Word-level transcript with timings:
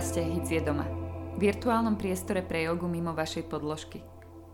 Podcaste 0.00 0.24
Hic 0.24 0.48
je 0.48 0.64
doma. 0.64 0.88
Virtuálnom 1.36 1.92
priestore 1.92 2.40
pre 2.40 2.64
jogu 2.64 2.88
mimo 2.88 3.12
vašej 3.12 3.44
podložky. 3.52 4.00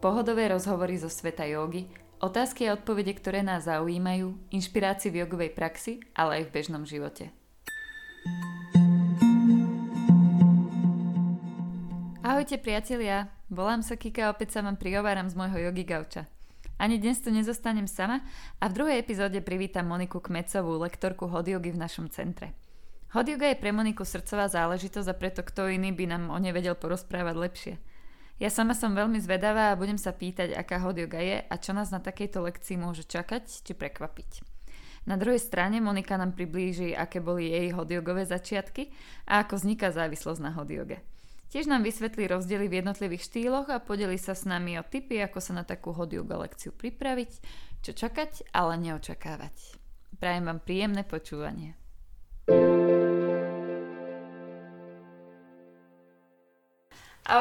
Pohodové 0.02 0.50
rozhovory 0.50 0.98
zo 0.98 1.06
sveta 1.06 1.46
jogy, 1.46 1.86
otázky 2.18 2.66
a 2.66 2.74
odpovede, 2.74 3.14
ktoré 3.14 3.46
nás 3.46 3.70
zaujímajú, 3.70 4.34
inšpirácii 4.50 5.06
v 5.14 5.22
jogovej 5.22 5.54
praxi, 5.54 6.02
ale 6.18 6.42
aj 6.42 6.50
v 6.50 6.50
bežnom 6.50 6.82
živote. 6.82 7.30
Ahojte 12.26 12.58
priatelia, 12.58 13.30
volám 13.46 13.86
sa 13.86 13.94
Kika 13.94 14.26
a 14.26 14.34
opäť 14.34 14.58
sa 14.58 14.66
vám 14.66 14.74
prihováram 14.74 15.30
z 15.30 15.38
môjho 15.38 15.70
jogi 15.70 15.86
gauča. 15.86 16.26
Ani 16.74 16.98
dnes 16.98 17.22
tu 17.22 17.30
nezostanem 17.30 17.86
sama 17.86 18.18
a 18.58 18.66
v 18.66 18.82
druhej 18.82 18.98
epizóde 18.98 19.38
privítam 19.46 19.86
Moniku 19.86 20.18
Kmecovú, 20.18 20.74
lektorku 20.82 21.30
hodiogy 21.30 21.70
v 21.70 21.86
našom 21.86 22.10
centre. 22.10 22.65
Hot 23.14 23.30
yoga 23.30 23.54
je 23.54 23.60
pre 23.60 23.70
Moniku 23.70 24.02
srdcová 24.02 24.50
záležitosť 24.50 25.08
a 25.10 25.14
preto 25.14 25.46
kto 25.46 25.70
iný 25.70 25.94
by 25.94 26.10
nám 26.10 26.34
o 26.34 26.38
nej 26.42 26.50
vedel 26.50 26.74
porozprávať 26.74 27.36
lepšie. 27.38 27.74
Ja 28.36 28.50
sama 28.52 28.76
som 28.76 28.92
veľmi 28.92 29.16
zvedavá 29.22 29.72
a 29.72 29.78
budem 29.78 29.96
sa 29.96 30.12
pýtať, 30.12 30.52
aká 30.52 30.82
hot 30.82 30.98
yoga 31.00 31.22
je 31.22 31.40
a 31.40 31.54
čo 31.56 31.72
nás 31.72 31.88
na 31.88 32.02
takejto 32.02 32.44
lekcii 32.44 32.76
môže 32.76 33.08
čakať 33.08 33.64
či 33.64 33.72
prekvapiť. 33.72 34.44
Na 35.06 35.14
druhej 35.14 35.38
strane 35.38 35.78
Monika 35.78 36.18
nám 36.18 36.34
priblíži, 36.34 36.90
aké 36.90 37.22
boli 37.22 37.46
jej 37.46 37.70
hodiogové 37.70 38.26
začiatky 38.26 38.90
a 39.30 39.46
ako 39.46 39.62
vzniká 39.62 39.94
závislosť 39.94 40.40
na 40.42 40.50
hodioge. 40.58 40.98
Tiež 41.46 41.70
nám 41.70 41.86
vysvetlí 41.86 42.26
rozdiely 42.26 42.66
v 42.66 42.82
jednotlivých 42.82 43.22
štýloch 43.22 43.70
a 43.70 43.78
podeli 43.78 44.18
sa 44.18 44.34
s 44.34 44.42
nami 44.42 44.76
o 44.76 44.84
tipy, 44.84 45.22
ako 45.22 45.38
sa 45.38 45.54
na 45.54 45.62
takú 45.62 45.94
hodioga 45.94 46.42
lekciu 46.42 46.74
pripraviť, 46.74 47.30
čo 47.86 47.94
čakať, 47.94 48.50
ale 48.50 48.74
neočakávať. 48.82 49.78
Prajem 50.18 50.44
vám 50.50 50.58
príjemné 50.58 51.06
počúvanie. 51.06 51.85
Ahoj 52.46 52.62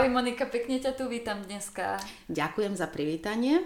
Monika, 0.10 0.50
pekne 0.50 0.82
ťa 0.82 0.98
tu 0.98 1.06
vítam 1.06 1.46
dneska. 1.46 2.02
Ďakujem 2.26 2.74
za 2.74 2.90
privítanie. 2.90 3.62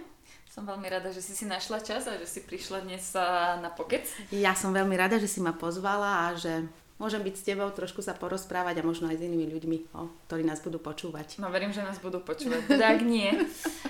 Som 0.52 0.68
veľmi 0.68 0.92
rada, 0.92 1.16
že 1.16 1.24
si 1.24 1.32
si 1.32 1.48
našla 1.48 1.80
čas 1.80 2.12
a 2.12 2.20
že 2.20 2.28
si 2.28 2.44
prišla 2.44 2.84
dnes 2.84 3.16
na 3.64 3.72
pokec. 3.72 4.04
Ja 4.36 4.52
som 4.52 4.76
veľmi 4.76 5.00
rada, 5.00 5.16
že 5.16 5.32
si 5.32 5.40
ma 5.40 5.56
pozvala 5.56 6.28
a 6.28 6.36
že 6.36 6.68
môžem 7.00 7.24
byť 7.24 7.36
s 7.40 7.48
tebou, 7.48 7.72
trošku 7.72 8.04
sa 8.04 8.12
porozprávať 8.12 8.84
a 8.84 8.88
možno 8.88 9.08
aj 9.08 9.24
s 9.24 9.26
inými 9.26 9.48
ľuďmi, 9.56 9.78
o, 9.96 10.12
ktorí 10.28 10.44
nás 10.44 10.60
budú 10.60 10.84
počúvať. 10.84 11.40
No 11.40 11.48
verím, 11.48 11.72
že 11.72 11.80
nás 11.80 11.98
budú 11.98 12.20
počúvať. 12.20 12.68
Tak 12.90 13.04
nie, 13.04 13.32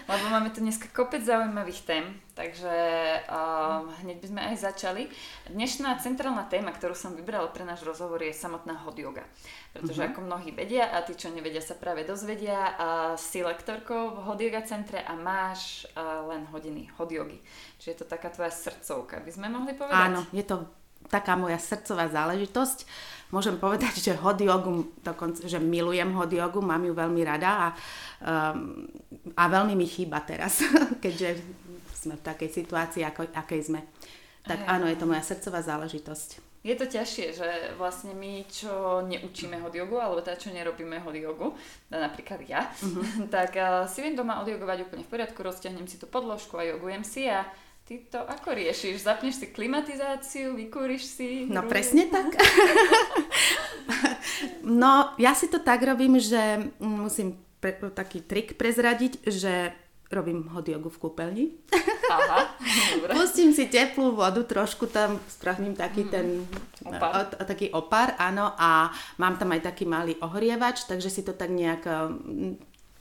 lebo 0.06 0.26
máme 0.30 0.50
tu 0.54 0.62
dneska 0.62 0.90
kopec 0.94 1.22
zaujímavých 1.22 1.82
tém, 1.88 2.06
takže 2.38 2.70
uh, 3.26 3.86
hneď 4.04 4.18
by 4.22 4.28
sme 4.28 4.42
aj 4.54 4.56
začali. 4.60 5.04
Dnešná 5.50 5.98
centrálna 6.02 6.46
téma, 6.50 6.74
ktorú 6.74 6.94
som 6.94 7.18
vybrala 7.18 7.50
pre 7.50 7.66
náš 7.66 7.86
rozhovor 7.86 8.22
je 8.22 8.34
samotná 8.34 8.78
hot 8.86 8.98
yoga. 8.98 9.26
Pretože 9.72 10.06
uh-huh. 10.06 10.12
ako 10.14 10.20
mnohí 10.26 10.52
vedia 10.52 10.90
a 10.90 11.06
tí, 11.06 11.14
čo 11.14 11.30
nevedia, 11.30 11.62
sa 11.62 11.78
práve 11.78 12.06
dozvedia, 12.06 12.60
uh, 12.60 12.76
si 13.16 13.42
lektorkou 13.46 14.18
v 14.18 14.18
hot 14.26 14.40
yoga 14.42 14.62
centre 14.66 15.02
a 15.02 15.14
máš 15.18 15.86
uh, 15.94 16.26
len 16.30 16.46
hodiny 16.50 16.90
hot 16.98 17.10
yogy. 17.14 17.40
Čiže 17.78 17.90
je 17.90 17.98
to 18.04 18.08
taká 18.10 18.34
tvoja 18.34 18.52
srdcovka, 18.52 19.22
by 19.22 19.32
sme 19.32 19.48
mohli 19.54 19.78
povedať? 19.78 20.10
Áno, 20.12 20.26
je 20.34 20.44
to 20.46 20.79
taká 21.10 21.34
moja 21.36 21.58
srdcová 21.58 22.08
záležitosť. 22.08 22.86
Môžem 23.30 23.62
povedať, 23.62 24.02
že 24.02 24.18
hot 24.18 24.42
yogu, 24.42 24.90
dokonca, 25.06 25.46
že 25.46 25.62
milujem 25.62 26.10
hot 26.18 26.34
yogu, 26.34 26.66
mám 26.66 26.82
ju 26.82 26.94
veľmi 26.98 27.22
rada 27.22 27.50
a, 27.50 27.68
um, 28.26 28.90
a 29.38 29.44
veľmi 29.46 29.78
mi 29.78 29.86
chýba 29.86 30.22
teraz, 30.26 30.66
keďže 31.04 31.38
sme 31.94 32.18
v 32.18 32.26
takej 32.26 32.50
situácii, 32.50 33.06
ako, 33.06 33.30
akej 33.36 33.70
sme. 33.70 33.86
Tak 34.48 34.66
áno, 34.66 34.90
je 34.90 34.98
to 34.98 35.06
moja 35.06 35.22
srdcová 35.22 35.62
záležitosť. 35.62 36.50
Je 36.60 36.76
to 36.76 36.90
ťažšie, 36.90 37.26
že 37.32 37.50
vlastne 37.80 38.12
my, 38.12 38.44
čo 38.52 39.00
neučíme 39.08 39.64
hot 39.64 39.72
jogu, 39.72 39.96
alebo 39.96 40.20
teda 40.20 40.36
čo 40.36 40.52
nerobíme 40.52 41.00
hot 41.00 41.16
jogu, 41.16 41.56
napríklad 41.88 42.44
ja, 42.44 42.68
uh-huh. 42.68 43.30
tak 43.36 43.56
uh, 43.56 43.88
si 43.88 44.04
viem 44.04 44.18
doma 44.18 44.44
odjogovať 44.44 44.90
úplne 44.90 45.04
v 45.08 45.12
poriadku, 45.12 45.40
rozťahnem 45.40 45.88
si 45.88 45.96
tú 45.96 46.10
podložku 46.10 46.60
a 46.60 46.68
jogujem 46.68 47.06
si 47.08 47.32
a 47.32 47.48
Ty 47.90 47.98
to 48.06 48.22
ako 48.22 48.54
riešiš? 48.54 49.02
Zapneš 49.02 49.42
si 49.42 49.50
klimatizáciu, 49.50 50.54
vykúriš 50.54 51.10
si? 51.10 51.50
No 51.50 51.66
presne 51.66 52.06
tak. 52.06 52.38
no 54.62 55.18
ja 55.18 55.34
si 55.34 55.50
to 55.50 55.58
tak 55.58 55.82
robím, 55.82 56.22
že 56.22 56.70
musím 56.78 57.42
pre, 57.58 57.74
taký 57.90 58.22
trik 58.22 58.62
prezradiť, 58.62 59.26
že 59.26 59.74
robím 60.14 60.46
hot 60.54 60.70
jogu 60.70 60.94
v 60.94 61.02
kúpeľni. 61.02 61.46
Aha, 62.14 62.54
dobre. 62.94 63.10
Pustím 63.18 63.58
si 63.58 63.66
teplú 63.66 64.14
vodu, 64.14 64.46
trošku 64.46 64.86
tam 64.86 65.18
spravím 65.26 65.74
taký 65.74 66.06
mm, 66.06 66.12
ten 66.14 66.46
opar. 66.86 67.10
O, 67.10 67.22
o, 67.42 67.44
taký 67.50 67.74
opar, 67.74 68.14
áno, 68.22 68.54
a 68.54 68.94
mám 69.18 69.42
tam 69.42 69.50
aj 69.50 69.66
taký 69.66 69.90
malý 69.90 70.14
ohrievač, 70.22 70.86
takže 70.86 71.10
si 71.10 71.26
to 71.26 71.34
tak 71.34 71.50
nejak 71.50 71.90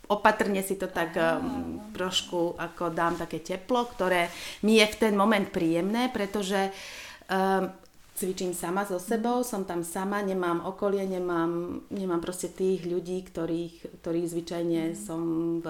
opatrne 0.09 0.65
si 0.65 0.81
to 0.81 0.89
tak 0.89 1.13
um, 1.17 1.93
trošku 1.93 2.57
ako 2.57 2.91
dám 2.91 3.21
také 3.21 3.45
teplo, 3.45 3.85
ktoré 3.85 4.33
mi 4.65 4.81
je 4.81 4.87
v 4.89 4.97
ten 4.97 5.15
moment 5.15 5.45
príjemné, 5.53 6.09
pretože 6.09 6.73
um, 7.29 7.69
cvičím 8.19 8.51
sama 8.51 8.83
so 8.83 8.99
sebou, 8.99 9.47
som 9.47 9.63
tam 9.63 9.87
sama, 9.87 10.19
nemám 10.25 10.67
okolie, 10.67 11.07
nemám, 11.07 11.85
nemám 11.95 12.19
proste 12.19 12.51
tých 12.51 12.83
ľudí, 12.83 13.23
ktorých, 13.23 14.03
ktorých 14.03 14.31
zvyčajne 14.35 14.83
mm. 14.91 14.97
som 14.99 15.23
v, 15.63 15.67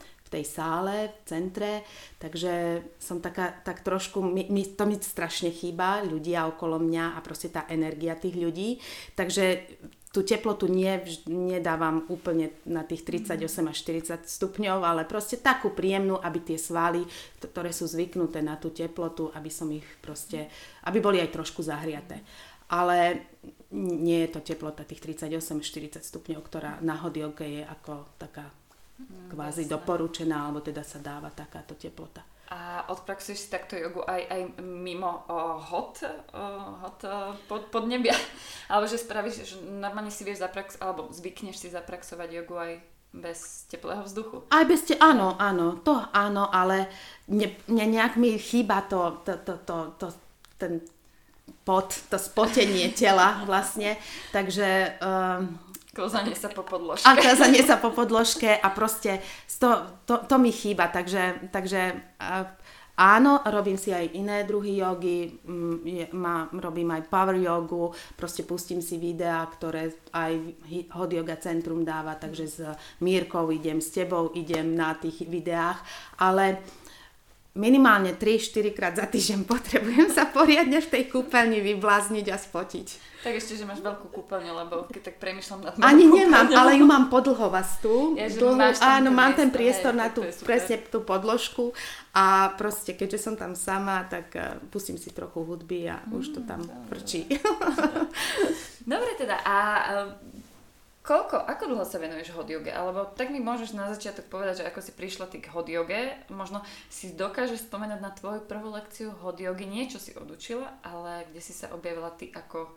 v 0.00 0.28
tej 0.32 0.44
sále, 0.48 1.12
v 1.12 1.16
centre, 1.28 1.72
takže 2.16 2.80
som 2.96 3.20
taká, 3.20 3.52
tak 3.52 3.84
trošku, 3.84 4.24
mi, 4.24 4.48
mi, 4.48 4.64
to 4.64 4.88
mi 4.88 4.96
strašne 4.96 5.52
chýba, 5.52 6.00
ľudia 6.06 6.48
okolo 6.48 6.80
mňa 6.80 7.18
a 7.18 7.20
proste 7.20 7.52
tá 7.52 7.68
energia 7.68 8.16
tých 8.16 8.38
ľudí, 8.40 8.80
takže 9.12 9.68
tú 10.10 10.26
teplotu 10.26 10.66
nie, 10.66 10.90
nedávam 11.30 12.02
úplne 12.10 12.50
na 12.66 12.82
tých 12.82 13.06
38 13.06 13.46
až 13.70 13.76
40 13.86 14.26
stupňov, 14.26 14.82
ale 14.82 15.06
proste 15.06 15.38
takú 15.38 15.70
príjemnú, 15.70 16.18
aby 16.18 16.42
tie 16.42 16.58
svaly, 16.58 17.06
ktoré 17.38 17.70
sú 17.70 17.86
zvyknuté 17.86 18.42
na 18.42 18.58
tú 18.58 18.74
teplotu, 18.74 19.30
aby 19.38 19.46
som 19.46 19.70
ich 19.70 19.86
proste, 20.02 20.50
aby 20.90 20.98
boli 20.98 21.22
aj 21.22 21.30
trošku 21.30 21.62
zahriaté. 21.62 22.26
Ale 22.70 23.26
nie 23.74 24.26
je 24.26 24.30
to 24.34 24.42
teplota 24.42 24.82
tých 24.82 25.02
38-40 25.22 26.02
stupňov, 26.02 26.40
ktorá 26.42 26.82
na 26.82 26.98
hodioke 26.98 27.46
je 27.46 27.62
ako 27.62 28.18
taká 28.18 28.50
mm, 28.50 29.30
kvázi 29.30 29.70
doporučená, 29.70 30.50
alebo 30.50 30.58
teda 30.58 30.82
sa 30.82 30.98
dáva 30.98 31.30
takáto 31.30 31.78
teplota. 31.78 32.29
A 32.50 32.82
odpraxuješ 32.90 33.46
si 33.46 33.48
takto 33.48 33.78
jogu 33.78 34.02
aj, 34.02 34.26
aj 34.26 34.40
mimo 34.58 35.22
uh, 35.30 35.54
hot, 35.62 36.02
uh, 36.34 36.82
hot 36.82 36.98
uh, 37.06 37.30
pod, 37.46 37.70
podnebia? 37.70 38.10
alebo 38.70 38.90
že 38.90 38.98
spravíš, 38.98 39.34
že 39.46 39.56
normálne 39.62 40.10
si 40.10 40.26
vieš 40.26 40.42
zaprax, 40.42 40.74
alebo 40.82 41.06
zvykneš 41.14 41.62
si 41.62 41.70
zapraxovať 41.70 42.28
jogu 42.42 42.58
aj 42.58 42.72
bez 43.14 43.70
teplého 43.70 44.02
vzduchu? 44.02 44.46
Aj 44.50 44.66
bez 44.66 44.82
te, 44.82 44.98
áno, 44.98 45.38
áno, 45.38 45.78
to 45.82 45.94
áno, 46.10 46.50
ale 46.50 46.90
ne, 47.30 47.54
ne, 47.70 47.84
nejak 47.86 48.18
mi 48.18 48.34
chýba 48.38 48.82
to, 48.86 49.22
to, 49.22 49.38
to, 49.46 49.54
to, 49.62 49.76
to 49.98 50.06
ten 50.58 50.82
pot, 51.66 51.90
to 52.10 52.18
spotenie 52.18 52.90
tela 52.94 53.42
vlastne, 53.46 53.98
takže 54.34 54.98
um, 55.02 55.58
Klzanie 55.90 56.38
sa 56.38 56.46
po 56.46 56.62
podložke. 56.62 57.02
A 57.02 57.18
klzanie 57.18 57.66
sa 57.66 57.74
po 57.74 57.90
podložke 57.90 58.54
a 58.54 58.68
proste 58.70 59.18
to, 59.58 59.82
to, 60.06 60.22
to 60.22 60.36
mi 60.38 60.54
chýba, 60.54 60.86
takže, 60.86 61.50
takže 61.50 61.98
áno, 62.94 63.42
robím 63.50 63.74
si 63.74 63.90
aj 63.90 64.14
iné 64.14 64.46
druhy 64.46 64.78
jogy, 64.78 65.34
mm, 65.42 66.14
robím 66.62 66.94
aj 66.94 67.10
power 67.10 67.34
jogu, 67.42 67.90
proste 68.14 68.46
pustím 68.46 68.78
si 68.78 69.02
videá, 69.02 69.42
ktoré 69.50 69.90
aj 70.14 70.32
Hot 70.94 71.10
Yoga 71.10 71.34
Centrum 71.42 71.82
dáva, 71.82 72.14
takže 72.14 72.44
s 72.46 72.62
Mírkou 73.02 73.50
idem, 73.50 73.82
s 73.82 73.90
tebou 73.90 74.30
idem 74.38 74.78
na 74.78 74.94
tých 74.94 75.26
videách, 75.26 75.82
ale 76.22 76.62
minimálne 77.58 78.14
3-4 78.14 78.78
krát 78.78 78.94
za 78.94 79.10
týždeň 79.10 79.42
potrebujem 79.58 80.06
sa 80.06 80.30
poriadne 80.30 80.78
v 80.78 80.86
tej 80.86 81.10
kúpeľni 81.10 81.58
vyblázniť 81.66 82.26
a 82.30 82.38
spotiť. 82.38 83.09
Tak 83.20 83.36
ešte, 83.36 83.52
že 83.60 83.68
máš 83.68 83.84
veľkú 83.84 84.08
kúpeľňu, 84.16 84.52
lebo 84.64 84.88
keď 84.88 85.12
tak 85.12 85.16
premyšľam 85.20 85.60
nad 85.60 85.72
Ani 85.84 86.08
nemám, 86.08 86.48
ale 86.56 86.80
ju 86.80 86.88
mám 86.88 87.12
podlhovastú. 87.12 88.16
Ja, 88.16 88.32
dlhú, 88.32 88.56
áno, 88.80 89.12
mám 89.12 89.36
ten 89.36 89.52
priestor 89.52 89.92
hej, 89.92 90.00
na 90.00 90.08
tú, 90.08 90.24
presne 90.40 90.80
tú 90.88 91.04
podložku 91.04 91.76
a 92.16 92.56
proste, 92.56 92.96
keďže 92.96 93.20
som 93.20 93.34
tam 93.36 93.52
sama, 93.52 94.08
tak 94.08 94.32
uh, 94.32 94.56
pustím 94.72 94.96
si 94.96 95.12
trochu 95.12 95.44
hudby 95.44 95.92
a 95.92 96.00
mm, 96.00 96.16
už 96.16 96.26
to 96.32 96.40
tam 96.48 96.64
frčí. 96.88 97.28
Dobre 98.88 99.12
teda, 99.20 99.36
a 99.44 99.56
uh, 100.08 100.40
Koľko, 101.00 101.48
ako 101.48 101.64
dlho 101.72 101.86
sa 101.88 101.96
venuješ 101.96 102.36
hot? 102.36 102.52
Alebo 102.52 103.08
tak 103.16 103.32
mi 103.32 103.40
môžeš 103.40 103.72
na 103.72 103.88
začiatok 103.88 104.28
povedať, 104.28 104.60
že 104.60 104.68
ako 104.68 104.80
si 104.84 104.92
prišla 104.92 105.32
ty 105.32 105.40
k 105.40 105.48
hot 105.48 105.72
možno 106.28 106.60
si 106.92 107.16
dokážeš 107.16 107.66
spomenať 107.66 107.98
na 108.04 108.12
tvoju 108.12 108.44
prvú 108.44 108.68
lekciu 108.68 109.08
hot 109.24 109.40
yogi, 109.40 109.64
niečo 109.64 109.96
si 109.96 110.12
odučila, 110.12 110.68
ale 110.84 111.24
kde 111.32 111.40
si 111.40 111.56
sa 111.56 111.72
objavila 111.72 112.12
ty 112.12 112.28
ako 112.30 112.68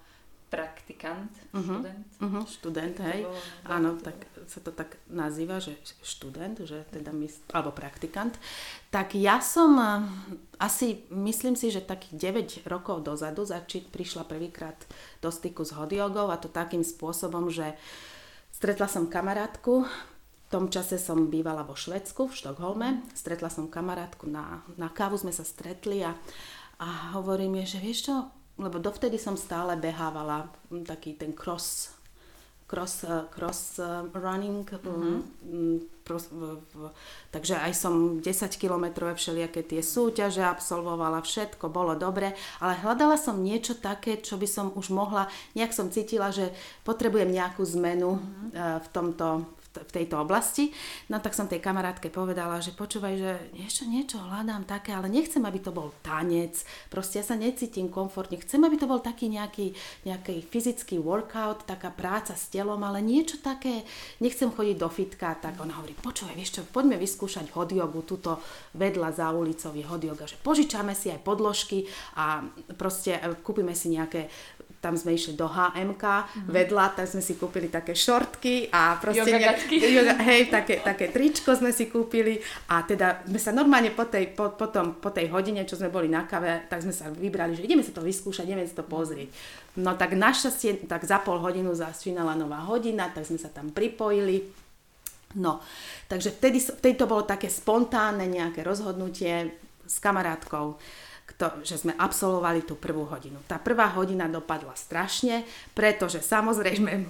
praktikant, 0.53 1.33
uh-huh. 1.49 1.65
študent. 1.65 2.05
Uh-huh, 2.21 2.43
študent, 2.45 2.95
hej. 3.01 3.25
Bolo, 3.25 3.41
Áno, 3.65 3.89
tak 3.97 4.29
sa 4.45 4.61
to 4.61 4.69
tak 4.69 5.01
nazýva, 5.09 5.57
že 5.57 5.73
študent, 6.05 6.61
že 6.61 6.85
teda 6.93 7.09
mys- 7.09 7.41
alebo 7.49 7.73
praktikant. 7.73 8.37
Tak 8.93 9.17
ja 9.17 9.41
som 9.41 9.73
uh, 9.81 10.05
asi, 10.61 11.09
myslím 11.09 11.57
si, 11.57 11.73
že 11.73 11.81
takých 11.81 12.61
9 12.61 12.69
rokov 12.69 13.01
dozadu 13.01 13.49
zači- 13.49 13.89
prišla 13.89 14.29
prvýkrát 14.29 14.77
do 15.25 15.33
styku 15.33 15.65
s 15.65 15.73
hodiogou 15.73 16.29
a 16.29 16.37
to 16.37 16.53
takým 16.53 16.85
spôsobom, 16.85 17.49
že 17.49 17.73
stretla 18.53 18.85
som 18.85 19.09
kamarátku, 19.09 19.89
v 19.89 20.47
tom 20.53 20.69
čase 20.69 21.01
som 21.01 21.33
bývala 21.33 21.65
vo 21.65 21.73
Švedsku, 21.73 22.29
v 22.29 22.37
Štokholme. 22.37 23.01
Stretla 23.17 23.49
som 23.49 23.65
kamarátku 23.65 24.29
na, 24.29 24.61
na 24.77 24.85
kávu, 24.85 25.17
sme 25.17 25.33
sa 25.33 25.41
stretli 25.41 26.05
a, 26.05 26.13
a 26.77 27.17
hovorím 27.17 27.65
jej, 27.65 27.73
že 27.73 27.79
vieš 27.81 27.99
čo, 28.05 28.15
lebo 28.57 28.77
dovtedy 28.77 29.17
som 29.17 29.33
stále 29.33 29.73
behávala 29.77 30.49
taký 30.85 31.17
ten 31.17 31.33
cross 31.33 31.93
cross, 32.73 33.03
uh, 33.03 33.29
cross 33.29 33.77
uh, 33.77 34.09
running, 34.17 34.65
mm-hmm. 34.65 35.21
pros, 36.01 36.25
v, 36.33 36.57
v, 36.73 36.89
takže 37.29 37.61
aj 37.61 37.73
som 37.77 38.17
10 38.17 38.25
kilometrové 38.57 39.13
všelijaké 39.13 39.61
tie 39.61 39.85
súťaže 39.85 40.41
absolvovala, 40.41 41.21
všetko 41.21 41.69
bolo 41.69 41.93
dobre, 41.93 42.33
ale 42.57 42.81
hľadala 42.81 43.21
som 43.21 43.37
niečo 43.37 43.77
také, 43.77 44.17
čo 44.17 44.41
by 44.41 44.47
som 44.49 44.73
už 44.73 44.89
mohla, 44.89 45.29
nejak 45.53 45.69
som 45.69 45.93
cítila, 45.93 46.33
že 46.33 46.49
potrebujem 46.81 47.29
nejakú 47.29 47.61
zmenu 47.77 48.17
mm-hmm. 48.17 48.81
v 48.81 48.87
tomto, 48.89 49.45
v 49.73 49.91
tejto 49.91 50.21
oblasti. 50.21 50.69
No 51.09 51.17
tak 51.17 51.33
som 51.33 51.49
tej 51.49 51.57
kamarátke 51.57 52.13
povedala, 52.13 52.61
že 52.61 52.75
počúvaj, 52.75 53.13
že 53.17 53.31
ešte 53.57 53.89
niečo 53.89 54.21
hľadám 54.21 54.69
také, 54.69 54.93
ale 54.93 55.09
nechcem, 55.09 55.41
aby 55.41 55.57
to 55.57 55.73
bol 55.73 55.89
tanec. 56.05 56.61
Proste 56.93 57.21
ja 57.21 57.25
sa 57.25 57.33
necítim 57.33 57.89
komfortne. 57.89 58.37
Chcem, 58.37 58.61
aby 58.61 58.77
to 58.77 58.85
bol 58.85 59.01
taký 59.01 59.33
nejaký, 59.33 59.73
nejaký 60.05 60.45
fyzický 60.45 61.01
workout, 61.01 61.65
taká 61.65 61.89
práca 61.89 62.37
s 62.37 62.53
telom, 62.53 62.81
ale 62.85 63.01
niečo 63.01 63.41
také, 63.41 63.81
nechcem 64.21 64.53
chodiť 64.53 64.77
do 64.77 64.89
fitka. 64.89 65.33
Tak 65.41 65.57
ona 65.57 65.81
hovorí, 65.81 65.97
počúvaj, 65.97 66.37
vieš 66.37 66.59
čo, 66.59 66.61
poďme 66.69 67.01
vyskúšať 67.01 67.49
hodiogu, 67.57 68.05
tuto 68.05 68.37
vedľa 68.77 69.09
za 69.13 69.27
ulicou 69.33 69.73
je 69.73 69.85
hodioga, 69.85 70.29
že 70.29 70.37
požičame 70.41 70.93
si 70.93 71.09
aj 71.09 71.25
podložky 71.25 71.89
a 72.17 72.45
proste 72.77 73.17
e, 73.17 73.37
kúpime 73.41 73.73
si 73.73 73.93
nejaké 73.93 74.29
tam 74.83 74.99
sme 74.99 75.15
išli 75.15 75.39
do 75.39 75.47
HMK, 75.47 76.03
mm-hmm. 76.03 76.51
vedľa, 76.51 76.99
tam 76.99 77.07
sme 77.07 77.23
si 77.23 77.39
kúpili 77.39 77.71
také 77.71 77.95
šortky 77.95 78.67
a 78.67 78.99
proste... 78.99 79.23
Yoga 79.23 79.55
ne, 79.55 79.79
yoga, 79.95 80.13
hej, 80.27 80.51
také, 80.51 80.83
také 80.83 81.07
tričko 81.07 81.55
sme 81.55 81.71
si 81.71 81.87
kúpili 81.87 82.43
a 82.67 82.83
teda 82.83 83.23
sme 83.23 83.39
sa 83.39 83.55
normálne 83.55 83.95
po 83.95 84.03
tej, 84.11 84.35
po, 84.35 84.51
po, 84.59 84.67
tom, 84.67 84.99
po 84.99 85.15
tej 85.15 85.31
hodine, 85.31 85.63
čo 85.63 85.79
sme 85.79 85.87
boli 85.87 86.11
na 86.11 86.27
kave, 86.27 86.67
tak 86.67 86.83
sme 86.83 86.91
sa 86.91 87.07
vybrali, 87.07 87.55
že 87.55 87.63
ideme 87.63 87.79
si 87.79 87.95
to 87.95 88.03
vyskúšať, 88.03 88.43
ideme 88.43 88.67
si 88.67 88.75
to 88.75 88.83
pozrieť. 88.83 89.31
No 89.79 89.95
tak 89.95 90.19
našťastie, 90.19 90.83
tak 90.83 91.07
za 91.07 91.23
pol 91.23 91.39
hodinu 91.39 91.71
začínala 91.71 92.35
nová 92.35 92.67
hodina, 92.67 93.07
tak 93.07 93.23
sme 93.23 93.39
sa 93.39 93.47
tam 93.47 93.71
pripojili. 93.71 94.43
No, 95.39 95.63
takže 96.11 96.35
vtedy, 96.35 96.59
vtedy 96.61 96.93
to 96.99 97.09
bolo 97.09 97.23
také 97.23 97.47
spontánne 97.47 98.27
nejaké 98.27 98.61
rozhodnutie 98.61 99.49
s 99.87 99.97
kamarátkou 99.97 100.77
to, 101.33 101.47
že 101.65 101.81
sme 101.81 101.93
absolvovali 101.97 102.67
tú 102.67 102.77
prvú 102.77 103.09
hodinu. 103.09 103.41
Tá 103.49 103.57
prvá 103.57 103.89
hodina 103.95 104.29
dopadla 104.29 104.75
strašne, 104.77 105.47
pretože 105.73 106.21
samozrejme 106.21 107.07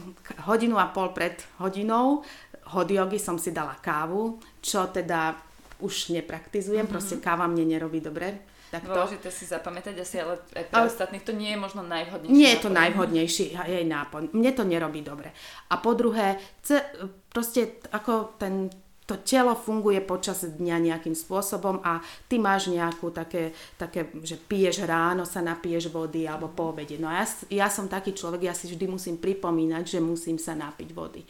hodinu 0.47 0.79
a 0.79 0.89
pol 0.89 1.11
pred 1.11 1.37
hodinou 1.59 2.23
hodiogy 2.71 3.19
som 3.19 3.35
si 3.35 3.51
dala 3.51 3.75
kávu, 3.77 4.39
čo 4.63 4.87
teda 4.87 5.35
už 5.83 6.15
nepraktizujem, 6.15 6.87
mm-hmm. 6.87 6.93
proste 6.93 7.19
káva 7.19 7.43
mne 7.49 7.67
nerobí 7.67 7.99
dobre. 7.99 8.39
Tak 8.73 8.89
to... 8.89 8.95
Dôležité 8.95 9.29
si 9.29 9.45
zapamätať 9.45 10.01
asi, 10.01 10.17
ale 10.17 10.41
aj 10.57 10.65
pre 10.65 10.81
ale... 10.81 10.89
ostatných 10.89 11.21
to 11.21 11.33
nie 11.35 11.53
je 11.53 11.59
možno 11.61 11.85
najvhodnejšie. 11.85 12.33
Nie 12.33 12.57
je 12.57 12.61
to 12.63 12.71
najvhodnejší 12.73 13.45
jej 13.53 13.85
nápon. 13.85 14.33
Mne 14.33 14.51
to 14.57 14.63
nerobí 14.65 15.05
dobre. 15.05 15.29
A 15.69 15.77
po 15.77 15.93
druhé, 15.93 16.41
ce, 16.65 16.81
proste 17.29 17.77
ako 17.93 18.33
ten 18.41 18.73
to 19.03 19.19
telo 19.19 19.51
funguje 19.51 19.99
počas 19.99 20.47
dňa 20.47 20.77
nejakým 20.79 21.11
spôsobom 21.11 21.83
a 21.83 21.99
ty 22.31 22.39
máš 22.39 22.71
nejakú 22.71 23.11
také, 23.11 23.51
také, 23.75 24.07
že 24.23 24.39
piješ 24.39 24.87
ráno, 24.87 25.27
sa 25.27 25.43
napiješ 25.43 25.91
vody 25.91 26.23
alebo 26.23 26.47
po 26.47 26.71
obede. 26.71 26.95
No 26.95 27.11
a 27.11 27.23
ja, 27.23 27.25
ja 27.51 27.67
som 27.67 27.91
taký 27.91 28.15
človek, 28.15 28.47
ja 28.47 28.55
si 28.55 28.71
vždy 28.71 28.87
musím 28.87 29.19
pripomínať, 29.19 29.83
že 29.83 29.99
musím 29.99 30.39
sa 30.39 30.55
napiť 30.55 30.89
vody. 30.95 31.21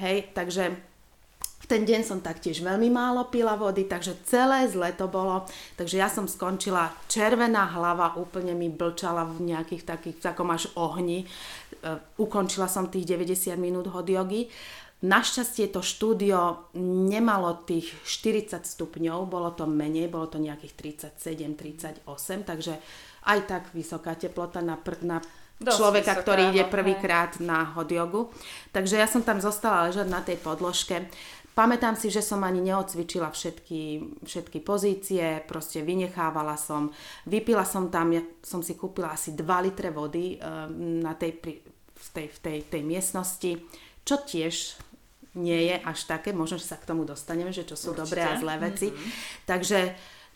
Hej, 0.00 0.32
takže 0.32 0.90
v 1.60 1.66
ten 1.68 1.84
deň 1.84 2.00
som 2.08 2.24
taktiež 2.24 2.64
veľmi 2.64 2.88
málo 2.88 3.28
pila 3.28 3.52
vody, 3.52 3.84
takže 3.84 4.24
celé 4.24 4.64
zle 4.72 4.96
to 4.96 5.04
bolo. 5.12 5.44
Takže 5.76 6.00
ja 6.00 6.08
som 6.08 6.24
skončila, 6.24 6.88
červená 7.04 7.68
hlava 7.68 8.16
úplne 8.16 8.56
mi 8.56 8.72
blčala 8.72 9.28
v 9.28 9.52
nejakých 9.52 9.84
takých, 9.84 10.16
v 10.18 10.24
takom 10.24 10.48
až 10.48 10.72
ohni. 10.80 11.28
Uh, 11.80 12.00
ukončila 12.16 12.64
som 12.64 12.88
tých 12.88 13.12
90 13.12 13.60
minút 13.60 13.92
hodiogy. 13.92 14.48
Našťastie 15.00 15.72
to 15.72 15.80
štúdio 15.80 16.68
nemalo 16.76 17.64
tých 17.64 17.88
40 18.04 18.68
stupňov, 18.68 19.32
bolo 19.32 19.48
to 19.56 19.64
menej, 19.64 20.12
bolo 20.12 20.28
to 20.28 20.36
nejakých 20.36 21.00
37, 21.16 22.04
38, 22.04 22.04
takže 22.44 22.76
aj 23.24 23.38
tak 23.48 23.62
vysoká 23.72 24.12
teplota 24.12 24.60
na, 24.60 24.76
pr- 24.76 25.00
na 25.00 25.24
človeka, 25.56 26.16
vysoká, 26.16 26.22
ktorý 26.24 26.42
ide 26.52 26.64
prvýkrát 26.68 27.40
na 27.40 27.72
hodiogu. 27.80 28.28
Takže 28.76 29.00
ja 29.00 29.08
som 29.08 29.24
tam 29.24 29.40
zostala 29.40 29.88
ležať 29.88 30.04
na 30.08 30.20
tej 30.20 30.36
podložke. 30.36 31.08
Pamätám 31.56 31.96
si, 31.96 32.12
že 32.12 32.20
som 32.20 32.44
ani 32.44 32.60
neocvičila 32.60 33.32
všetky, 33.32 33.80
všetky 34.24 34.58
pozície, 34.60 35.40
proste 35.44 35.80
vynechávala 35.80 36.60
som. 36.60 36.92
Vypila 37.24 37.64
som 37.64 37.88
tam, 37.88 38.12
ja 38.12 38.20
som 38.44 38.60
si 38.60 38.76
kúpila 38.76 39.16
asi 39.16 39.32
2 39.32 39.64
litre 39.64 39.92
vody 39.92 40.36
um, 40.36 41.00
na 41.00 41.16
tej, 41.16 41.40
v, 41.92 42.08
tej, 42.12 42.26
v 42.32 42.38
tej, 42.40 42.58
tej 42.68 42.82
miestnosti, 42.84 43.64
čo 44.04 44.16
tiež 44.24 44.54
nie 45.38 45.70
je 45.70 45.76
až 45.82 45.98
také, 46.10 46.34
možno, 46.34 46.58
že 46.58 46.66
sa 46.66 46.78
k 46.80 46.88
tomu 46.90 47.06
dostaneme, 47.06 47.54
že 47.54 47.62
čo 47.62 47.78
sú 47.78 47.94
Určite. 47.94 48.02
dobré 48.02 48.20
a 48.26 48.34
zlé 48.34 48.54
veci. 48.58 48.88
Mm-hmm. 48.90 49.10
Takže 49.46 49.78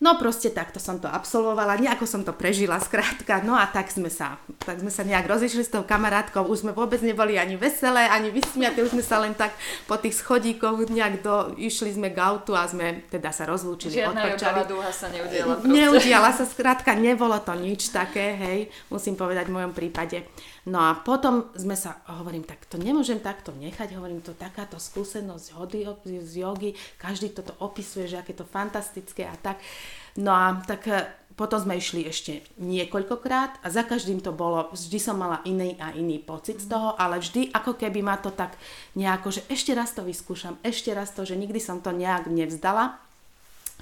No 0.03 0.19
proste 0.19 0.51
takto 0.51 0.83
som 0.83 0.99
to 0.99 1.07
absolvovala, 1.07 1.79
nejako 1.79 2.03
som 2.03 2.27
to 2.27 2.35
prežila 2.35 2.83
skrátka, 2.83 3.47
no 3.47 3.55
a 3.55 3.63
tak 3.71 3.87
sme 3.95 4.11
sa, 4.11 4.43
tak 4.67 4.83
sme 4.83 4.91
sa 4.91 5.07
nejak 5.07 5.23
rozišli 5.23 5.63
s 5.63 5.71
tou 5.71 5.87
kamarátkou, 5.87 6.51
už 6.51 6.67
sme 6.67 6.75
vôbec 6.75 6.99
neboli 6.99 7.39
ani 7.39 7.55
veselé, 7.55 8.11
ani 8.11 8.35
vysmiaté, 8.35 8.83
už 8.83 8.91
sme 8.99 9.07
sa 9.07 9.23
len 9.23 9.39
tak 9.39 9.55
po 9.87 9.95
tých 9.95 10.19
schodíkoch 10.19 10.91
nejak 10.91 11.23
do, 11.23 11.55
išli 11.55 11.95
sme 11.95 12.11
k 12.11 12.19
autu 12.19 12.59
a 12.59 12.67
sme 12.67 13.07
teda 13.07 13.31
sa 13.31 13.47
rozlúčili, 13.47 14.03
Žiadna 14.03 14.35
odprčali. 14.35 14.61
dúha 14.67 14.91
sa 14.91 15.07
neudiala 15.15 15.55
proste. 15.63 15.71
Neudiala 15.71 16.31
sa 16.35 16.45
skrátka, 16.45 16.91
nebolo 16.99 17.39
to 17.39 17.55
nič 17.55 17.95
také, 17.95 18.35
hej, 18.35 18.59
musím 18.91 19.15
povedať 19.15 19.47
v 19.47 19.63
mojom 19.63 19.73
prípade. 19.79 20.27
No 20.65 20.81
a 20.81 20.97
potom 20.97 21.53
sme 21.53 21.77
sa, 21.77 22.01
hovorím, 22.09 22.41
tak 22.41 22.65
to 22.65 22.81
nemôžem 22.81 23.21
takto 23.21 23.53
nechať, 23.53 24.01
hovorím, 24.01 24.25
to 24.25 24.33
takáto 24.33 24.81
skúsenosť 24.81 25.53
z 26.25 26.33
jogy, 26.41 26.73
každý 26.97 27.37
toto 27.37 27.53
opisuje, 27.61 28.09
že 28.09 28.25
aké 28.25 28.33
to 28.33 28.49
fantastické 28.49 29.29
a 29.29 29.37
tak. 29.37 29.61
No 30.17 30.33
a 30.33 30.65
tak 30.65 30.89
e, 30.89 31.05
potom 31.37 31.61
sme 31.61 31.77
išli 31.77 32.09
ešte 32.09 32.41
niekoľkokrát 32.57 33.61
a 33.61 33.69
za 33.69 33.85
každým 33.85 34.25
to 34.25 34.33
bolo, 34.33 34.73
vždy 34.73 34.97
som 34.97 35.21
mala 35.21 35.45
iný 35.45 35.77
a 35.77 35.93
iný 35.93 36.17
pocit 36.17 36.57
z 36.65 36.73
toho, 36.73 36.97
ale 36.97 37.21
vždy 37.21 37.53
ako 37.53 37.77
keby 37.77 38.01
ma 38.01 38.17
to 38.17 38.33
tak 38.33 38.57
nejako, 38.97 39.37
že 39.37 39.45
ešte 39.53 39.77
raz 39.77 39.93
to 39.93 40.01
vyskúšam, 40.01 40.57
ešte 40.65 40.97
raz 40.97 41.13
to, 41.13 41.29
že 41.29 41.37
nikdy 41.37 41.61
som 41.61 41.85
to 41.85 41.93
nejak 41.93 42.25
nevzdala. 42.33 42.97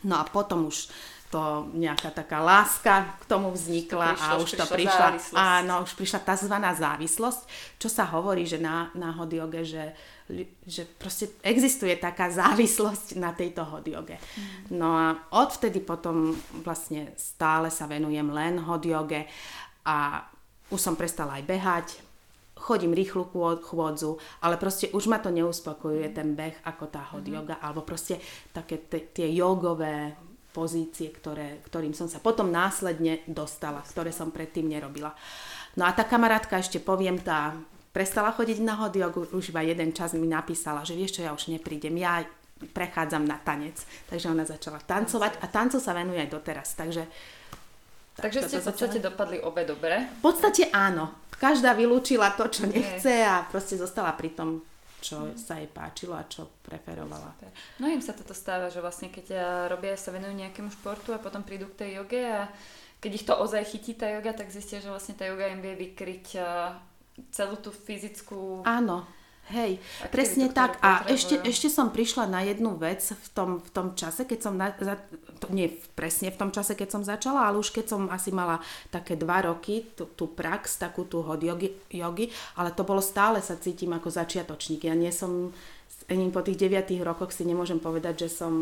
No 0.02 0.18
a 0.18 0.26
potom 0.26 0.66
už 0.66 0.90
to 1.32 1.72
nejaká 1.72 2.12
taká 2.12 2.44
láska 2.44 3.16
k 3.16 3.24
tomu 3.24 3.48
vznikla 3.56 4.12
prišlo, 4.12 4.28
a 4.28 4.36
už, 4.36 4.44
už 4.44 4.50
to 4.60 4.66
prišla, 4.68 5.08
áno, 5.32 5.74
už 5.80 5.96
prišla 5.96 6.20
tzv. 6.28 6.52
závislosť, 6.52 7.42
čo 7.80 7.88
sa 7.88 8.04
hovorí, 8.12 8.44
že 8.44 8.60
na, 8.60 8.92
na 8.92 9.16
hodioge, 9.16 9.64
že, 9.64 9.96
že 10.68 10.84
proste 11.00 11.32
existuje 11.40 11.96
taká 11.96 12.28
závislosť 12.28 13.16
na 13.16 13.32
tejto 13.32 13.64
hodioge. 13.64 14.20
Mm. 14.20 14.76
No 14.76 14.92
a 14.92 15.16
odvtedy 15.32 15.80
potom 15.80 16.36
vlastne 16.60 17.16
stále 17.16 17.72
sa 17.72 17.88
venujem 17.88 18.28
len 18.28 18.60
hodioge 18.60 19.24
a 19.88 20.28
už 20.68 20.80
som 20.84 21.00
prestala 21.00 21.40
aj 21.40 21.44
behať, 21.48 21.86
chodím 22.60 22.92
rýchlu 22.92 23.24
chôdzu, 23.64 24.20
ale 24.44 24.60
proste 24.60 24.92
už 24.92 25.08
ma 25.08 25.16
to 25.16 25.32
neuspokojuje 25.32 26.12
ten 26.12 26.36
beh 26.36 26.60
ako 26.68 26.92
tá 26.92 27.08
hodioga, 27.16 27.56
mm. 27.56 27.62
alebo 27.64 27.88
proste 27.88 28.20
také 28.52 28.84
tie 29.16 29.32
jogové 29.32 30.12
pozície, 30.52 31.08
ktoré, 31.08 31.64
ktorým 31.66 31.96
som 31.96 32.06
sa 32.06 32.20
potom 32.20 32.52
následne 32.52 33.24
dostala, 33.24 33.80
ktoré 33.82 34.12
som 34.12 34.30
predtým 34.30 34.68
nerobila. 34.68 35.16
No 35.74 35.88
a 35.88 35.96
tá 35.96 36.04
kamarátka, 36.04 36.60
ešte 36.60 36.78
poviem, 36.78 37.16
tá 37.16 37.56
prestala 37.92 38.32
chodiť 38.32 38.60
na 38.60 38.76
hodiogu, 38.80 39.28
už 39.32 39.52
iba 39.52 39.64
jeden 39.64 39.92
čas 39.96 40.12
mi 40.12 40.28
napísala, 40.28 40.84
že 40.84 40.96
vieš 40.96 41.20
čo, 41.20 41.24
ja 41.24 41.32
už 41.32 41.52
neprídem, 41.52 41.96
ja 41.96 42.24
prechádzam 42.70 43.24
na 43.26 43.40
tanec. 43.40 43.80
Takže 44.06 44.30
ona 44.30 44.46
začala 44.46 44.78
tancovať 44.78 45.42
a 45.42 45.46
tancu 45.50 45.82
sa 45.82 45.92
venuje 45.96 46.20
aj 46.22 46.30
doteraz. 46.30 46.78
Takže, 46.78 47.02
tak, 48.16 48.30
Takže 48.30 48.40
ste 48.48 48.56
v 48.60 48.66
podstate 48.68 48.98
začala... 49.00 49.08
dopadli 49.10 49.38
obe 49.42 49.62
dobre? 49.64 49.94
V 50.20 50.22
podstate 50.22 50.68
áno. 50.70 51.10
Každá 51.42 51.74
vylúčila 51.74 52.38
to, 52.38 52.46
čo 52.46 52.70
nechce 52.70 53.26
a 53.26 53.42
proste 53.50 53.74
zostala 53.74 54.14
pri 54.14 54.30
tom, 54.30 54.62
čo 55.02 55.26
mm. 55.26 55.34
sa 55.34 55.58
jej 55.58 55.66
páčilo 55.66 56.14
a 56.14 56.22
čo 56.30 56.46
preferovala. 56.62 57.34
Mnohým 57.82 57.98
sa 57.98 58.14
toto 58.14 58.30
stáva, 58.32 58.70
že 58.70 58.78
vlastne 58.78 59.10
keď 59.10 59.34
robia, 59.66 59.98
sa 59.98 60.14
venujú 60.14 60.30
nejakému 60.38 60.70
športu 60.70 61.10
a 61.10 61.18
potom 61.18 61.42
prídu 61.42 61.66
k 61.74 61.82
tej 61.82 61.90
joge 61.98 62.22
a 62.22 62.46
keď 63.02 63.10
ich 63.18 63.26
to 63.26 63.34
ozaj 63.34 63.66
chytí 63.66 63.98
tá 63.98 64.06
joga, 64.06 64.30
tak 64.30 64.54
zistia, 64.54 64.78
že 64.78 64.86
vlastne 64.86 65.18
tá 65.18 65.26
joga 65.26 65.50
im 65.50 65.58
vie 65.58 65.74
vykryť 65.74 66.38
celú 67.34 67.58
tú 67.58 67.74
fyzickú... 67.74 68.62
Áno, 68.62 69.02
Hej, 69.52 69.76
presne 70.08 70.48
tak. 70.48 70.80
A 70.80 71.04
ešte, 71.12 71.36
ešte 71.44 71.68
som 71.68 71.92
prišla 71.92 72.24
na 72.24 72.40
jednu 72.40 72.72
vec 72.80 73.04
v 73.04 73.28
tom, 73.36 73.60
v 73.60 73.68
tom 73.68 73.92
čase, 73.92 74.24
keď 74.24 74.38
som, 74.40 74.56
na, 74.56 74.72
za, 74.80 74.96
to, 75.44 75.52
nie 75.52 75.68
presne 75.92 76.32
v 76.32 76.40
tom 76.40 76.48
čase, 76.48 76.72
keď 76.72 76.88
som 76.88 77.02
začala, 77.04 77.44
ale 77.44 77.60
už 77.60 77.68
keď 77.68 77.84
som 77.84 78.08
asi 78.08 78.32
mala 78.32 78.64
také 78.88 79.12
dva 79.12 79.44
roky, 79.44 79.92
tú, 79.92 80.08
tú 80.16 80.32
prax, 80.32 80.80
takú 80.80 81.04
tú 81.04 81.20
hod 81.20 81.44
jogi, 81.44 81.76
jogi, 81.92 82.32
ale 82.56 82.72
to 82.72 82.80
bolo 82.80 83.04
stále 83.04 83.44
sa 83.44 83.60
cítim 83.60 83.92
ako 83.92 84.08
začiatočník. 84.08 84.88
Ja 84.88 84.96
nie 84.96 85.12
som, 85.12 85.52
ani 86.08 86.32
po 86.32 86.40
tých 86.40 86.56
deviatých 86.56 87.04
rokoch 87.04 87.36
si 87.36 87.44
nemôžem 87.44 87.76
povedať, 87.76 88.24
že 88.24 88.28
som 88.32 88.52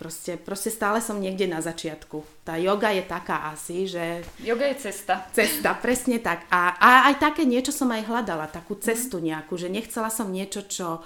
Proste, 0.00 0.40
proste 0.40 0.72
stále 0.72 1.04
som 1.04 1.20
niekde 1.20 1.44
na 1.44 1.60
začiatku. 1.60 2.24
Tá 2.40 2.56
yoga 2.56 2.88
je 2.88 3.04
taká 3.04 3.52
asi, 3.52 3.84
že... 3.84 4.24
Yoga 4.40 4.64
je 4.72 4.88
cesta. 4.88 5.28
Cesta, 5.28 5.76
presne 5.76 6.16
tak. 6.16 6.48
A, 6.48 6.72
a 6.80 6.88
aj 7.12 7.20
také 7.20 7.44
niečo 7.44 7.68
som 7.68 7.92
aj 7.92 8.08
hľadala, 8.08 8.48
takú 8.48 8.80
cestu 8.80 9.20
nejakú, 9.20 9.60
že 9.60 9.68
nechcela 9.68 10.08
som 10.08 10.32
niečo, 10.32 10.64
čo... 10.64 11.04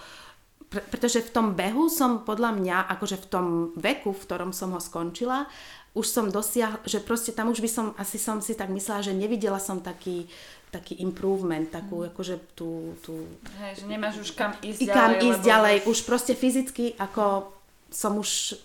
Pre, 0.71 0.79
pretože 0.79 1.27
v 1.27 1.31
tom 1.35 1.59
behu 1.59 1.91
som 1.91 2.23
podľa 2.23 2.55
mňa, 2.55 2.77
akože 2.95 3.19
v 3.19 3.27
tom 3.27 3.47
veku, 3.75 4.15
v 4.15 4.25
ktorom 4.31 4.55
som 4.55 4.71
ho 4.71 4.79
skončila, 4.79 5.51
už 5.99 6.07
som 6.07 6.31
dosiahla, 6.31 6.79
že 6.87 7.03
proste 7.03 7.35
tam 7.35 7.51
už 7.51 7.67
by 7.67 7.71
som, 7.75 7.87
asi 7.99 8.23
som 8.23 8.39
si 8.39 8.55
tak 8.55 8.71
myslela, 8.71 9.03
že 9.03 9.11
nevidela 9.11 9.59
som 9.59 9.83
taký, 9.83 10.31
taký 10.71 11.03
improvement, 11.03 11.67
takú 11.67 12.07
mm. 12.07 12.15
akože 12.15 12.37
tú... 12.55 12.95
tú 13.03 13.27
Hej, 13.59 13.83
že 13.83 13.85
nemáš 13.91 14.23
už 14.23 14.39
kam 14.39 14.55
ísť 14.63 14.87
ďalej. 14.87 14.95
Kam 14.95 15.11
ísť 15.19 15.41
ďalej, 15.43 15.77
už 15.91 15.99
proste 16.07 16.39
fyzicky 16.39 16.95
ako 16.95 17.51
som 17.95 18.19
už 18.19 18.59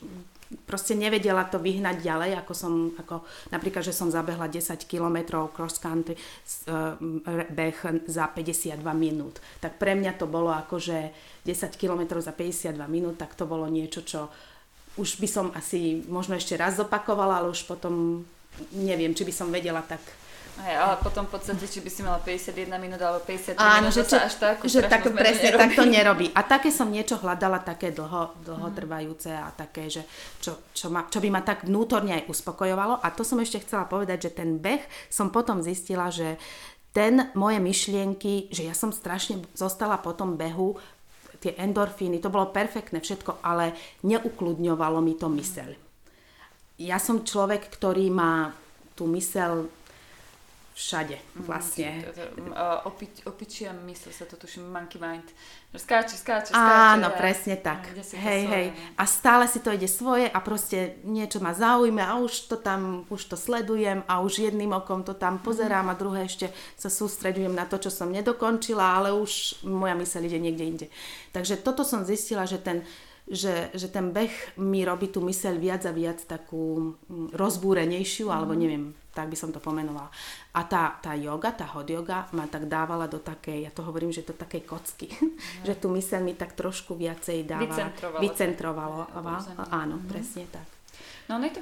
proste 0.65 0.97
nevedela 0.97 1.45
to 1.45 1.61
vyhnať 1.61 2.01
ďalej, 2.01 2.31
ako 2.41 2.53
som, 2.57 2.73
ako 2.97 3.21
napríklad, 3.53 3.85
že 3.85 3.93
som 3.93 4.09
zabehla 4.09 4.49
10 4.49 4.81
km 4.89 5.45
cross 5.53 5.77
country 5.77 6.17
uh, 6.17 6.97
beh 7.53 7.77
za 8.09 8.25
52 8.33 8.81
minút. 8.97 9.37
Tak 9.61 9.77
pre 9.77 9.93
mňa 9.93 10.17
to 10.17 10.25
bolo 10.25 10.49
ako, 10.49 10.81
že 10.81 11.13
10 11.45 11.77
km 11.77 12.17
za 12.17 12.33
52 12.33 12.81
minút, 12.89 13.21
tak 13.21 13.37
to 13.37 13.45
bolo 13.45 13.69
niečo, 13.69 14.01
čo 14.01 14.33
už 14.97 15.21
by 15.21 15.29
som 15.29 15.45
asi 15.53 16.01
možno 16.09 16.33
ešte 16.33 16.57
raz 16.57 16.81
zopakovala, 16.81 17.45
ale 17.45 17.53
už 17.53 17.69
potom 17.69 18.25
neviem, 18.73 19.13
či 19.13 19.23
by 19.23 19.33
som 19.33 19.53
vedela 19.53 19.85
tak 19.85 20.01
Hej, 20.59 20.75
ale 20.75 20.95
potom 20.99 21.23
v 21.23 21.39
podstate, 21.39 21.63
či 21.71 21.79
by 21.79 21.89
si 21.89 22.01
mala 22.03 22.19
51 22.19 22.67
minút 22.83 22.99
alebo 22.99 23.23
50 23.23 23.55
Áno, 23.55 23.87
minút, 23.87 23.95
že, 23.95 24.03
čo, 24.03 24.19
až 24.19 24.35
tak, 24.35 24.55
že 24.67 24.79
tak 24.83 25.07
presne 25.15 25.55
nerobí. 25.55 25.61
tak 25.63 25.71
to 25.71 25.83
nerobí. 25.87 26.25
A 26.35 26.41
také 26.43 26.69
som 26.69 26.91
niečo 26.91 27.15
hľadala, 27.15 27.63
také 27.63 27.95
dlho, 27.95 28.35
dlhotrvajúce 28.43 29.31
a 29.31 29.55
také, 29.55 29.87
že 29.87 30.03
čo, 30.43 30.59
čo, 30.75 30.91
ma, 30.91 31.07
čo 31.07 31.23
by 31.23 31.29
ma 31.31 31.41
tak 31.47 31.63
vnútorne 31.63 32.11
aj 32.19 32.27
uspokojovalo. 32.27 32.99
A 32.99 33.07
to 33.15 33.23
som 33.23 33.39
ešte 33.39 33.63
chcela 33.63 33.87
povedať, 33.87 34.27
že 34.27 34.31
ten 34.35 34.59
beh 34.59 34.83
som 35.07 35.31
potom 35.31 35.63
zistila, 35.63 36.11
že 36.11 36.35
ten 36.91 37.31
moje 37.39 37.63
myšlienky, 37.63 38.51
že 38.51 38.67
ja 38.67 38.75
som 38.75 38.91
strašne 38.91 39.39
zostala 39.55 39.95
po 40.01 40.11
tom 40.11 40.35
behu, 40.35 40.75
tie 41.39 41.55
endorfíny, 41.55 42.19
to 42.19 42.27
bolo 42.27 42.51
perfektné 42.51 42.99
všetko, 42.99 43.39
ale 43.39 43.71
neukludňovalo 44.03 44.99
mi 44.99 45.15
to 45.15 45.31
myseľ. 45.31 45.71
Ja 46.83 46.99
som 46.99 47.23
človek, 47.23 47.71
ktorý 47.71 48.11
má 48.11 48.51
tú 48.95 49.07
myseľ 49.07 49.78
všade 50.79 51.19
mhm, 51.19 51.43
vlastne. 51.43 52.07
Mm, 52.39 52.55
opi, 52.87 53.11
opičia 53.27 53.75
mysl 53.83 54.15
sa 54.15 54.23
to 54.23 54.39
tuším, 54.39 54.63
monkey 54.71 54.95
mind. 54.95 55.27
Skáče, 55.75 56.15
skáče, 56.15 56.55
skáče. 56.55 56.95
Áno, 56.95 57.11
presne 57.19 57.59
tak. 57.59 57.91
Hej, 58.15 58.41
hej. 58.47 58.67
A 58.95 59.03
stále 59.03 59.43
si 59.51 59.59
to 59.59 59.75
ide 59.75 59.91
svoje 59.91 60.31
a 60.31 60.39
proste 60.39 60.97
niečo 61.03 61.43
ma 61.43 61.51
zaujme 61.51 61.99
a 61.99 62.15
už 62.17 62.47
to 62.47 62.55
tam, 62.55 63.03
už 63.11 63.27
to 63.27 63.35
sledujem 63.35 64.07
a 64.07 64.23
už 64.23 64.49
jedným 64.49 64.71
okom 64.71 65.03
to 65.03 65.11
tam 65.13 65.43
pozerám 65.43 65.85
mm. 65.85 65.91
a 65.91 65.99
druhé 65.99 66.19
ešte 66.25 66.47
sa 66.79 66.87
sústredujem 66.87 67.51
na 67.51 67.67
to, 67.67 67.75
čo 67.75 67.91
som 67.91 68.07
nedokončila, 68.07 69.03
ale 69.03 69.11
už 69.11 69.61
moja 69.67 69.99
myseľ 69.99 70.21
ide 70.31 70.39
niekde 70.39 70.63
inde. 70.63 70.87
Takže 71.35 71.59
toto 71.59 71.83
som 71.83 72.07
zistila, 72.07 72.47
že 72.47 72.55
ten 72.55 72.87
že, 73.29 73.69
že 73.77 73.93
ten 73.93 74.09
beh 74.09 74.57
mi 74.57 74.81
robí 74.81 75.13
tú 75.13 75.21
myseľ 75.21 75.61
viac 75.61 75.85
a 75.85 75.93
viac 75.93 76.25
takú 76.25 76.97
mm, 77.05 77.37
rozbúrenejšiu, 77.37 78.25
mm. 78.25 78.33
alebo 78.33 78.57
neviem, 78.57 78.97
tak 79.19 79.27
by 79.27 79.35
som 79.35 79.51
to 79.51 79.59
pomenovala. 79.59 80.07
A 80.55 80.63
tá, 80.63 80.95
tá 81.03 81.11
yoga, 81.19 81.51
tá 81.51 81.67
hot 81.67 81.91
yoga 81.91 82.31
ma 82.31 82.47
tak 82.47 82.71
dávala 82.71 83.11
do 83.11 83.19
takej, 83.19 83.67
ja 83.67 83.71
to 83.75 83.83
hovorím, 83.83 84.15
že 84.15 84.23
do 84.23 84.31
takej 84.31 84.63
kocky, 84.63 85.11
mm. 85.11 85.35
že 85.67 85.75
tú 85.75 85.91
myseľ 85.91 86.23
mi 86.23 86.39
tak 86.39 86.55
trošku 86.55 86.95
viacej 86.95 87.43
dávala. 87.43 87.91
Vycentrovalo. 88.23 88.23
Vycentrovalo. 88.23 88.99
Áno, 89.75 89.99
mm. 89.99 90.07
presne 90.07 90.47
tak. 90.47 90.79
No 91.29 91.37
to, 91.45 91.61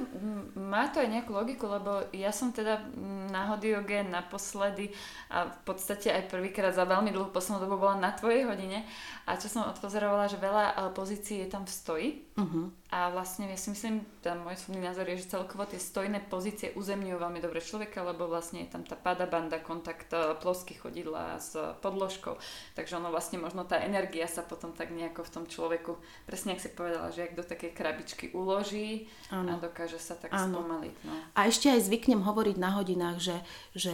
má 0.55 0.87
to 0.87 1.03
aj 1.03 1.11
nejakú 1.11 1.35
logiku, 1.35 1.67
lebo 1.67 2.07
ja 2.15 2.31
som 2.31 2.55
teda 2.55 2.87
na 3.27 3.51
hodioge 3.51 3.99
naposledy 3.99 4.95
a 5.27 5.51
v 5.51 5.59
podstate 5.67 6.07
aj 6.07 6.31
prvýkrát 6.31 6.71
za 6.71 6.87
veľmi 6.87 7.11
dlhú 7.11 7.35
poslednú 7.35 7.67
dobu 7.67 7.75
bola 7.75 7.99
na 7.99 8.15
tvojej 8.15 8.47
hodine 8.47 8.87
a 9.27 9.35
čo 9.35 9.51
som 9.51 9.67
odpozorovala, 9.67 10.31
že 10.31 10.39
veľa 10.39 10.95
pozícií 10.95 11.43
je 11.43 11.51
tam 11.51 11.67
v 11.67 11.75
stoji 11.75 12.09
uh-huh. 12.39 12.71
A 12.88 13.12
vlastne 13.12 13.51
ja 13.51 13.60
si 13.60 13.67
myslím, 13.75 14.00
ten 14.24 14.39
môj 14.39 14.56
súdny 14.63 14.79
názor 14.79 15.03
je, 15.12 15.20
že 15.20 15.36
celkovo 15.36 15.67
tie 15.67 15.75
stojné 15.75 16.24
pozície 16.32 16.72
uzemňujú 16.72 17.20
veľmi 17.20 17.44
dobre 17.44 17.60
človeka, 17.60 18.00
lebo 18.00 18.32
vlastne 18.32 18.63
je 18.63 18.72
tam 18.72 18.88
tá 18.88 18.96
banda, 19.27 19.60
kontakt 19.60 20.08
e, 20.15 20.32
plosky 20.39 20.72
chodidla 20.72 21.36
s 21.36 21.60
podložkou, 21.84 22.39
takže 22.79 22.96
ono 22.96 23.12
vlastne 23.12 23.44
možno 23.44 23.67
tá 23.67 23.84
energia 23.84 24.24
sa 24.32 24.39
potom 24.39 24.72
tak 24.72 24.96
nejako 24.96 25.27
v 25.27 25.34
tom 25.36 25.44
človeku, 25.51 26.00
presne 26.24 26.56
ak 26.56 26.63
si 26.63 26.72
povedala, 26.72 27.12
že 27.12 27.27
ak 27.27 27.36
do 27.36 27.44
takej 27.44 27.75
krabičky 27.75 28.32
uloží 28.32 29.12
ano. 29.36 29.60
a 29.60 29.67
dokáže 29.67 30.00
sa 30.00 30.15
tak 30.15 30.32
ano. 30.32 30.63
spomaliť. 30.63 30.96
No. 31.03 31.13
A 31.36 31.51
ešte 31.51 31.67
aj 31.67 31.91
zvyknem 31.91 32.24
hovoriť 32.24 32.56
na 32.56 32.72
hodinách, 32.79 33.20
že, 33.20 33.38
že 33.75 33.94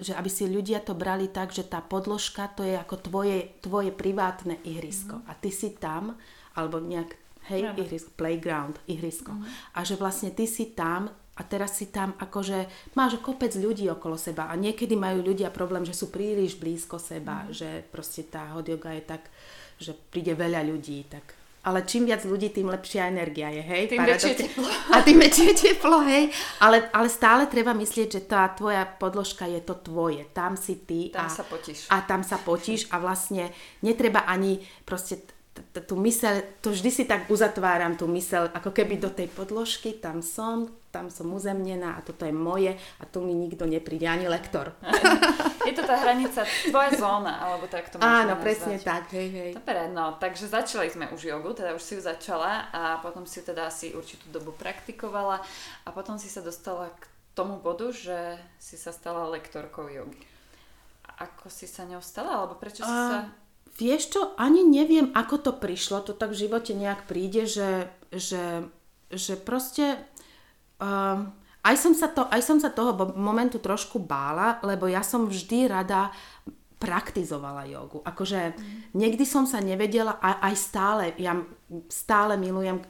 že 0.00 0.16
aby 0.16 0.32
si 0.32 0.48
ľudia 0.48 0.80
to 0.80 0.96
brali 0.96 1.28
tak, 1.28 1.52
že 1.52 1.60
tá 1.60 1.84
podložka 1.84 2.48
to 2.56 2.64
je 2.64 2.72
ako 2.72 2.96
tvoje, 3.04 3.52
tvoje 3.60 3.92
privátne 3.92 4.56
ihrisko. 4.64 5.20
Mm. 5.20 5.24
A 5.28 5.32
ty 5.36 5.52
si 5.52 5.76
tam, 5.76 6.16
alebo 6.56 6.80
nejak, 6.80 7.12
hej, 7.50 7.62
ja. 7.66 7.72
ihrisko, 7.74 8.10
playground, 8.14 8.78
ihrisko. 8.86 9.34
Mm. 9.34 9.44
A 9.74 9.78
že 9.82 9.98
vlastne 9.98 10.30
ty 10.30 10.46
si 10.46 10.72
tam 10.72 11.10
a 11.10 11.42
teraz 11.42 11.76
si 11.76 11.88
tam 11.90 12.14
akože 12.20 12.92
máš 12.94 13.18
kopec 13.24 13.50
ľudí 13.56 13.88
okolo 13.88 14.14
seba 14.14 14.48
a 14.48 14.54
niekedy 14.54 14.94
majú 14.94 15.24
ľudia 15.24 15.48
problém, 15.50 15.82
že 15.82 15.96
sú 15.96 16.12
príliš 16.12 16.60
blízko 16.60 17.00
seba, 17.00 17.44
mm. 17.44 17.50
že 17.50 17.68
proste 17.90 18.28
tá 18.28 18.54
hot 18.54 18.68
yoga 18.68 18.94
je 18.94 19.02
tak, 19.04 19.22
že 19.80 19.96
príde 19.96 20.36
veľa 20.36 20.62
ľudí, 20.64 21.08
tak 21.08 21.40
ale 21.60 21.84
čím 21.84 22.08
viac 22.08 22.24
ľudí, 22.24 22.48
tým 22.56 22.72
lepšia 22.72 23.12
energia 23.12 23.52
je, 23.52 23.60
hej? 23.60 23.92
Tým 23.92 24.00
väčšie 24.00 24.32
teplo. 24.32 24.64
A 24.96 25.04
tým 25.04 25.20
väčšie 25.20 25.50
teplo, 25.52 26.00
hej? 26.08 26.32
Ale, 26.64 26.88
ale 26.88 27.12
stále 27.12 27.44
treba 27.52 27.76
myslieť, 27.76 28.08
že 28.08 28.22
tá 28.24 28.48
tvoja 28.56 28.88
podložka 28.88 29.44
je 29.44 29.60
to 29.60 29.76
tvoje. 29.76 30.24
Tam 30.32 30.56
si 30.56 30.80
ty. 30.88 31.12
Tam 31.12 31.28
a, 31.28 31.32
sa 31.32 31.44
potíš. 31.44 31.84
A 31.92 32.00
tam 32.00 32.24
sa 32.24 32.40
potíš 32.40 32.88
a 32.88 32.96
vlastne 32.96 33.52
netreba 33.84 34.24
ani 34.24 34.64
proste 34.88 35.20
tú 35.86 35.98
myseľ, 35.98 36.62
to 36.62 36.70
vždy 36.70 36.90
si 36.90 37.04
tak 37.04 37.26
uzatváram 37.26 37.98
tú 37.98 38.06
myseľ, 38.06 38.54
ako 38.54 38.70
keby 38.70 39.02
do 39.02 39.10
tej 39.10 39.26
podložky, 39.26 39.98
tam 39.98 40.22
som, 40.22 40.70
tam 40.94 41.10
som 41.10 41.26
uzemnená 41.30 41.98
a 41.98 42.04
toto 42.06 42.22
je 42.22 42.34
moje 42.34 42.78
a 42.98 43.02
tu 43.06 43.22
mi 43.22 43.34
nikto 43.34 43.66
nepríde, 43.66 44.06
ani 44.06 44.30
lektor. 44.30 44.74
Je 45.68 45.76
to 45.76 45.84
tá 45.84 46.00
hranica, 46.00 46.46
tvoja 46.72 46.90
zóna, 46.96 47.36
alebo 47.36 47.68
tak 47.68 47.92
to 47.92 48.00
Áno, 48.00 48.40
presne 48.40 48.80
nazvať. 48.80 48.88
tak, 48.88 49.04
hej, 49.12 49.28
hej. 49.28 49.50
Dobre, 49.54 49.92
no, 49.92 50.16
takže 50.16 50.48
začali 50.48 50.88
sme 50.88 51.12
už 51.12 51.20
jogu, 51.20 51.52
teda 51.52 51.76
už 51.76 51.82
si 51.84 51.92
ju 51.98 52.02
začala 52.02 52.72
a 52.72 52.96
potom 53.04 53.28
si 53.28 53.42
ju 53.42 53.44
teda 53.52 53.68
asi 53.68 53.92
určitú 53.92 54.32
dobu 54.32 54.56
praktikovala 54.56 55.44
a 55.84 55.88
potom 55.92 56.16
si 56.16 56.32
sa 56.32 56.40
dostala 56.40 56.88
k 56.96 57.04
tomu 57.36 57.60
bodu, 57.60 57.92
že 57.92 58.40
si 58.56 58.80
sa 58.80 58.90
stala 58.90 59.28
lektorkou 59.28 59.86
jogy. 59.92 60.24
Ako 61.20 61.52
si 61.52 61.68
sa 61.68 61.84
ňou 61.84 62.00
stala, 62.00 62.40
alebo 62.40 62.56
prečo 62.56 62.80
si 62.80 62.88
a... 62.88 63.04
sa 63.12 63.18
Vieš 63.78 64.02
čo, 64.12 64.20
ani 64.36 64.66
neviem, 64.66 65.14
ako 65.14 65.36
to 65.40 65.52
prišlo, 65.56 66.02
to 66.02 66.12
tak 66.12 66.34
v 66.34 66.40
živote 66.46 66.74
nejak 66.74 67.06
príde, 67.06 67.46
že, 67.46 67.88
že, 68.12 68.66
že 69.08 69.34
proste 69.38 69.96
uh, 70.82 71.24
aj, 71.64 71.76
som 71.76 71.92
sa 71.92 72.08
to, 72.08 72.24
aj 72.28 72.40
som 72.44 72.58
sa 72.60 72.72
toho 72.72 72.96
momentu 73.16 73.60
trošku 73.60 74.00
bála, 74.00 74.60
lebo 74.64 74.88
ja 74.88 75.04
som 75.04 75.28
vždy 75.28 75.68
rada 75.68 76.12
praktizovala 76.80 77.68
jogu. 77.68 78.00
Akože 78.00 78.56
mm. 78.56 78.96
niekdy 78.96 79.24
som 79.28 79.44
sa 79.44 79.60
nevedela, 79.60 80.16
a 80.16 80.40
aj 80.48 80.54
stále, 80.56 81.04
ja 81.20 81.36
stále 81.92 82.40
milujem 82.40 82.80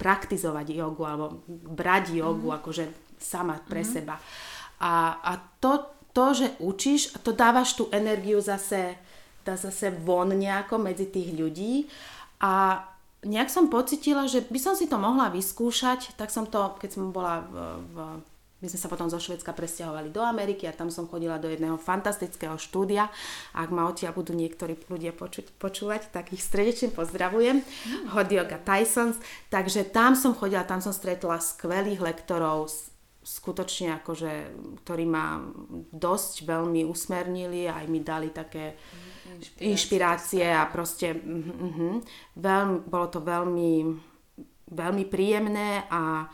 praktizovať 0.00 0.72
jogu 0.72 1.04
alebo 1.04 1.44
brať 1.48 2.16
jogu 2.16 2.48
mm. 2.48 2.56
akože 2.58 2.84
sama 3.20 3.60
pre 3.60 3.84
mm. 3.84 3.88
seba. 3.88 4.16
A, 4.80 5.20
a 5.20 5.32
to, 5.60 5.92
to, 6.16 6.26
že 6.32 6.46
učíš, 6.58 7.20
to 7.20 7.36
dávaš 7.36 7.76
tú 7.76 7.92
energiu 7.92 8.40
zase 8.40 8.96
dá 9.42 9.58
zase 9.58 9.90
von 9.90 10.32
nejako 10.32 10.78
medzi 10.78 11.10
tých 11.10 11.34
ľudí 11.34 11.86
a 12.42 12.82
nejak 13.22 13.50
som 13.50 13.70
pocitila, 13.70 14.26
že 14.26 14.42
by 14.46 14.58
som 14.58 14.74
si 14.74 14.90
to 14.90 14.98
mohla 14.98 15.30
vyskúšať, 15.30 16.18
tak 16.18 16.34
som 16.34 16.50
to, 16.50 16.74
keď 16.82 16.90
som 16.90 17.14
bola 17.14 17.46
v, 17.46 17.54
v 17.94 17.96
my 18.62 18.70
sme 18.70 18.78
sa 18.78 18.86
potom 18.86 19.10
zo 19.10 19.18
Švedska 19.18 19.50
presťahovali 19.50 20.14
do 20.14 20.22
Ameriky 20.22 20.70
a 20.70 20.76
tam 20.76 20.86
som 20.86 21.10
chodila 21.10 21.34
do 21.42 21.50
jedného 21.50 21.74
fantastického 21.82 22.54
štúdia. 22.62 23.10
Ak 23.58 23.74
ma 23.74 23.90
odtiaľ 23.90 24.14
budú 24.14 24.38
niektorí 24.38 24.78
ľudia 24.86 25.10
počuť, 25.10 25.58
počúvať, 25.58 26.14
tak 26.14 26.30
ich 26.30 26.46
srdečne 26.46 26.94
pozdravujem. 26.94 27.58
Mm. 27.58 28.14
Hot 28.14 28.30
Yoga 28.30 28.62
Tysons. 28.62 29.18
Takže 29.50 29.90
tam 29.90 30.14
som 30.14 30.38
chodila, 30.38 30.62
tam 30.62 30.78
som 30.78 30.94
stretla 30.94 31.42
skvelých 31.42 31.98
lektorov, 31.98 32.70
skutočne 33.26 33.98
akože, 33.98 34.54
ktorí 34.86 35.10
ma 35.10 35.42
dosť 35.90 36.46
veľmi 36.46 36.86
usmernili, 36.86 37.66
aj 37.66 37.90
mi 37.90 37.98
dali 37.98 38.30
také 38.30 38.78
inšpirácie, 39.26 39.64
inšpirácie 39.70 40.46
a 40.50 40.66
proste 40.66 41.14
uh, 41.14 41.20
uh, 41.20 41.98
veľmi, 42.36 42.76
bolo 42.86 43.06
to 43.08 43.20
veľmi, 43.22 43.72
veľmi 44.70 45.04
príjemné 45.06 45.86
a 45.90 46.26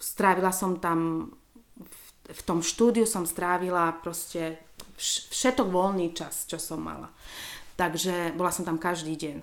strávila 0.00 0.52
som 0.52 0.76
tam 0.76 1.30
v, 1.76 1.96
v 2.28 2.42
tom 2.44 2.60
štúdiu 2.60 3.08
som 3.08 3.24
strávila 3.24 3.94
proste 4.00 4.60
všetok 5.30 5.68
voľný 5.68 6.14
čas, 6.14 6.46
čo 6.46 6.60
som 6.60 6.80
mala. 6.80 7.10
Takže 7.74 8.38
bola 8.38 8.54
som 8.54 8.62
tam 8.62 8.78
každý 8.78 9.18
deň. 9.18 9.36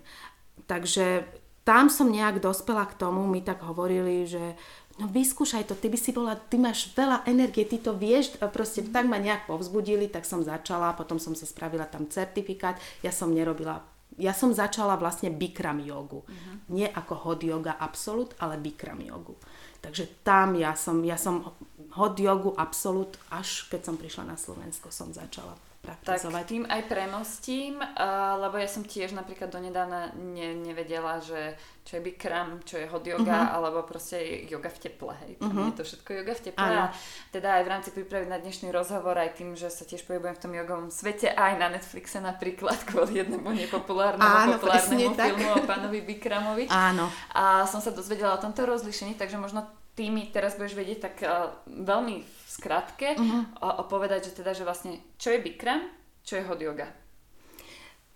Takže 0.64 1.28
tam 1.68 1.92
som 1.92 2.10
nejak 2.10 2.40
dospela 2.40 2.88
k 2.88 2.98
tomu, 2.98 3.28
mi 3.28 3.44
tak 3.44 3.62
hovorili, 3.62 4.26
že 4.26 4.56
no 5.02 5.10
vyskúšaj 5.10 5.66
to, 5.66 5.74
ty 5.74 5.90
by 5.90 5.98
si 5.98 6.14
bola, 6.14 6.38
ty 6.38 6.62
máš 6.62 6.94
veľa 6.94 7.26
energie, 7.26 7.66
ty 7.66 7.82
to 7.82 7.98
vieš, 7.98 8.38
proste 8.54 8.86
tak 8.86 9.10
ma 9.10 9.18
nejak 9.18 9.50
povzbudili, 9.50 10.06
tak 10.06 10.30
som 10.30 10.46
začala, 10.46 10.94
potom 10.94 11.18
som 11.18 11.34
si 11.34 11.50
spravila 11.50 11.90
tam 11.90 12.06
certifikát, 12.06 12.78
ja 13.02 13.10
som 13.10 13.34
nerobila 13.34 13.82
ja 14.20 14.36
som 14.36 14.52
začala 14.52 15.00
vlastne 15.00 15.32
Bikram 15.32 15.80
jogu. 15.80 16.28
Uh-huh. 16.28 16.56
Nie 16.68 16.92
ako 16.92 17.16
hot 17.16 17.42
yoga 17.48 17.80
absolút, 17.80 18.36
ale 18.44 18.60
Bikram 18.60 19.00
jogu. 19.00 19.40
Takže 19.80 20.22
tam 20.22 20.54
ja 20.60 20.76
som, 20.76 21.00
ja 21.08 21.16
som 21.16 21.56
hot 21.96 22.20
jogu 22.20 22.52
absolút, 22.60 23.16
až 23.32 23.72
keď 23.72 23.82
som 23.88 23.96
prišla 23.96 24.36
na 24.36 24.38
Slovensko, 24.38 24.92
som 24.92 25.16
začala 25.16 25.56
praktizovať. 25.82 26.46
Tak 26.46 26.52
tým 26.54 26.64
aj 26.70 26.82
premostím, 26.86 27.74
uh, 27.82 28.38
lebo 28.38 28.62
ja 28.62 28.70
som 28.70 28.86
tiež 28.86 29.18
napríklad 29.18 29.50
donedávna 29.50 30.14
ne, 30.14 30.54
nevedela, 30.54 31.18
že 31.18 31.58
čo 31.82 31.98
je 31.98 32.06
Bikram, 32.06 32.62
čo 32.62 32.78
je 32.78 32.86
hot 32.86 33.02
yoga, 33.02 33.26
uh-huh. 33.26 33.56
alebo 33.58 33.82
proste 33.82 34.46
yoga 34.46 34.70
v 34.70 34.80
teple, 34.86 35.14
hej. 35.26 35.32
Uh-huh. 35.42 35.74
je 35.74 35.82
to 35.82 35.84
všetko 35.84 36.10
yoga 36.22 36.34
v 36.38 36.42
teple. 36.46 36.62
A 36.62 36.94
teda 37.34 37.58
aj 37.58 37.64
v 37.66 37.72
rámci 37.74 37.90
prípravy 37.90 38.30
na 38.30 38.38
dnešný 38.38 38.70
rozhovor, 38.70 39.18
aj 39.18 39.42
tým, 39.42 39.58
že 39.58 39.74
sa 39.74 39.82
tiež 39.82 40.06
pohybujem 40.06 40.38
v 40.38 40.42
tom 40.46 40.54
jogovom 40.54 40.94
svete, 40.94 41.34
aj 41.34 41.58
na 41.58 41.74
Netflixe 41.74 42.22
napríklad, 42.22 42.78
kvôli 42.90 43.26
jednému 43.26 43.50
nepopulárnemu 43.50 44.22
Áno, 44.22 44.62
populárnemu 44.62 45.18
filmu 45.18 45.18
tak. 45.18 45.34
o 45.58 45.66
pánovi 45.66 46.00
Bikramovi. 46.06 46.70
Áno. 46.70 47.10
A 47.34 47.66
som 47.66 47.82
sa 47.82 47.90
dozvedela 47.90 48.38
o 48.38 48.40
tomto 48.40 48.62
rozlišení, 48.70 49.18
takže 49.18 49.42
možno 49.42 49.66
ty 50.02 50.10
mi 50.10 50.34
teraz 50.34 50.58
budeš 50.58 50.74
vedieť 50.74 50.98
tak 50.98 51.16
uh, 51.22 51.54
veľmi 51.70 52.26
skratke 52.26 53.14
uh-huh. 53.14 53.62
a, 53.62 53.78
a 53.78 53.82
povedať, 53.86 54.34
že 54.34 54.42
teda, 54.42 54.58
že 54.58 54.66
vlastne, 54.66 54.98
čo 55.22 55.30
je 55.30 55.38
Bikram, 55.38 55.86
čo 56.26 56.42
je 56.42 56.44
hot 56.50 56.58
yoga? 56.58 56.90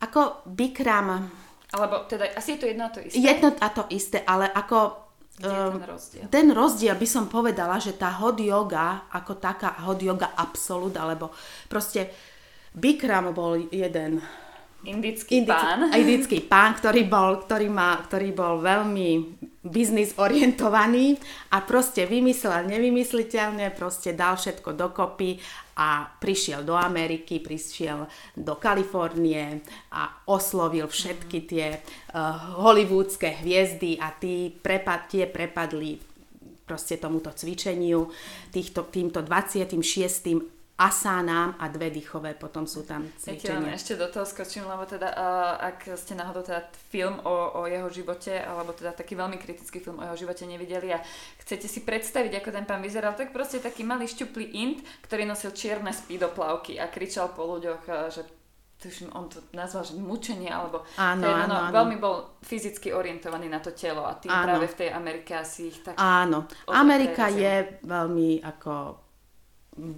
Ako 0.02 0.50
Bikram... 0.50 1.30
Alebo 1.78 2.10
teda, 2.10 2.34
asi 2.34 2.58
je 2.58 2.66
to 2.66 2.66
jedno 2.66 2.90
a 2.90 2.92
to 2.92 3.06
isté? 3.06 3.22
Jedno 3.22 3.54
a 3.54 3.68
to 3.70 3.86
isté, 3.94 4.26
ale 4.26 4.50
ako... 4.50 5.06
Ten 5.38 5.78
rozdiel? 5.86 6.26
Ten 6.34 6.48
rozdiel 6.50 6.96
by 6.98 7.06
som 7.06 7.30
povedala, 7.30 7.78
že 7.78 7.94
tá 7.94 8.10
hot 8.18 8.42
yoga, 8.42 9.06
ako 9.14 9.38
taká 9.38 9.78
hot 9.86 10.02
yoga 10.02 10.34
absolút, 10.34 10.98
alebo 10.98 11.30
proste 11.70 12.10
Bikram 12.74 13.30
bol 13.30 13.62
jeden 13.70 14.26
Indický, 14.86 15.42
indický 15.42 15.50
pán. 15.50 15.80
Indický 15.92 16.40
pán, 16.46 16.72
ktorý 16.78 17.02
bol, 17.10 17.42
ktorý, 17.42 17.68
má, 17.74 17.98
ktorý 18.06 18.30
bol 18.32 18.62
veľmi 18.62 19.10
biznis 19.66 20.14
orientovaný 20.22 21.18
a 21.50 21.66
proste 21.66 22.06
vymyslel 22.06 22.70
nevymysliteľne, 22.70 23.74
proste 23.74 24.14
dal 24.14 24.38
všetko 24.38 24.78
dokopy 24.78 25.42
a 25.82 26.06
prišiel 26.08 26.62
do 26.62 26.78
Ameriky, 26.78 27.42
prišiel 27.42 28.06
do 28.38 28.56
Kalifornie 28.62 29.66
a 29.90 30.22
oslovil 30.30 30.86
všetky 30.86 31.40
tie 31.50 31.68
uh, 31.82 32.62
hollywoodske 32.62 33.42
hviezdy 33.42 33.98
a 33.98 34.14
tí 34.14 34.54
prepad, 34.54 35.10
tie 35.10 35.26
prepadli 35.26 35.98
proste 36.66 36.98
tomuto 36.98 37.30
cvičeniu, 37.30 38.10
týchto, 38.50 38.90
týmto 38.90 39.22
26 39.22 40.55
asánám 40.76 41.56
a 41.56 41.72
dve 41.72 41.88
dýchové, 41.88 42.36
potom 42.36 42.68
sú 42.68 42.84
tam 42.84 43.08
cvičenia. 43.16 43.72
Ja 43.72 43.80
ešte 43.80 43.96
do 43.96 44.12
toho 44.12 44.28
skočím, 44.28 44.68
lebo 44.68 44.84
teda 44.84 45.08
uh, 45.08 45.56
ak 45.72 45.96
ste 45.96 46.20
náhodou 46.20 46.44
teda 46.44 46.68
film 46.92 47.16
o, 47.24 47.36
o 47.56 47.62
jeho 47.64 47.88
živote, 47.88 48.36
alebo 48.36 48.76
teda 48.76 48.92
taký 48.92 49.16
veľmi 49.16 49.40
kritický 49.40 49.80
film 49.80 50.04
o 50.04 50.06
jeho 50.12 50.28
živote 50.28 50.44
nevideli 50.44 50.92
a 50.92 51.00
chcete 51.40 51.72
si 51.72 51.80
predstaviť, 51.88 52.44
ako 52.44 52.50
ten 52.52 52.68
pán 52.68 52.84
vyzeral, 52.84 53.16
tak 53.16 53.32
proste 53.32 53.64
taký 53.64 53.88
malý 53.88 54.04
šťuplý 54.04 54.52
int, 54.52 54.84
ktorý 55.08 55.24
nosil 55.24 55.56
čierne 55.56 55.96
spídoplavky 55.96 56.76
a 56.76 56.92
kričal 56.92 57.32
po 57.32 57.48
ľuďoch, 57.56 57.84
uh, 57.88 58.12
že 58.12 58.28
tuším, 58.76 59.16
on 59.16 59.32
to 59.32 59.40
nazval, 59.56 59.88
že 59.88 59.96
mučenie, 59.96 60.52
alebo 60.52 60.84
áno, 61.00 61.24
teda, 61.24 61.48
áno, 61.48 61.56
áno. 61.56 61.72
veľmi 61.72 61.96
bol 62.04 62.36
fyzicky 62.44 62.92
orientovaný 62.92 63.48
na 63.48 63.64
to 63.64 63.72
telo 63.72 64.04
a 64.04 64.20
tým 64.20 64.28
áno. 64.28 64.44
práve 64.44 64.68
v 64.68 64.76
tej 64.76 64.90
Amerike 64.92 65.32
asi 65.40 65.72
ich 65.72 65.80
tak... 65.80 65.96
Áno, 65.96 66.52
Amerika 66.68 67.32
je 67.32 67.80
veľmi 67.88 68.44
ako 68.44 69.05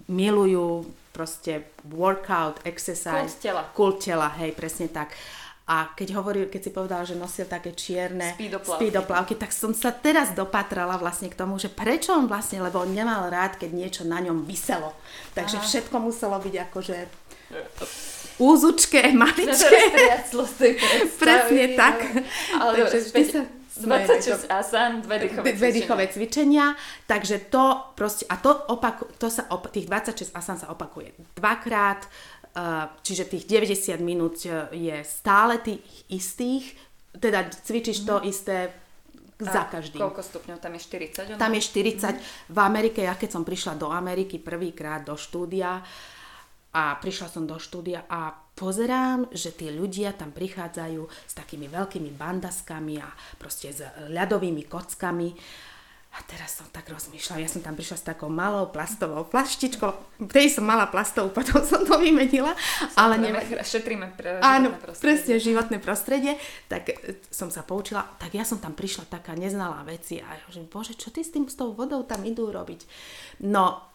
milujú 0.09 0.89
proste 1.13 1.73
workout, 1.89 2.61
exercise. 2.65 3.33
Kult 3.33 3.41
tela. 3.41 3.61
Kult 3.73 3.97
tela, 4.01 4.29
hej, 4.37 4.53
presne 4.53 4.89
tak. 4.89 5.13
A 5.67 5.91
keď 5.91 6.15
hovoril, 6.15 6.47
keď 6.47 6.61
si 6.63 6.71
povedal, 6.71 7.03
že 7.03 7.19
nosil 7.19 7.43
také 7.43 7.75
čierne 7.75 8.31
speedoplavky. 8.39 9.35
tak 9.35 9.51
som 9.51 9.75
sa 9.75 9.91
teraz 9.91 10.31
dopatrala 10.31 10.95
vlastne 10.95 11.27
k 11.27 11.35
tomu, 11.35 11.59
že 11.59 11.67
prečo 11.67 12.15
on 12.15 12.23
vlastne, 12.31 12.63
lebo 12.63 12.79
on 12.79 12.95
nemal 12.95 13.27
rád, 13.27 13.59
keď 13.59 13.75
niečo 13.75 14.03
na 14.07 14.23
ňom 14.23 14.47
vyselo. 14.47 14.95
Takže 15.35 15.59
Aha. 15.59 15.65
všetko 15.67 15.95
muselo 15.99 16.39
byť 16.39 16.55
akože 16.71 16.97
úzučké, 18.39 19.11
maličké. 19.21 19.79
Presne 21.19 21.65
tak. 21.75 21.97
Ale 22.55 22.87
Takže 22.87 22.97
sa 23.27 23.43
26 23.81 24.49
asan, 24.49 25.01
dve 25.01 25.19
dýchové, 25.19 25.53
dve 25.53 25.69
dýchové 25.71 26.05
cvičenia. 26.07 26.75
Takže 27.05 27.51
to 27.51 27.93
proste, 27.95 28.25
a 28.29 28.37
to, 28.37 28.53
opaku, 28.73 29.05
to 29.17 29.29
sa 29.29 29.45
op, 29.53 29.69
tých 29.69 29.85
26 29.85 30.33
asan 30.33 30.57
sa 30.57 30.67
opakuje 30.73 31.13
dvakrát, 31.35 32.05
uh, 32.05 32.89
čiže 33.03 33.29
tých 33.29 33.45
90 33.45 34.01
minút 34.01 34.41
e, 34.45 34.69
je 34.73 34.97
stále 35.05 35.61
tých 35.61 35.83
istých, 36.09 36.73
teda 37.17 37.49
cvičíš 37.49 38.03
mm-hmm. 38.03 38.09
to 38.09 38.15
mhm. 38.17 38.25
isté 38.29 38.57
za 39.37 39.69
každým. 39.69 40.01
koľko 40.01 40.21
stupňov? 40.25 40.57
Tam 40.57 40.73
je 40.73 40.81
40? 40.81 41.37
Tam 41.37 41.51
je 41.53 41.61
40. 41.61 42.01
Mm-hmm. 42.01 42.21
V 42.49 42.57
Amerike, 42.57 43.05
ja 43.05 43.13
keď 43.13 43.37
som 43.37 43.45
prišla 43.45 43.77
do 43.77 43.93
Ameriky 43.93 44.41
prvýkrát 44.41 45.05
do 45.05 45.13
štúdia 45.13 45.85
a 46.77 46.93
prišla 47.01 47.33
som 47.33 47.49
do 47.49 47.57
štúdia 47.57 48.05
a 48.05 48.37
pozerám, 48.53 49.33
že 49.33 49.49
tí 49.49 49.73
ľudia 49.73 50.13
tam 50.13 50.29
prichádzajú 50.29 51.01
s 51.09 51.33
takými 51.33 51.65
veľkými 51.65 52.13
bandaskami 52.13 53.01
a 53.01 53.09
proste 53.41 53.73
s 53.73 53.81
ľadovými 54.13 54.61
kockami. 54.69 55.33
A 56.17 56.23
teraz 56.25 56.57
som 56.57 56.65
tak 56.73 56.89
rozmýšľala, 56.89 57.45
ja 57.45 57.49
som 57.51 57.61
tam 57.61 57.77
prišla 57.77 57.97
s 57.97 58.09
takou 58.09 58.25
malou 58.25 58.73
plastovou 58.73 59.21
flaštičkou, 59.29 60.25
tej 60.33 60.49
som 60.49 60.65
mala 60.65 60.89
plastovú, 60.89 61.29
potom 61.29 61.61
som 61.61 61.85
to 61.85 61.97
vymenila. 62.01 62.57
ale 62.97 63.21
ne... 63.21 63.29
Šetríme 63.61 64.17
pre 64.17 64.41
Áno, 64.41 64.73
prostredie. 64.77 65.01
presne 65.01 65.33
životné 65.37 65.77
prostredie. 65.77 66.33
Tak 66.65 66.83
e, 66.89 66.93
som 67.29 67.53
sa 67.53 67.61
poučila, 67.61 68.01
tak 68.17 68.33
ja 68.33 68.41
som 68.45 68.57
tam 68.57 68.73
prišla 68.73 69.05
taká 69.13 69.37
neznalá 69.37 69.85
veci 69.85 70.17
a 70.17 70.29
že 70.49 70.65
bože, 70.65 70.97
čo 70.97 71.13
ty 71.13 71.21
s 71.21 71.29
tým 71.29 71.45
s 71.45 71.53
tou 71.53 71.73
vodou 71.73 72.01
tam 72.01 72.25
idú 72.25 72.49
robiť? 72.49 72.89
No, 73.45 73.86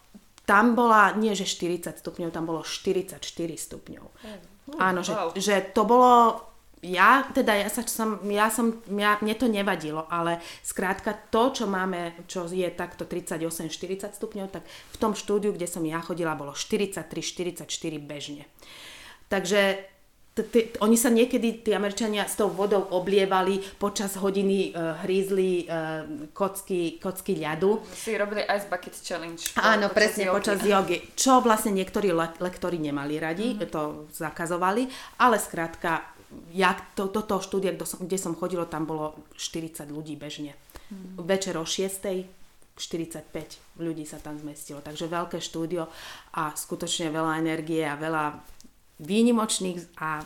tam 0.43 0.75
bola, 0.75 1.15
nie 1.15 1.31
že 1.35 1.47
40 1.47 2.03
stupňov, 2.03 2.29
tam 2.35 2.45
bolo 2.47 2.61
44 2.63 3.23
stupňov. 3.31 4.05
Mm. 4.05 4.39
Áno, 4.79 4.99
wow. 5.03 5.35
že, 5.35 5.39
že 5.39 5.55
to 5.71 5.83
bolo 5.87 6.39
ja, 6.83 7.23
teda 7.31 7.55
ja, 7.55 7.71
sa, 7.71 7.87
som, 7.87 8.19
ja 8.27 8.51
som, 8.51 8.83
ja, 8.91 9.15
mne 9.23 9.35
to 9.39 9.47
nevadilo, 9.47 10.03
ale 10.11 10.43
skrátka 10.59 11.15
to, 11.31 11.55
čo 11.55 11.63
máme, 11.63 12.27
čo 12.27 12.43
je 12.51 12.67
takto 12.75 13.07
38-40 13.07 14.19
stupňov, 14.19 14.47
tak 14.51 14.67
v 14.67 14.97
tom 14.99 15.15
štúdiu, 15.15 15.55
kde 15.55 15.63
som 15.63 15.79
ja 15.87 16.03
chodila, 16.03 16.35
bolo 16.35 16.51
43-44 16.51 17.63
bežne. 18.03 18.43
Takže 19.31 19.92
oni 20.81 20.97
sa 20.97 21.13
niekedy, 21.13 21.61
tí 21.61 21.77
Američania 21.77 22.25
s 22.25 22.33
tou 22.33 22.49
vodou 22.49 22.89
oblievali, 22.89 23.61
počas 23.77 24.17
hodiny 24.17 24.73
uh, 24.73 24.97
hrízli 25.05 25.69
uh, 25.69 26.09
kocky, 26.33 26.97
kocky 26.97 27.37
ľadu. 27.37 27.85
Si 27.93 28.17
robili 28.17 28.41
Ice 28.49 28.65
Bucket 28.65 28.97
Challenge. 28.97 29.37
Áno, 29.61 29.93
počas 29.93 29.97
presne 30.01 30.23
jogy. 30.25 30.33
počas 30.33 30.59
jogy. 30.65 30.97
Čo 31.13 31.45
vlastne 31.45 31.77
niektorí 31.77 32.09
le- 32.09 32.33
lektori 32.41 32.81
nemali 32.81 33.21
radi, 33.21 33.53
mm-hmm. 33.53 33.69
to 33.69 34.09
zakazovali, 34.09 34.89
ale 35.21 35.37
skrátka, 35.37 36.01
ja, 36.49 36.73
to, 36.97 37.13
toto 37.13 37.37
štúdia, 37.37 37.69
kde 37.77 37.85
som, 37.85 38.01
kde 38.01 38.17
som 38.17 38.33
chodilo, 38.33 38.65
tam 38.65 38.89
bolo 38.89 39.13
40 39.37 39.85
ľudí 39.93 40.17
bežne. 40.17 40.57
Mm-hmm. 40.89 41.29
Večer 41.29 41.61
o 41.61 41.65
6 41.65 42.41
45 42.73 43.29
ľudí 43.85 44.01
sa 44.01 44.17
tam 44.17 44.33
zmestilo. 44.41 44.81
Takže 44.81 45.05
veľké 45.05 45.37
štúdio 45.37 45.85
a 46.33 46.57
skutočne 46.57 47.13
veľa 47.13 47.37
energie 47.37 47.85
a 47.85 47.93
veľa 47.93 48.41
výnimočných 49.01 49.97
a 49.97 50.21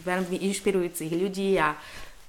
veľmi 0.00 0.40
inšpirujúcich 0.50 1.12
ľudí 1.12 1.60
a 1.60 1.76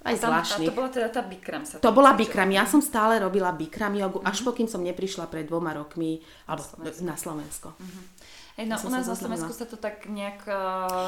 aj 0.02 0.16
zvláštnych. 0.18 0.70
A 0.70 0.72
to 0.74 0.78
bola 0.78 0.90
teda 0.90 1.08
tá 1.14 1.22
Bikram 1.22 1.64
sa 1.64 1.78
To 1.78 1.94
bola 1.94 2.18
Bikram. 2.18 2.50
Ja 2.50 2.66
som 2.66 2.82
stále 2.82 3.22
robila 3.22 3.54
Bikram 3.54 3.94
jogu, 3.94 4.18
mm-hmm. 4.20 4.32
až 4.34 4.38
mhm. 4.42 4.46
pokým 4.50 4.68
som 4.68 4.82
neprišla 4.82 5.30
pred 5.30 5.46
dvoma 5.46 5.78
rokmi 5.78 6.22
alebo 6.50 6.66
na 6.82 6.90
Slovensko. 6.90 7.06
Na 7.06 7.16
Slovensko. 7.16 7.70
Mm-hmm. 7.78 8.06
Ej, 8.60 8.66
no, 8.68 8.76
u 8.76 8.90
nás 8.92 9.08
na 9.08 9.16
Slovensku 9.16 9.54
sa 9.56 9.66
to 9.66 9.80
tak 9.80 10.12
nejak 10.12 10.44
uh, 10.44 11.08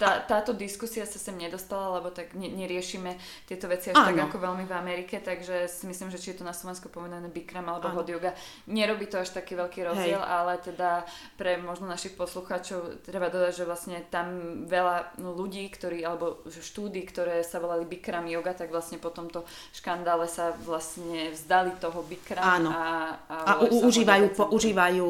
tá, 0.00 0.24
táto 0.24 0.56
diskusia 0.56 1.04
sa 1.04 1.20
sem 1.20 1.36
nedostala, 1.36 2.00
lebo 2.00 2.08
tak 2.08 2.32
ne, 2.32 2.48
neriešime 2.48 3.20
tieto 3.44 3.68
veci 3.68 3.92
až 3.92 4.00
Áno. 4.00 4.08
tak 4.08 4.32
ako 4.32 4.36
veľmi 4.40 4.64
v 4.64 4.72
Amerike, 4.72 5.20
takže 5.20 5.68
si 5.68 5.84
myslím, 5.84 6.08
že 6.08 6.16
či 6.16 6.32
je 6.32 6.40
to 6.40 6.48
na 6.48 6.56
Slovensku 6.56 6.88
povedané 6.88 7.28
Bikram 7.28 7.68
alebo 7.68 7.92
Áno. 7.92 8.00
hot 8.00 8.08
yoga, 8.08 8.32
nerobí 8.64 9.12
to 9.12 9.20
až 9.20 9.36
taký 9.36 9.60
veľký 9.60 9.84
rozdiel, 9.84 10.16
Hej. 10.16 10.32
ale 10.32 10.52
teda 10.64 11.04
pre 11.36 11.60
možno 11.60 11.84
našich 11.84 12.16
poslucháčov 12.16 13.04
treba 13.04 13.28
dodať, 13.28 13.52
že 13.52 13.68
vlastne 13.68 14.00
tam 14.08 14.64
veľa 14.64 15.20
no, 15.20 15.36
ľudí, 15.36 15.68
ktorí, 15.68 16.00
alebo 16.00 16.48
štúdy, 16.48 17.04
ktoré 17.04 17.44
sa 17.44 17.60
volali 17.60 17.84
Bikram 17.84 18.24
yoga, 18.24 18.56
tak 18.56 18.72
vlastne 18.72 18.96
po 18.96 19.12
tomto 19.12 19.44
škandále 19.76 20.24
sa 20.32 20.56
vlastne 20.64 21.36
vzdali 21.36 21.76
toho 21.76 22.00
Bikram 22.08 22.40
Áno. 22.40 22.72
a, 22.72 22.88
a, 23.28 23.36
a 23.44 23.52
u, 23.68 23.84
užívajú, 23.84 24.32
používajú 24.32 25.08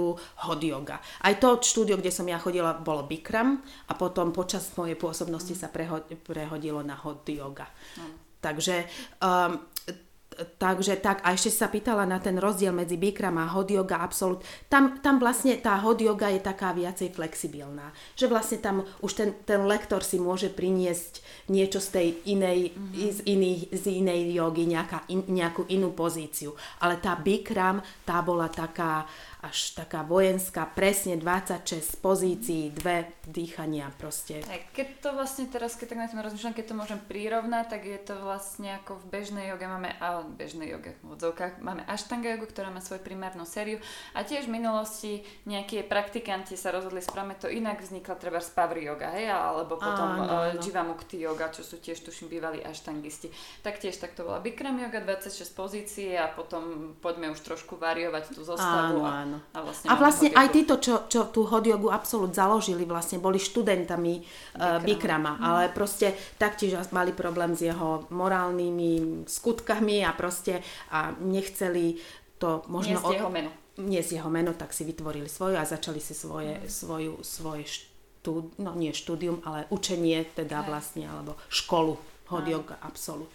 hot 0.50 0.62
yoga. 0.66 0.98
Aj 1.22 1.34
to 1.38 1.62
štúdio, 1.62 1.94
kde 1.94 2.10
som 2.10 2.26
ja 2.26 2.42
chodila, 2.42 2.74
bolo 2.74 3.06
Bikram 3.06 3.62
a 3.86 3.94
potom 3.94 4.34
počas 4.34 4.79
mojej 4.80 4.96
pôsobnosti 4.96 5.52
sa 5.52 5.68
prehodilo 5.68 6.80
na 6.80 6.96
hot 6.96 7.28
yoga. 7.28 7.68
Mm. 8.00 8.14
Takže 8.40 8.76
um, 9.20 9.60
takže 10.58 10.96
tak, 10.96 11.20
a 11.26 11.34
ešte 11.34 11.52
sa 11.52 11.68
pýtala 11.68 12.06
na 12.08 12.22
ten 12.22 12.38
rozdiel 12.38 12.72
medzi 12.72 12.96
Bikram 12.96 13.36
a 13.36 13.50
hot 13.50 13.68
yoga, 13.68 14.00
absolút. 14.00 14.40
Tam, 14.70 15.02
tam 15.02 15.20
vlastne 15.20 15.58
tá 15.60 15.76
hot 15.76 16.00
yoga 16.00 16.32
je 16.32 16.40
taká 16.40 16.72
viacej 16.72 17.12
flexibilná. 17.12 17.92
Že 18.16 18.26
vlastne 18.30 18.58
tam 18.62 18.76
už 19.04 19.12
ten, 19.12 19.30
ten 19.44 19.60
lektor 19.66 20.00
si 20.00 20.16
môže 20.16 20.48
priniesť 20.48 21.20
niečo 21.50 21.82
z 21.82 21.88
tej 21.90 22.08
inej, 22.30 22.72
mm-hmm. 22.72 23.10
z, 23.10 23.18
iných, 23.26 23.60
z 23.74 23.84
inej 24.00 24.20
jogy, 24.38 24.64
nejaká 24.70 24.98
in, 25.12 25.26
nejakú 25.28 25.66
inú 25.68 25.92
pozíciu. 25.92 26.54
Ale 26.80 27.02
tá 27.02 27.18
Bikram, 27.18 27.82
tá 28.06 28.22
bola 28.22 28.48
taká, 28.48 29.04
až 29.40 29.72
taká 29.72 30.04
vojenská, 30.04 30.68
presne 30.68 31.16
26 31.16 31.96
pozícií, 32.04 32.76
dve 32.76 33.08
dýchania 33.24 33.88
proste. 33.96 34.44
Keď 34.76 34.88
to 35.00 35.16
vlastne 35.16 35.48
teraz, 35.48 35.80
keď 35.80 35.96
tak 35.96 36.00
na 36.04 36.08
tým 36.12 36.20
rozmýšľam, 36.20 36.52
keď 36.52 36.66
to 36.68 36.74
môžem 36.76 37.00
prirovnať, 37.08 37.64
tak 37.72 37.82
je 37.88 38.00
to 38.04 38.20
vlastne 38.20 38.76
ako 38.84 39.00
v 39.00 39.04
bežnej 39.08 39.48
joge 39.48 39.64
máme, 39.64 39.96
a 39.96 40.20
v 40.28 40.32
bežnej 40.36 40.68
joge 40.76 40.92
v 41.00 41.16
odzovkách, 41.16 41.64
máme 41.64 41.88
Ashtanga 41.88 42.36
jogu, 42.36 42.52
ktorá 42.52 42.68
má 42.68 42.84
svoju 42.84 43.00
primárnu 43.00 43.48
sériu 43.48 43.80
a 44.12 44.20
tiež 44.28 44.44
v 44.44 44.60
minulosti 44.60 45.12
nejakí 45.48 45.88
praktikanti 45.88 46.60
sa 46.60 46.68
rozhodli 46.68 47.00
spraviť 47.00 47.36
to 47.40 47.48
inak, 47.48 47.80
vznikla 47.80 48.20
treba 48.20 48.44
z 48.44 48.52
Pavri 48.52 48.84
yoga, 48.92 49.08
hej, 49.16 49.32
alebo 49.32 49.80
potom 49.80 50.20
áno, 50.20 50.52
áno. 50.52 50.60
Jivamukti 50.60 51.16
yoga, 51.16 51.48
čo 51.48 51.64
sú 51.64 51.80
tiež 51.80 52.04
tuším 52.04 52.28
bývalí 52.28 52.60
Ashtangisti. 52.60 53.32
Tak 53.64 53.80
tiež 53.80 53.96
tak 53.96 54.12
to 54.12 54.28
bola 54.28 54.44
Bikram 54.44 54.76
yoga, 54.76 55.00
26 55.00 55.48
pozícií 55.56 56.12
a 56.12 56.28
potom 56.28 56.92
poďme 57.00 57.32
už 57.32 57.40
trošku 57.40 57.80
variovať 57.80 58.36
tú 58.36 58.44
zostavu. 58.44 59.00
Áno, 59.00 59.08
áno 59.08 59.29
áno. 59.30 59.38
A 59.54 59.58
vlastne, 59.62 59.86
a 59.86 59.92
vlastne 59.94 60.28
aj 60.34 60.48
títo, 60.50 60.74
čo, 60.82 61.06
čo 61.06 61.30
tú 61.30 61.46
hodiogu 61.46 61.94
absolút 61.94 62.34
založili, 62.34 62.82
vlastne 62.82 63.22
boli 63.22 63.38
študentami 63.38 64.26
Bikrama, 64.58 64.74
uh, 64.74 64.82
Bikrama 64.82 65.32
mm. 65.38 65.42
ale 65.46 65.62
proste 65.70 66.18
taktiež 66.34 66.74
mali 66.90 67.14
problém 67.14 67.54
s 67.54 67.62
jeho 67.62 68.10
morálnymi 68.10 69.24
skutkami 69.30 70.02
a 70.02 70.10
proste 70.10 70.66
a 70.90 71.14
nechceli 71.22 72.02
to 72.42 72.66
možno... 72.66 72.98
Nie 72.98 73.06
z 73.06 73.14
jeho 73.14 73.30
meno. 73.30 73.50
Nie 73.78 74.02
z 74.02 74.10
jeho 74.18 74.30
meno, 74.32 74.52
tak 74.52 74.74
si 74.74 74.82
vytvorili 74.82 75.30
svoju 75.30 75.56
a 75.56 75.64
začali 75.64 76.02
si 76.02 76.12
svoje, 76.12 76.58
mm. 76.58 76.66
svoju, 76.66 77.14
svoje 77.22 77.64
štúd, 77.70 78.58
no 78.58 78.74
nie 78.74 78.90
štúdium, 78.90 79.40
ale 79.46 79.70
učenie 79.70 80.26
teda 80.34 80.66
vlastne, 80.66 81.06
alebo 81.06 81.38
školu 81.48 81.96
hodioga 82.28 82.76
absolút. 82.82 83.30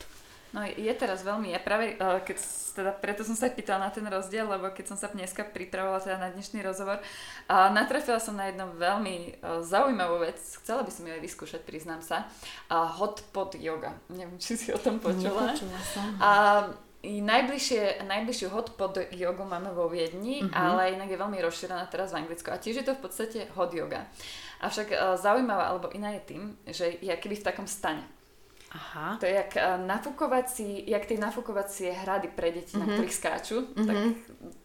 No 0.55 0.63
je 0.63 0.93
teraz 0.95 1.19
veľmi, 1.19 1.51
ja 1.51 1.59
práve, 1.59 1.99
e, 1.99 2.23
keď 2.23 2.37
teda 2.79 2.91
preto 2.95 3.27
som 3.27 3.35
sa 3.35 3.51
pýtala 3.51 3.87
na 3.87 3.91
ten 3.91 4.07
rozdiel, 4.07 4.47
lebo 4.47 4.71
keď 4.71 4.95
som 4.95 4.97
sa 4.97 5.11
dneska 5.11 5.43
pripravovala 5.43 5.99
teda 5.99 6.15
na 6.15 6.31
dnešný 6.31 6.63
rozhovor, 6.63 7.03
a 7.51 7.67
natrafila 7.75 8.23
som 8.23 8.39
na 8.39 8.47
jednu 8.47 8.71
veľmi 8.79 9.15
e, 9.19 9.29
zaujímavú 9.67 10.23
vec, 10.23 10.39
chcela 10.63 10.87
by 10.87 10.91
som 10.95 11.03
ju 11.03 11.11
aj 11.11 11.23
vyskúšať, 11.27 11.61
priznám 11.67 11.99
sa, 11.99 12.31
a 12.71 12.87
hot 12.87 13.27
pot 13.35 13.51
yoga. 13.59 13.99
Neviem, 14.07 14.39
či 14.39 14.55
si 14.55 14.71
o 14.71 14.79
tom 14.79 15.03
počula. 15.03 15.51
Nepočula 15.51 15.79
som. 15.91 16.07
A 16.23 16.31
najbližšie, 17.05 18.07
najbližšiu 18.07 18.47
hot 18.49 18.79
pod 18.79 18.97
jogu 19.11 19.43
máme 19.43 19.69
vo 19.75 19.91
Viedni, 19.91 20.41
uh-huh. 20.41 20.55
ale 20.55 20.95
inak 20.95 21.11
je 21.11 21.21
veľmi 21.21 21.37
rozšírená 21.43 21.85
teraz 21.91 22.15
v 22.15 22.25
Anglicku. 22.25 22.49
A 22.49 22.57
tiež 22.57 22.81
je 22.81 22.85
to 22.87 22.97
v 22.97 23.03
podstate 23.03 23.39
hot 23.53 23.75
yoga. 23.75 24.07
Avšak 24.63 24.87
uh, 24.89 24.97
zaujímavá 25.19 25.69
alebo 25.69 25.91
iná 25.93 26.15
je 26.17 26.21
tým, 26.25 26.43
že 26.65 26.97
je 26.97 27.13
keby 27.13 27.37
v 27.37 27.45
takom 27.45 27.67
stane. 27.69 28.01
Aha. 28.75 29.15
To 29.19 29.25
je 29.25 29.33
jak 29.33 29.57
eh, 29.57 29.77
nafukovací, 29.77 30.83
jak 30.87 31.05
tie 31.05 31.17
nafukovacie 31.17 31.95
hrady 31.95 32.27
pre 32.27 32.51
deti, 32.51 32.75
mm-hmm. 32.75 32.79
na 32.79 32.85
mhm. 32.85 32.93
ktorých 32.99 33.15
skáču. 33.15 33.57
Mm-hmm. 33.71 33.87
Tak, 33.87 33.97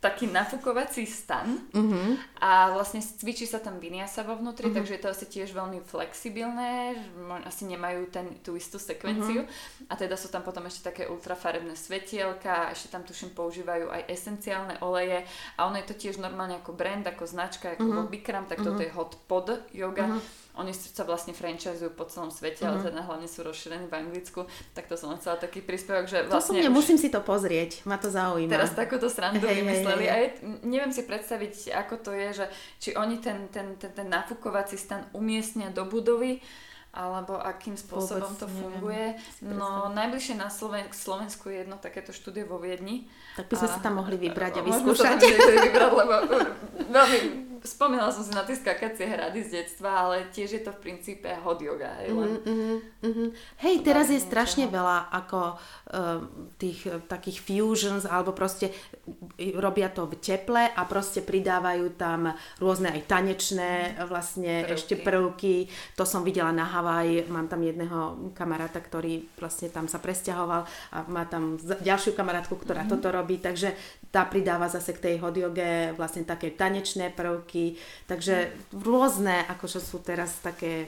taký 0.02 0.24
nafukovací 0.26 1.06
stan. 1.06 1.70
Mm-hmm. 1.70 2.08
A 2.42 2.74
vlastne 2.74 2.98
cvičí 2.98 3.46
sa 3.46 3.62
tam 3.62 3.78
sa 4.10 4.26
vo 4.26 4.34
vnútri, 4.34 4.66
mm-hmm. 4.66 4.76
takže 4.76 4.94
je 4.98 5.02
to 5.02 5.12
asi 5.14 5.26
tiež 5.30 5.54
veľmi 5.54 5.78
flexibilné. 5.86 6.98
Asi 7.46 7.70
nemajú 7.70 8.10
ten, 8.10 8.26
tú 8.42 8.58
istú 8.58 8.82
sekvenciu. 8.82 9.46
Mm-hmm. 9.46 9.90
A 9.90 9.94
teda 9.94 10.18
sú 10.18 10.26
tam 10.28 10.42
potom 10.42 10.66
ešte 10.66 10.90
také 10.90 11.06
ultrafarebné 11.06 11.78
svetielka, 11.78 12.74
ešte 12.74 12.90
tam 12.90 13.06
tuším 13.06 13.30
používajú 13.30 13.94
aj 13.94 14.10
esenciálne 14.10 14.74
oleje. 14.82 15.22
A 15.54 15.70
ono 15.70 15.78
je 15.78 15.86
to 15.86 15.94
tiež 15.94 16.18
normálne 16.18 16.58
ako 16.58 16.74
brand, 16.74 17.06
ako 17.06 17.24
značka, 17.30 17.78
ako 17.78 17.86
mm-hmm. 17.86 18.10
Bikram, 18.10 18.44
tak 18.50 18.58
mm-hmm. 18.58 18.66
toto 18.74 18.82
je 18.82 18.90
Hot 18.98 19.12
Pod 19.30 19.46
Yoga. 19.70 20.10
Mm-hmm 20.10 20.39
oni 20.58 20.74
sa 20.74 21.06
vlastne 21.06 21.30
franchisujú 21.30 21.94
po 21.94 22.10
celom 22.10 22.34
svete, 22.34 22.66
mm-hmm. 22.66 22.70
ale 22.70 22.76
mhm. 22.82 22.86
teda 22.90 23.00
hlavne 23.06 23.28
sú 23.30 23.40
rozšírení 23.46 23.86
v 23.86 23.94
Anglicku. 23.94 24.40
Tak 24.74 24.90
to 24.90 24.98
som 24.98 25.14
chcela 25.14 25.38
taký 25.38 25.62
príspevok, 25.62 26.10
že 26.10 26.26
vlastne... 26.26 26.58
To 26.58 26.66
som, 26.66 26.74
musím 26.74 26.98
si 26.98 27.08
to 27.08 27.22
pozrieť, 27.22 27.86
ma 27.86 27.96
to 27.96 28.10
zaujíma. 28.10 28.50
Teraz 28.50 28.74
takúto 28.74 29.06
srandu 29.06 29.46
hey, 29.46 29.62
vymysleli. 29.62 30.04
Hey, 30.04 30.10
hey. 30.10 30.14
A 30.14 30.22
je, 30.26 30.28
neviem 30.66 30.90
si 30.90 31.06
predstaviť, 31.06 31.70
ako 31.70 31.94
to 32.02 32.10
je, 32.12 32.28
že 32.42 32.46
či 32.82 32.90
oni 32.98 33.22
ten, 33.22 33.46
ten, 33.54 33.78
ten, 33.78 33.94
ten 33.94 34.06
nafúkovací 34.10 34.74
stan 34.74 35.06
umiestnia 35.14 35.70
do 35.70 35.86
budovy, 35.86 36.42
alebo 36.90 37.38
akým 37.38 37.78
spôsobom 37.78 38.34
Vôbec, 38.34 38.42
to 38.42 38.46
funguje. 38.50 39.06
Neviem, 39.46 39.62
no 39.62 39.94
najbližšie 39.94 40.34
na 40.34 40.50
Sloven- 40.50 40.90
Slovensku 40.90 41.46
je 41.46 41.62
jedno 41.62 41.78
takéto 41.78 42.10
štúdio 42.10 42.50
vo 42.50 42.58
Viedni. 42.58 43.06
Tak 43.38 43.46
by 43.46 43.54
sme 43.54 43.68
a, 43.70 43.74
sa 43.78 43.78
tam 43.78 43.94
mohli 44.02 44.18
vybrať 44.18 44.58
a, 44.58 44.66
vyskúšať. 44.66 45.22
vybrať, 45.22 45.90
lebo 45.94 46.14
veľmi 46.90 47.49
spomínala 47.62 48.08
som 48.08 48.24
si 48.24 48.32
na 48.32 48.46
tie 48.46 48.56
skakacie 48.56 49.04
hrady 49.04 49.44
z 49.44 49.50
detstva, 49.60 50.08
ale 50.08 50.16
tiež 50.32 50.56
je 50.56 50.62
to 50.64 50.72
v 50.72 50.80
princípe 50.80 51.28
hot 51.44 51.60
yoga. 51.60 51.92
Hej, 52.00 52.08
len... 52.16 52.30
mm-hmm, 52.40 52.76
mm-hmm. 53.04 53.28
hej 53.60 53.76
teraz 53.84 54.08
je 54.08 54.16
strašne 54.16 54.64
niečo. 54.68 54.76
veľa 54.80 54.98
ako 55.12 55.40
uh, 55.54 56.20
tých 56.56 56.80
uh, 56.88 57.04
takých 57.04 57.44
fusions, 57.44 58.08
alebo 58.08 58.32
proste 58.32 58.72
robia 59.60 59.92
to 59.92 60.08
v 60.08 60.16
teple 60.16 60.72
a 60.72 60.82
proste 60.88 61.20
pridávajú 61.20 62.00
tam 62.00 62.32
rôzne 62.62 62.96
aj 62.96 63.00
tanečné 63.04 64.00
vlastne 64.08 64.64
prvky. 64.64 64.72
ešte 64.72 64.94
prvky. 64.96 65.54
To 66.00 66.08
som 66.08 66.24
videla 66.24 66.54
na 66.56 66.64
Havaj, 66.64 67.28
mám 67.28 67.50
tam 67.50 67.60
jedného 67.60 68.32
kamaráta, 68.32 68.80
ktorý 68.80 69.28
vlastne 69.36 69.68
tam 69.68 69.84
sa 69.84 70.00
presťahoval 70.00 70.62
a 70.94 70.96
má 71.12 71.28
tam 71.28 71.60
ďalšiu 71.60 72.16
kamarátku, 72.16 72.56
ktorá 72.56 72.88
mm-hmm. 72.88 72.94
toto 72.96 73.08
robí, 73.12 73.36
takže 73.36 73.76
tá 74.08 74.24
pridáva 74.26 74.66
zase 74.66 74.96
k 74.96 75.02
tej 75.04 75.14
hot 75.22 75.36
yoge 75.36 75.92
vlastne 75.94 76.26
také 76.26 76.56
tanečné 76.56 77.12
prvky 77.12 77.49
prvky, 77.50 77.74
takže 78.06 78.54
rôzne, 78.70 79.42
akože 79.50 79.82
sú 79.82 79.98
teraz 79.98 80.38
také 80.38 80.86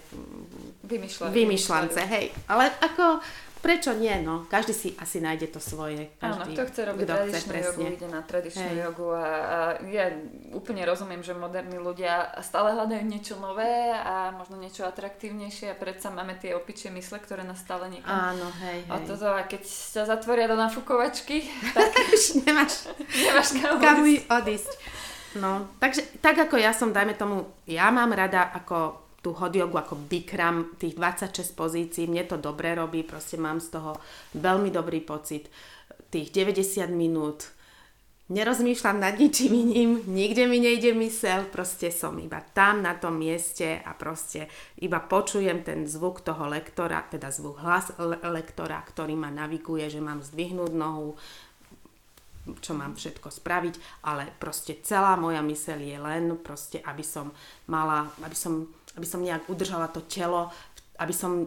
Vymýšľa, 0.87 1.35
vymýšľance, 1.35 2.01
hej. 2.07 2.31
Ale 2.47 2.71
ako 2.79 3.19
Prečo 3.63 3.95
nie, 3.95 4.11
no? 4.27 4.43
Každý 4.51 4.75
si 4.75 4.89
asi 4.99 5.23
nájde 5.23 5.55
to 5.55 5.63
svoje. 5.63 6.11
Každý, 6.19 6.35
Áno, 6.35 6.51
kto 6.51 6.63
chce 6.67 6.81
robiť 6.83 7.07
tradičnú 7.07 7.53
chce, 7.55 7.63
jogu, 7.63 7.83
ide 7.95 8.09
na 8.11 8.21
tradičnú 8.27 8.71
Hej. 8.75 8.79
jogu 8.83 9.09
a, 9.15 9.23
a 9.23 9.59
ja 9.87 10.11
úplne 10.51 10.83
rozumiem, 10.83 11.23
že 11.23 11.31
moderní 11.31 11.79
ľudia 11.79 12.27
stále 12.43 12.75
hľadajú 12.75 13.07
niečo 13.07 13.39
nové 13.39 13.95
a 13.95 14.35
možno 14.35 14.59
niečo 14.59 14.83
atraktívnejšie 14.83 15.71
a 15.71 15.79
predsa 15.79 16.11
máme 16.11 16.35
tie 16.43 16.59
opičie 16.59 16.91
mysle, 16.91 17.23
ktoré 17.23 17.47
nás 17.47 17.63
stále 17.63 17.87
niekam... 17.87 18.35
Áno, 18.35 18.51
hej, 18.67 18.83
hej. 18.83 18.91
A 18.91 18.99
toto, 18.99 19.31
a 19.31 19.47
keď 19.47 19.63
sa 19.63 20.11
zatvoria 20.11 20.51
do 20.51 20.59
nafukovačky, 20.59 21.47
tak 21.79 21.95
už 22.11 22.43
nemáš, 22.43 22.91
nemáš 23.15 23.63
kam, 23.63 23.79
kam 23.79 24.03
odísť. 24.43 24.75
No, 25.39 25.73
takže 25.81 26.05
tak 26.21 26.37
ako 26.37 26.61
ja 26.61 26.77
som, 26.77 26.93
dajme 26.93 27.17
tomu, 27.17 27.49
ja 27.65 27.89
mám 27.89 28.13
rada 28.13 28.53
ako 28.53 29.01
tú 29.23 29.31
hodiogu 29.39 29.79
ako 29.79 29.95
Bikram, 30.11 30.75
tých 30.77 30.99
26 30.99 31.55
pozícií, 31.55 32.05
mne 32.11 32.27
to 32.27 32.37
dobre 32.37 32.75
robí, 32.75 33.07
proste 33.07 33.39
mám 33.39 33.63
z 33.63 33.79
toho 33.79 33.97
veľmi 34.35 34.69
dobrý 34.75 34.99
pocit. 34.99 35.47
Tých 36.11 36.35
90 36.35 36.91
minút, 36.91 37.55
nerozmýšľam 38.29 38.99
nad 38.99 39.15
ničím 39.21 39.55
iným, 39.55 39.91
nikde 40.11 40.51
mi 40.51 40.59
nejde 40.59 40.91
mysel, 40.99 41.47
proste 41.53 41.95
som 41.95 42.19
iba 42.19 42.43
tam 42.51 42.83
na 42.83 42.99
tom 42.99 43.21
mieste 43.21 43.79
a 43.79 43.95
proste 43.95 44.51
iba 44.83 44.99
počujem 44.99 45.63
ten 45.63 45.87
zvuk 45.87 46.25
toho 46.25 46.51
lektora, 46.51 47.07
teda 47.07 47.31
zvuk 47.31 47.63
hlas 47.63 47.95
le- 48.03 48.21
lektora, 48.27 48.83
ktorý 48.83 49.15
ma 49.15 49.31
naviguje, 49.31 49.87
že 49.87 50.03
mám 50.03 50.19
zdvihnúť 50.19 50.73
nohu, 50.75 51.15
čo 52.43 52.75
mám 52.75 52.99
všetko 52.99 53.31
spraviť, 53.31 54.03
ale 54.07 54.27
proste 54.39 54.83
celá 54.83 55.15
moja 55.15 55.39
myseľ 55.39 55.79
je 55.79 55.99
len 55.99 56.25
proste, 56.43 56.83
aby 56.83 57.05
som 57.07 57.31
mala, 57.71 58.11
aby 58.27 58.35
som, 58.35 58.67
aby 58.99 59.07
som 59.07 59.23
nejak 59.23 59.47
udržala 59.47 59.87
to 59.91 60.03
telo, 60.11 60.51
aby 60.99 61.15
som 61.15 61.47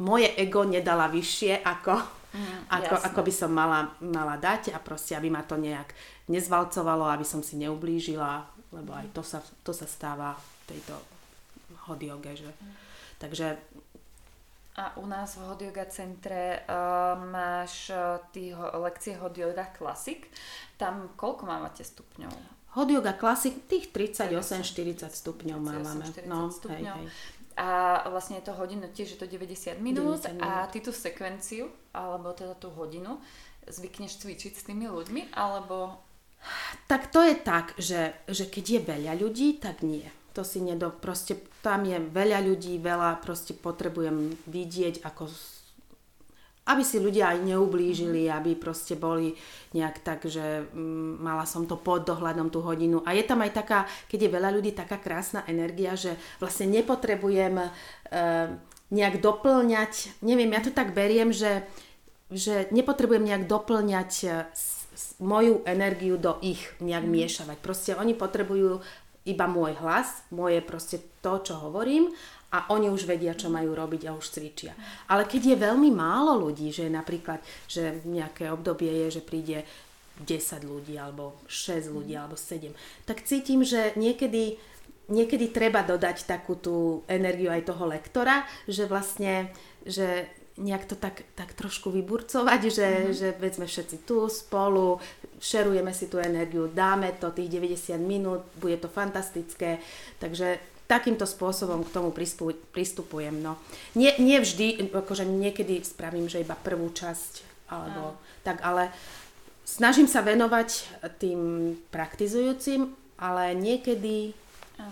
moje 0.00 0.32
ego 0.40 0.64
nedala 0.64 1.12
vyššie 1.12 1.60
ako, 1.60 1.94
mm, 2.32 2.72
ako, 2.72 2.94
ako 3.04 3.20
by 3.20 3.32
som 3.32 3.50
mala, 3.52 3.92
mala 4.00 4.40
dať 4.40 4.72
a 4.72 4.78
proste, 4.80 5.12
aby 5.12 5.28
ma 5.28 5.44
to 5.44 5.60
nejak 5.60 5.92
nezvalcovalo, 6.32 7.08
aby 7.12 7.24
som 7.24 7.44
si 7.44 7.60
neublížila, 7.60 8.48
lebo 8.72 8.96
aj 8.96 9.12
to 9.12 9.22
sa, 9.24 9.44
to 9.60 9.72
sa 9.76 9.84
stáva 9.84 10.36
v 10.36 10.76
tejto 10.76 10.94
hodioge, 11.88 12.32
že... 12.44 12.48
Mm. 12.48 12.88
Takže 13.20 13.46
A 14.80 14.96
u 14.96 15.04
nás 15.04 15.36
v 15.36 15.44
Hot 15.44 15.60
Yoga 15.60 15.84
centre 15.92 16.64
uh, 16.64 17.20
máš 17.28 17.92
uh, 17.92 18.16
tí 18.32 18.48
ho, 18.56 18.64
lekcie 18.80 19.12
Hot 19.20 19.36
Yoga 19.36 19.68
Classic. 19.76 20.24
Tam 20.80 21.12
koľko 21.20 21.44
mávate 21.44 21.84
stupňov? 21.84 22.32
Hot 22.80 22.88
Yoga 22.88 23.12
Classic, 23.12 23.52
tých 23.68 23.92
38-40 23.92 25.12
stupňov 25.12 25.58
mávame. 25.60 26.08
40 26.08 26.24
no, 26.24 26.48
stupňov. 26.48 26.96
Hej, 26.96 27.12
hej. 27.12 27.60
A 27.60 27.68
vlastne 28.08 28.40
je 28.40 28.48
to 28.48 28.56
hodinu, 28.56 28.88
tiež 28.88 29.12
je 29.12 29.18
to 29.20 29.28
90 29.28 29.84
minút, 29.84 30.24
90 30.24 30.40
minút 30.40 30.48
a 30.48 30.64
ty 30.72 30.80
tú 30.80 30.96
sekvenciu, 30.96 31.68
alebo 31.92 32.32
teda 32.32 32.56
tú 32.56 32.72
hodinu, 32.72 33.20
zvykneš 33.68 34.16
cvičiť 34.16 34.52
s 34.56 34.64
tými 34.64 34.88
ľuďmi, 34.88 35.36
alebo... 35.36 36.00
Tak 36.88 37.12
to 37.12 37.20
je 37.20 37.36
tak, 37.36 37.76
že, 37.76 38.16
že 38.32 38.48
keď 38.48 38.64
je 38.64 38.80
veľa 38.80 39.12
ľudí, 39.20 39.60
tak 39.60 39.84
nie 39.84 40.08
to 40.32 40.42
si 40.46 40.62
nedo... 40.62 40.90
Proste 40.94 41.38
tam 41.60 41.84
je 41.84 42.00
veľa 42.00 42.40
ľudí, 42.44 42.80
veľa 42.80 43.20
proste 43.20 43.52
potrebujem 43.52 44.32
vidieť, 44.48 45.04
ako 45.04 45.28
aby 46.70 46.82
si 46.86 47.02
ľudia 47.02 47.34
aj 47.34 47.38
neublížili, 47.50 48.30
mhm. 48.30 48.32
aby 48.36 48.50
proste 48.54 48.94
boli 48.94 49.34
nejak 49.74 50.02
tak, 50.06 50.26
že 50.26 50.66
mm, 50.70 51.18
mala 51.18 51.42
som 51.46 51.66
to 51.66 51.74
pod 51.74 52.06
dohľadom 52.06 52.50
tú 52.50 52.62
hodinu. 52.62 53.02
A 53.02 53.14
je 53.14 53.26
tam 53.26 53.42
aj 53.42 53.52
taká, 53.54 53.78
keď 54.06 54.28
je 54.28 54.34
veľa 54.38 54.50
ľudí, 54.54 54.70
taká 54.70 54.98
krásna 54.98 55.42
energia, 55.50 55.98
že 55.98 56.14
vlastne 56.38 56.70
nepotrebujem 56.70 57.54
e, 57.58 57.68
nejak 58.90 59.22
doplňať, 59.22 60.22
neviem, 60.22 60.50
ja 60.50 60.62
to 60.62 60.74
tak 60.74 60.94
beriem, 60.94 61.30
že, 61.30 61.66
že 62.30 62.66
nepotrebujem 62.74 63.22
nejak 63.22 63.46
doplňať 63.46 64.10
s, 64.50 64.86
moju 65.22 65.64
energiu 65.64 66.20
do 66.20 66.36
ich, 66.44 66.60
nejak 66.82 67.06
mm. 67.06 67.12
miešavať. 67.14 67.56
Proste 67.62 67.90
oni 67.96 68.12
potrebujú 68.12 68.82
iba 69.30 69.46
môj 69.46 69.78
hlas, 69.78 70.26
moje 70.34 70.58
proste 70.60 70.98
to, 71.22 71.38
čo 71.40 71.54
hovorím 71.62 72.10
a 72.50 72.66
oni 72.74 72.90
už 72.90 73.06
vedia, 73.06 73.38
čo 73.38 73.46
majú 73.46 73.78
robiť 73.78 74.10
a 74.10 74.16
už 74.18 74.26
cvičia. 74.26 74.74
Ale 75.06 75.22
keď 75.22 75.54
je 75.54 75.64
veľmi 75.70 75.90
málo 75.94 76.34
ľudí, 76.50 76.74
že 76.74 76.90
napríklad, 76.90 77.38
že 77.70 78.02
nejaké 78.02 78.50
obdobie 78.50 78.90
je, 79.06 79.22
že 79.22 79.22
príde 79.22 79.62
10 80.20 80.66
ľudí 80.66 80.98
alebo 80.98 81.38
6 81.46 81.94
ľudí 81.94 82.18
alebo 82.18 82.34
7, 82.34 82.74
tak 83.06 83.22
cítim, 83.22 83.62
že 83.62 83.94
niekedy, 83.94 84.58
niekedy 85.08 85.46
treba 85.54 85.86
dodať 85.86 86.26
takú 86.26 86.58
tú 86.58 87.06
energiu 87.06 87.54
aj 87.54 87.70
toho 87.70 87.86
lektora, 87.86 88.42
že 88.66 88.90
vlastne, 88.90 89.54
že 89.86 90.26
nejak 90.60 90.84
to 90.84 90.96
tak, 90.98 91.24
tak 91.32 91.56
trošku 91.56 91.88
vyburcovať, 91.88 92.60
že, 92.68 92.88
mm-hmm. 92.88 93.14
že 93.16 93.28
veď 93.40 93.52
sme 93.56 93.66
všetci 93.66 93.96
tu 94.04 94.28
spolu, 94.28 95.00
šerujeme 95.40 95.90
si 95.96 96.06
tú 96.06 96.20
energiu, 96.20 96.68
dáme 96.68 97.16
to 97.16 97.32
tých 97.32 97.48
90 97.48 97.96
minút, 97.98 98.44
bude 98.60 98.76
to 98.76 98.92
fantastické, 98.92 99.80
takže 100.20 100.60
takýmto 100.84 101.22
spôsobom 101.22 101.86
k 101.86 101.94
tomu 101.94 102.10
pristupujem. 102.74 103.38
No. 103.38 103.56
Nie, 103.94 104.18
nie 104.18 104.42
vždy, 104.42 104.90
akože 104.90 105.22
niekedy 105.22 105.80
spravím, 105.86 106.26
že 106.26 106.42
iba 106.42 106.58
prvú 106.58 106.90
časť, 106.90 107.46
alebo 107.70 108.14
mm. 108.14 108.16
tak, 108.42 108.58
ale 108.60 108.90
snažím 109.62 110.10
sa 110.10 110.26
venovať 110.26 111.00
tým 111.22 111.72
praktizujúcim, 111.94 112.90
ale 113.22 113.54
niekedy 113.54 114.34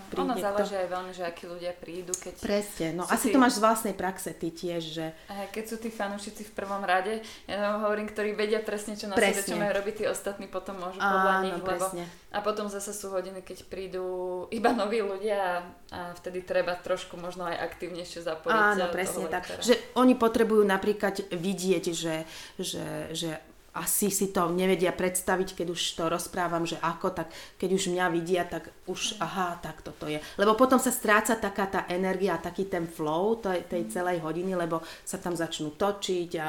príde 0.09 0.24
ono 0.24 0.35
záleží 0.37 0.74
to... 0.74 0.81
aj 0.81 0.88
veľmi, 0.88 1.12
že 1.16 1.22
akí 1.24 1.44
ľudia 1.48 1.72
prídu. 1.77 2.12
Keď 2.12 2.35
Presne, 2.40 2.87
no 2.96 3.03
asi 3.09 3.29
tí... 3.29 3.35
to 3.35 3.38
máš 3.40 3.59
z 3.59 3.64
vlastnej 3.64 3.94
praxe 3.94 4.31
ty 4.37 4.48
tiež, 4.53 4.83
že... 4.83 5.07
Keď 5.29 5.64
sú 5.64 5.77
tí 5.81 5.88
fanúšici 5.88 6.44
v 6.48 6.53
prvom 6.53 6.83
rade, 6.85 7.20
ja 7.48 7.81
hovorím, 7.81 8.09
ktorí 8.09 8.37
vedia 8.37 8.61
presne, 8.61 8.98
čo 8.98 9.09
na 9.09 9.16
presne. 9.16 9.44
sebe, 9.44 9.48
čo 9.48 9.55
majú 9.57 9.72
robiť, 9.79 9.94
tí 10.01 10.05
ostatní 10.05 10.46
potom 10.48 10.77
môžu 10.77 11.01
podľa 11.01 11.35
Áno, 11.40 11.44
nich, 11.48 11.61
lebo... 11.61 11.85
A 12.29 12.44
potom 12.44 12.68
zase 12.68 12.92
sú 12.92 13.09
hodiny, 13.09 13.40
keď 13.40 13.64
prídu 13.72 14.05
iba 14.53 14.77
noví 14.77 15.01
ľudia 15.01 15.64
a 15.88 16.12
vtedy 16.12 16.44
treba 16.44 16.77
trošku 16.77 17.16
možno 17.16 17.48
aj 17.48 17.57
aktívnejšie 17.72 18.20
zapojiť. 18.20 18.77
Áno, 18.77 18.85
presne 18.92 19.24
tak. 19.33 19.48
Že 19.64 19.81
oni 19.96 20.12
potrebujú 20.12 20.61
napríklad 20.61 21.24
vidieť, 21.33 21.85
že, 21.96 22.29
že, 22.61 23.09
že 23.16 23.40
asi 23.78 24.10
si 24.10 24.34
to 24.34 24.50
nevedia 24.50 24.90
predstaviť, 24.90 25.54
keď 25.54 25.66
už 25.70 25.80
to 25.94 26.04
rozprávam, 26.10 26.66
že 26.66 26.74
ako, 26.82 27.14
tak 27.14 27.30
keď 27.54 27.70
už 27.78 27.94
mňa 27.94 28.06
vidia, 28.10 28.42
tak 28.42 28.74
už 28.90 29.22
aha, 29.22 29.62
tak 29.62 29.86
toto 29.86 30.10
je. 30.10 30.18
Lebo 30.34 30.58
potom 30.58 30.82
sa 30.82 30.90
stráca 30.90 31.38
taká 31.38 31.70
tá 31.70 31.80
energia, 31.86 32.42
taký 32.42 32.66
ten 32.66 32.90
flow 32.90 33.38
tej, 33.38 33.70
tej 33.70 33.86
mm. 33.86 33.90
celej 33.94 34.18
hodiny, 34.18 34.58
lebo 34.58 34.82
sa 35.06 35.22
tam 35.22 35.38
začnú 35.38 35.78
točiť 35.78 36.30
a 36.42 36.46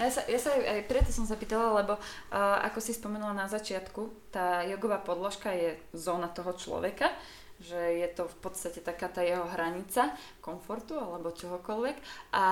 ja 0.00 0.08
sa, 0.08 0.24
ja 0.24 0.40
sa 0.40 0.56
aj, 0.56 0.88
preto 0.88 1.12
som 1.12 1.28
sa 1.28 1.36
pýtala, 1.36 1.84
lebo 1.84 1.98
uh, 1.98 2.64
ako 2.64 2.80
si 2.80 2.96
spomenula 2.96 3.36
na 3.36 3.44
začiatku, 3.52 4.32
tá 4.32 4.64
jogová 4.64 4.96
podložka 4.96 5.52
je 5.52 5.76
zóna 5.92 6.32
toho 6.32 6.56
človeka, 6.56 7.12
že 7.60 7.76
je 7.76 8.08
to 8.16 8.24
v 8.24 8.36
podstate 8.40 8.80
taká 8.80 9.12
tá 9.12 9.20
jeho 9.20 9.44
hranica 9.44 10.16
komfortu 10.40 10.96
alebo 10.96 11.28
čohokoľvek. 11.36 11.96
A 12.32 12.46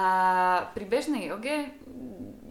pri 0.76 0.84
bežnej 0.84 1.32
joge 1.32 1.72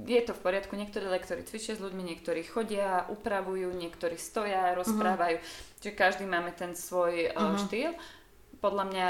je 0.08 0.22
to 0.26 0.34
v 0.34 0.42
poriadku. 0.42 0.74
Niektorí 0.74 1.06
lektory 1.06 1.46
cvičia 1.46 1.78
s 1.78 1.84
ľuďmi, 1.84 2.16
niektorí 2.16 2.42
chodia, 2.48 3.06
upravujú, 3.14 3.70
niektorí 3.76 4.18
stoja, 4.18 4.74
rozprávajú. 4.74 5.38
Uh-huh. 5.38 5.80
Čiže 5.84 5.94
každý 5.94 6.26
máme 6.26 6.56
ten 6.56 6.74
svoj 6.74 7.30
uh-huh. 7.30 7.62
štýl. 7.68 7.94
Podľa 8.58 8.84
mňa 8.90 9.08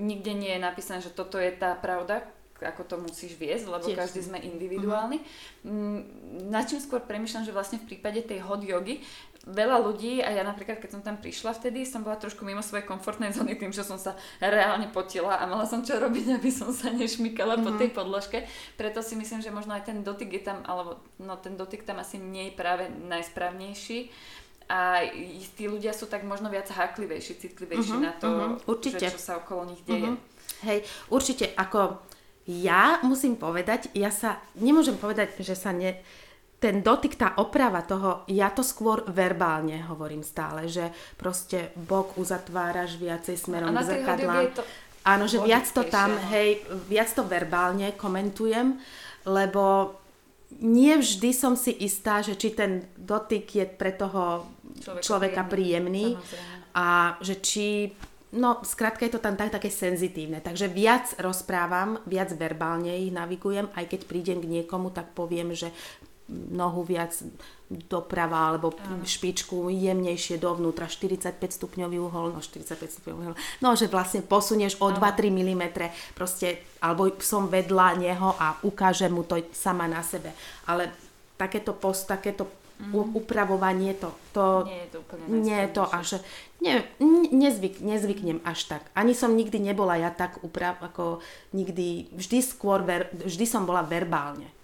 nikde 0.00 0.32
nie 0.32 0.52
je 0.56 0.64
napísané, 0.64 1.04
že 1.04 1.12
toto 1.12 1.36
je 1.36 1.50
tá 1.52 1.74
pravda, 1.76 2.22
ako 2.58 2.82
to 2.86 2.96
musíš 2.98 3.38
viesť, 3.38 3.70
lebo 3.70 3.86
Tiež. 3.86 3.98
každý 3.98 4.20
sme 4.22 4.38
individuálny. 4.38 5.18
Uh-huh. 5.18 6.02
Na 6.48 6.62
čím 6.62 6.78
skôr 6.78 7.02
premyšľam, 7.02 7.44
že 7.44 7.54
vlastne 7.54 7.82
v 7.82 7.94
prípade 7.94 8.22
tej 8.22 8.42
hot 8.42 8.62
jogy 8.62 9.02
veľa 9.46 9.78
ľudí 9.80 10.20
a 10.20 10.34
ja 10.34 10.42
napríklad, 10.42 10.82
keď 10.82 10.90
som 10.98 11.02
tam 11.04 11.16
prišla 11.20 11.54
vtedy, 11.54 11.86
som 11.86 12.02
bola 12.02 12.18
trošku 12.18 12.42
mimo 12.42 12.60
svojej 12.60 12.84
komfortnej 12.84 13.30
zóny 13.30 13.54
tým, 13.54 13.70
že 13.70 13.86
som 13.86 13.96
sa 13.96 14.18
reálne 14.42 14.90
potila 14.90 15.38
a 15.38 15.46
mala 15.46 15.64
som 15.64 15.86
čo 15.86 15.96
robiť, 15.96 16.26
aby 16.42 16.50
som 16.50 16.74
sa 16.74 16.90
nešmykala 16.90 17.56
mm-hmm. 17.56 17.66
po 17.66 17.70
mhm. 17.74 17.78
tej 17.78 17.90
podložke. 17.94 18.38
Preto 18.74 19.00
si 19.00 19.14
myslím, 19.14 19.40
že 19.40 19.54
možno 19.54 19.78
aj 19.78 19.88
ten 19.88 20.02
dotyk 20.02 20.30
je 20.34 20.42
tam, 20.42 20.66
alebo 20.66 20.98
no 21.22 21.38
ten 21.38 21.54
dotyk 21.54 21.86
tam 21.86 22.02
asi 22.02 22.18
nie 22.18 22.50
je 22.50 22.58
práve 22.58 22.90
najsprávnejší 22.90 24.10
a 24.68 25.00
tí 25.56 25.64
ľudia 25.64 25.96
sú 25.96 26.12
tak 26.12 26.28
možno 26.28 26.52
viac 26.52 26.68
háklivejší, 26.68 27.40
citlivejší 27.40 27.96
uh-huh, 27.96 28.04
na 28.04 28.12
to, 28.20 28.28
uh-huh, 28.28 28.68
určite. 28.68 29.08
Že, 29.08 29.16
čo 29.16 29.20
sa 29.20 29.40
okolo 29.40 29.64
nich 29.64 29.80
deje. 29.88 30.12
Uh-huh. 30.12 30.20
Hej, 30.68 30.84
určite, 31.08 31.56
ako 31.56 32.04
ja 32.44 33.00
musím 33.00 33.40
povedať, 33.40 33.88
ja 33.96 34.12
sa, 34.12 34.44
nemôžem 34.60 35.00
povedať, 35.00 35.40
že 35.40 35.56
sa 35.56 35.72
ne, 35.72 35.96
ten 36.58 36.82
dotyk, 36.82 37.14
tá 37.14 37.38
oprava 37.38 37.86
toho, 37.86 38.26
ja 38.26 38.50
to 38.50 38.66
skôr 38.66 39.06
verbálne 39.06 39.78
hovorím 39.86 40.26
stále, 40.26 40.66
že 40.66 40.90
proste 41.14 41.70
bok 41.78 42.18
uzatváraš 42.18 42.98
viacej 42.98 43.36
smerom 43.38 43.70
k 43.70 43.86
zrkadlám. 43.86 44.50
Áno, 45.06 45.24
že 45.30 45.38
viac 45.40 45.70
to 45.70 45.86
tam, 45.86 46.18
hej, 46.34 46.66
viac 46.90 47.14
to 47.14 47.22
verbálne 47.24 47.94
komentujem, 47.94 48.76
lebo 49.24 49.94
nie 50.58 50.98
vždy 50.98 51.30
som 51.30 51.54
si 51.54 51.72
istá, 51.78 52.20
že 52.20 52.34
či 52.34 52.52
ten 52.52 52.90
dotyk 52.98 53.46
je 53.46 53.64
pre 53.64 53.94
toho 53.94 54.50
človeka, 54.82 55.04
človeka 55.04 55.42
príjemný, 55.46 56.18
príjemný 56.18 56.74
a 56.74 57.16
že 57.22 57.34
či 57.38 57.94
No, 58.28 58.60
skrátka 58.60 59.08
je 59.08 59.16
to 59.16 59.24
tam 59.24 59.40
tak, 59.40 59.56
také 59.56 59.72
senzitívne. 59.72 60.44
Takže 60.44 60.68
viac 60.68 61.16
rozprávam, 61.16 61.96
viac 62.04 62.28
verbálne 62.36 62.92
ich 63.00 63.08
navigujem, 63.08 63.72
aj 63.72 63.88
keď 63.88 64.00
prídem 64.04 64.44
k 64.44 64.60
niekomu, 64.60 64.92
tak 64.92 65.16
poviem, 65.16 65.56
že 65.56 65.72
nohu 66.28 66.84
viac 66.84 67.16
doprava 67.68 68.48
alebo 68.48 68.72
Áno. 68.80 69.04
špičku 69.04 69.68
jemnejšie 69.68 70.40
dovnútra, 70.40 70.88
45 70.88 71.36
stupňový 71.36 72.00
uhol, 72.00 72.32
no 72.32 72.40
45 72.40 73.00
stupňový 73.00 73.16
uhol, 73.32 73.36
no 73.60 73.68
že 73.76 73.92
vlastne 73.92 74.24
posunieš 74.24 74.80
o 74.80 74.88
2-3 74.88 75.28
mm, 75.28 75.64
proste, 76.16 76.64
alebo 76.80 77.12
som 77.20 77.48
vedľa 77.48 78.00
neho 78.00 78.32
a 78.40 78.56
ukážem 78.64 79.12
mu 79.12 79.24
to 79.24 79.40
sama 79.52 79.84
na 79.84 80.00
sebe. 80.00 80.32
Ale 80.64 80.88
takéto 81.36 81.76
post, 81.76 82.08
takéto 82.08 82.48
mm. 82.80 83.12
upravovanie, 83.12 83.92
to, 84.00 84.16
to 84.32 84.64
nie 84.64 84.80
je 84.84 84.88
to 84.88 84.98
úplne 85.04 85.24
nie 85.28 85.58
je 85.60 85.68
to 85.76 85.84
až, 85.84 86.08
nie, 86.64 86.76
nezvyk, 87.36 87.84
nezvyknem 87.84 88.40
až 88.48 88.64
tak. 88.64 88.82
Ani 88.96 89.12
som 89.12 89.36
nikdy 89.36 89.60
nebola 89.60 90.00
ja 90.00 90.08
tak 90.08 90.40
uprav, 90.40 90.80
ako 90.80 91.20
nikdy, 91.52 92.08
vždy 92.16 92.40
skôr, 92.40 92.80
ver, 92.80 93.12
vždy 93.12 93.44
som 93.44 93.68
bola 93.68 93.84
verbálne 93.84 94.57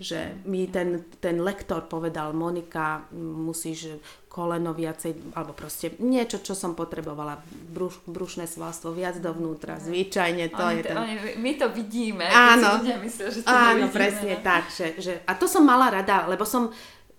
že 0.00 0.42
mi 0.50 0.66
ten, 0.66 1.06
ten 1.22 1.38
lektor 1.38 1.86
povedal, 1.86 2.34
Monika, 2.34 3.06
musíš 3.14 4.02
koleno 4.26 4.74
viacej, 4.74 5.38
alebo 5.38 5.54
proste 5.54 5.94
niečo, 6.02 6.42
čo 6.42 6.58
som 6.58 6.74
potrebovala, 6.74 7.38
bruš, 7.70 8.02
brušné 8.10 8.50
svalstvo 8.50 8.90
viac 8.90 9.22
dovnútra, 9.22 9.78
zvyčajne 9.78 10.50
to 10.50 10.58
oni, 10.58 10.74
je 10.74 10.82
ten... 10.82 10.96
My 11.38 11.52
to 11.54 11.70
vidíme, 11.70 12.26
áno, 12.26 12.82
ľudia 12.82 12.98
myslia, 12.98 13.30
že 13.30 13.40
to 13.46 13.50
Áno, 13.54 13.86
nevidíme, 13.86 13.94
presne 13.94 14.34
no. 14.34 14.42
tak, 14.42 14.62
že, 14.74 14.86
že, 14.98 15.12
a 15.22 15.38
to 15.38 15.46
som 15.46 15.62
mala 15.62 15.86
rada, 16.02 16.26
lebo 16.26 16.42
som 16.42 16.74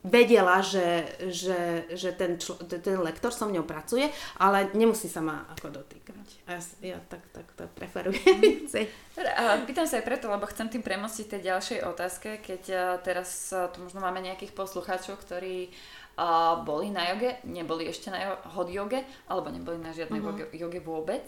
vedela, 0.05 0.61
že, 0.61 1.09
že, 1.33 1.89
že 1.89 2.13
ten, 2.13 2.37
čl- 2.37 2.61
ten 2.61 3.01
lektor 3.01 3.33
so 3.33 3.49
mňou 3.49 3.65
pracuje, 3.65 4.05
ale 4.37 4.69
nemusí 4.77 5.09
sa 5.09 5.25
ma 5.25 5.49
ako 5.57 5.81
dotýkať. 5.81 6.45
A 6.45 6.55
ja, 6.55 6.61
ja 6.93 6.97
tak, 7.09 7.25
tak 7.33 7.49
to 7.57 7.65
preferujem. 7.73 8.69
Pýtam 9.65 9.89
sa 9.89 9.97
aj 9.97 10.05
preto, 10.05 10.29
lebo 10.29 10.45
chcem 10.45 10.69
tým 10.69 10.85
premostiť 10.85 11.25
tej 11.25 11.41
ďalšej 11.49 11.79
otázke, 11.89 12.29
keď 12.37 12.61
teraz 13.01 13.49
tu 13.73 13.81
možno 13.81 13.97
máme 13.97 14.21
nejakých 14.21 14.53
poslucháčov, 14.53 15.17
ktorí 15.25 15.73
uh, 16.21 16.61
boli 16.61 16.93
na 16.93 17.09
joge, 17.09 17.41
neboli 17.49 17.89
ešte 17.89 18.13
na 18.13 18.37
hot 18.53 18.69
joge, 18.69 19.01
alebo 19.25 19.49
neboli 19.49 19.81
na 19.81 19.89
žiadnej 19.89 20.21
uh-huh. 20.21 20.53
joge 20.53 20.79
vôbec. 20.85 21.25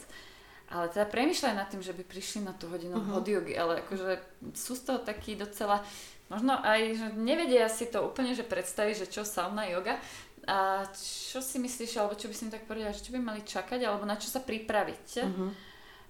ale 0.67 0.91
teda 0.91 1.07
premyšľaj 1.07 1.53
nad 1.55 1.67
tým, 1.71 1.79
že 1.79 1.95
by 1.95 2.03
prišli 2.03 2.43
na 2.43 2.51
tú 2.51 2.67
hodinu 2.67 2.99
uh-huh. 2.99 3.17
hot 3.17 3.27
yogi, 3.27 3.55
ale 3.55 3.81
akože 3.87 4.19
sú 4.53 4.75
z 4.75 4.83
toho 4.83 4.99
takí 4.99 5.39
docela, 5.39 5.79
možno 6.27 6.59
aj, 6.59 6.81
že 6.95 7.07
nevedia 7.15 7.67
si 7.67 7.87
to 7.87 8.03
úplne, 8.03 8.35
že 8.35 8.47
predstaviť, 8.47 9.05
že 9.05 9.07
čo 9.11 9.23
sauna 9.27 9.67
yoga. 9.67 9.99
A 10.47 10.87
čo 10.95 11.43
si 11.43 11.59
myslíš, 11.59 11.99
alebo 11.99 12.15
čo 12.15 12.31
by 12.31 12.35
si 12.35 12.47
im 12.47 12.53
tak 12.55 12.63
povedala, 12.63 12.95
že 12.95 13.03
čo 13.03 13.11
by 13.11 13.19
mali 13.19 13.43
čakať, 13.43 13.83
alebo 13.83 14.07
na 14.07 14.15
čo 14.15 14.31
sa 14.31 14.39
pripraviť? 14.39 15.07
Uh-huh 15.27 15.51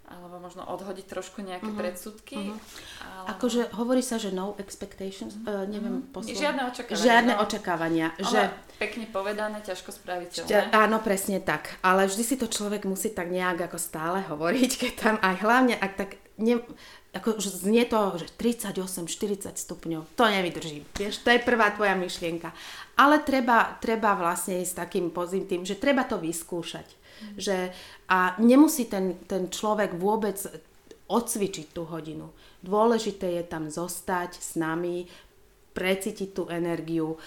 alebo 0.08 0.40
možno 0.40 0.64
odhodiť 0.64 1.04
trošku 1.04 1.44
nejaké 1.44 1.68
uh-huh. 1.68 1.80
predsudky. 1.84 2.56
Uh-huh. 2.56 2.60
Ale... 3.04 3.36
Akože 3.36 3.68
hovorí 3.76 4.00
sa, 4.00 4.16
že 4.16 4.32
no 4.32 4.56
expectations, 4.56 5.36
uh, 5.44 5.68
neviem 5.68 6.08
uh-huh. 6.08 6.24
Žiadne 6.24 6.64
očakávania. 6.72 7.04
Žiadne 7.04 7.34
no. 7.36 7.44
očakávania. 7.44 8.08
Že... 8.16 8.42
Pekne 8.80 9.06
povedané, 9.12 9.60
ťažko 9.68 9.92
spraviť. 9.92 10.48
Áno, 10.72 11.04
presne 11.04 11.44
tak. 11.44 11.76
Ale 11.84 12.08
vždy 12.08 12.24
si 12.24 12.36
to 12.40 12.48
človek 12.48 12.88
musí 12.88 13.12
tak 13.12 13.28
nejak 13.28 13.68
ako 13.68 13.76
stále 13.76 14.24
hovoriť, 14.24 14.72
keď 14.80 14.92
tam 14.96 15.16
aj 15.20 15.36
hlavne, 15.44 15.76
ak 15.76 15.92
tak 16.00 16.10
ne, 16.40 16.64
ako, 17.16 17.40
že 17.40 17.64
znie 17.64 17.88
to, 17.88 18.20
že 18.20 18.28
38, 18.36 19.08
40 19.08 19.56
stupňov, 19.56 20.04
to 20.14 20.24
nevydrží. 20.28 20.84
Vieš, 21.00 21.24
to 21.24 21.32
je 21.32 21.40
prvá 21.40 21.72
tvoja 21.74 21.96
myšlienka. 21.96 22.52
Ale 23.00 23.24
treba, 23.24 23.80
treba 23.80 24.14
vlastne 24.14 24.60
ísť 24.62 24.86
takým 24.86 25.10
pozitívnym, 25.10 25.66
že 25.66 25.80
treba 25.80 26.04
to 26.04 26.20
vyskúšať. 26.20 26.88
Mm. 26.88 27.36
Že 27.40 27.56
a 28.12 28.38
nemusí 28.38 28.86
ten, 28.86 29.18
ten 29.26 29.50
človek 29.50 29.98
vôbec 29.98 30.38
odcvičiť 31.08 31.72
tú 31.72 31.88
hodinu. 31.88 32.30
Dôležité 32.62 33.40
je 33.40 33.44
tam 33.48 33.72
zostať 33.72 34.36
s 34.38 34.60
nami, 34.60 35.08
precítiť 35.78 36.30
tú 36.34 36.44
energiu. 36.50 37.22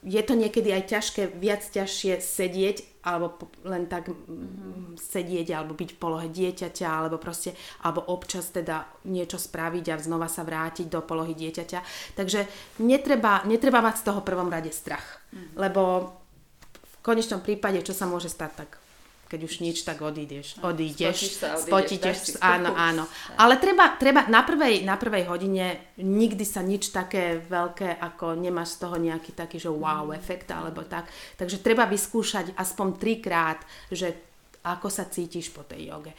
Je 0.00 0.22
to 0.24 0.32
niekedy 0.32 0.72
aj 0.72 0.96
ťažké, 0.96 1.36
viac 1.36 1.60
ťažšie 1.60 2.24
sedieť, 2.24 3.04
alebo 3.04 3.52
len 3.68 3.84
tak 3.84 4.08
mm-hmm. 4.08 4.96
sedieť, 4.96 5.52
alebo 5.52 5.76
byť 5.76 5.90
v 5.92 6.00
polohe 6.00 6.28
dieťaťa, 6.32 6.88
alebo 6.88 7.20
proste, 7.20 7.52
alebo 7.84 8.08
občas 8.08 8.48
teda 8.48 8.88
niečo 9.04 9.36
spraviť 9.36 9.84
a 9.92 10.00
znova 10.00 10.32
sa 10.32 10.40
vrátiť 10.40 10.88
do 10.88 11.04
polohy 11.04 11.36
dieťaťa. 11.36 11.80
Takže 12.16 12.48
netreba, 12.80 13.44
netreba 13.44 13.84
mať 13.84 14.00
z 14.00 14.06
toho 14.08 14.20
prvom 14.24 14.48
rade 14.48 14.72
strach, 14.72 15.20
mm-hmm. 15.36 15.60
lebo 15.60 16.16
v 16.80 16.94
konečnom 17.04 17.44
prípade, 17.44 17.84
čo 17.84 17.92
sa 17.92 18.08
môže 18.08 18.32
stať, 18.32 18.64
tak 18.64 18.79
keď 19.30 19.40
už 19.46 19.62
nič, 19.62 19.86
tak 19.86 20.02
odídeš. 20.02 20.58
Odídeš, 20.58 21.38
spotíš 21.38 22.34
sa, 22.34 22.58
áno, 22.58 22.74
áno. 22.74 23.06
Ale 23.38 23.62
treba, 23.62 23.94
treba 23.94 24.26
na, 24.26 24.42
prvej, 24.42 24.82
na 24.82 24.98
prvej 24.98 25.30
hodine 25.30 25.94
nikdy 26.02 26.42
sa 26.42 26.66
nič 26.66 26.90
také 26.90 27.38
veľké, 27.38 27.94
ako 27.94 28.34
nemáš 28.34 28.74
z 28.74 28.78
toho 28.82 28.98
nejaký 28.98 29.30
taký, 29.38 29.62
že 29.62 29.70
wow 29.70 30.10
mm. 30.10 30.18
efekt, 30.18 30.50
alebo 30.50 30.82
tak. 30.82 31.06
Takže 31.38 31.62
treba 31.62 31.86
vyskúšať 31.86 32.58
aspoň 32.58 32.88
trikrát, 32.98 33.62
že 33.86 34.18
ako 34.66 34.90
sa 34.90 35.06
cítiš 35.06 35.54
po 35.54 35.62
tej 35.62 35.94
joge. 35.94 36.12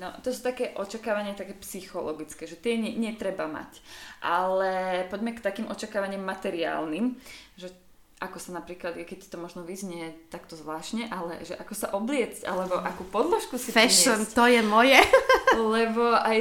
No, 0.00 0.10
to 0.24 0.34
sú 0.34 0.42
také 0.42 0.74
očakávania 0.74 1.38
také 1.38 1.54
psychologické, 1.60 2.48
že 2.48 2.58
tie 2.58 2.74
netreba 2.80 3.46
mať. 3.46 3.78
Ale 4.24 5.04
poďme 5.12 5.36
k 5.36 5.44
takým 5.44 5.70
očakávaniam 5.70 6.24
materiálnym, 6.24 7.14
že 7.54 7.83
ako 8.24 8.38
sa 8.40 8.50
napríklad, 8.56 8.96
keď 9.04 9.16
ti 9.20 9.28
to 9.28 9.36
možno 9.36 9.62
vyznie 9.62 10.16
takto 10.32 10.56
zvláštne, 10.56 11.12
ale 11.12 11.44
že 11.44 11.54
ako 11.54 11.74
sa 11.76 11.92
obliecť, 11.92 12.48
alebo 12.48 12.80
akú 12.80 13.04
podložku 13.08 13.60
si 13.60 13.70
Fashion, 13.70 14.24
priniesť. 14.24 14.34
to 14.34 14.44
je 14.48 14.60
moje. 14.64 15.00
lebo 15.76 16.16
aj, 16.16 16.38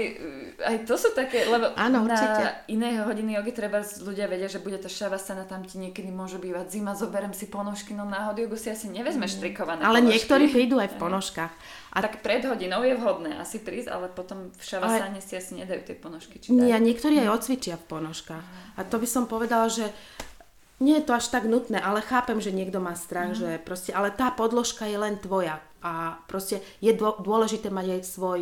aj 0.63 0.75
to 0.89 0.95
sú 0.97 1.13
také, 1.13 1.45
lebo 1.45 1.69
Áno, 1.77 2.01
na 2.01 2.15
určite. 2.15 2.43
iné 2.71 2.97
hodiny 3.03 3.37
jogy 3.37 3.51
treba 3.53 3.83
ľudia 3.83 4.25
vedia, 4.25 4.49
že 4.49 4.63
bude 4.63 4.79
tá 4.81 4.89
šavasana, 4.89 5.45
tam 5.45 5.61
ti 5.61 5.77
niekedy 5.77 6.09
môže 6.09 6.41
bývať 6.41 6.73
zima, 6.73 6.97
zoberem 6.97 7.35
si 7.35 7.45
ponožky, 7.45 7.93
no 7.93 8.07
na 8.07 8.33
jogu 8.33 8.57
si 8.57 8.73
asi 8.73 8.89
nevezmeš 8.89 9.37
mm. 9.37 9.39
trikované 9.43 9.81
Ale 9.85 10.01
ponožky. 10.01 10.11
niektorí 10.17 10.45
prídu 10.49 10.81
aj 10.81 10.89
v 10.95 10.97
ponožkách. 11.03 11.53
A 11.93 11.97
tak 12.01 12.25
pred 12.25 12.41
hodinou 12.41 12.81
je 12.81 12.97
vhodné 12.97 13.37
asi 13.37 13.61
prísť, 13.61 13.93
ale 13.93 14.09
potom 14.09 14.49
v 14.49 14.63
šavasane 14.65 15.21
ale... 15.21 15.25
si 15.25 15.37
asi 15.37 15.53
nedajú 15.61 15.85
tie 15.85 15.93
ponožky. 15.93 16.41
Či 16.41 16.49
Nie, 16.49 16.81
niektorí 16.81 17.21
aj 17.21 17.29
odcvičia 17.29 17.77
v 17.77 17.85
ponožkách. 17.85 18.45
A 18.73 18.81
to 18.81 18.97
by 18.97 19.05
som 19.05 19.29
povedala, 19.29 19.69
že 19.69 19.93
nie 20.81 20.97
je 20.99 21.05
to 21.05 21.13
až 21.13 21.29
tak 21.29 21.45
nutné, 21.45 21.77
ale 21.77 22.01
chápem, 22.01 22.41
že 22.41 22.55
niekto 22.55 22.81
má 22.81 22.97
strach, 22.97 23.33
mm. 23.33 23.39
že 23.39 23.49
proste, 23.61 23.91
ale 23.93 24.09
tá 24.09 24.33
podložka 24.33 24.89
je 24.89 24.97
len 24.97 25.19
tvoja 25.21 25.61
a 25.83 26.17
proste 26.25 26.63
je 26.79 26.95
dôležité 26.97 27.69
mať 27.69 27.99
aj 27.99 28.01
svoj 28.07 28.39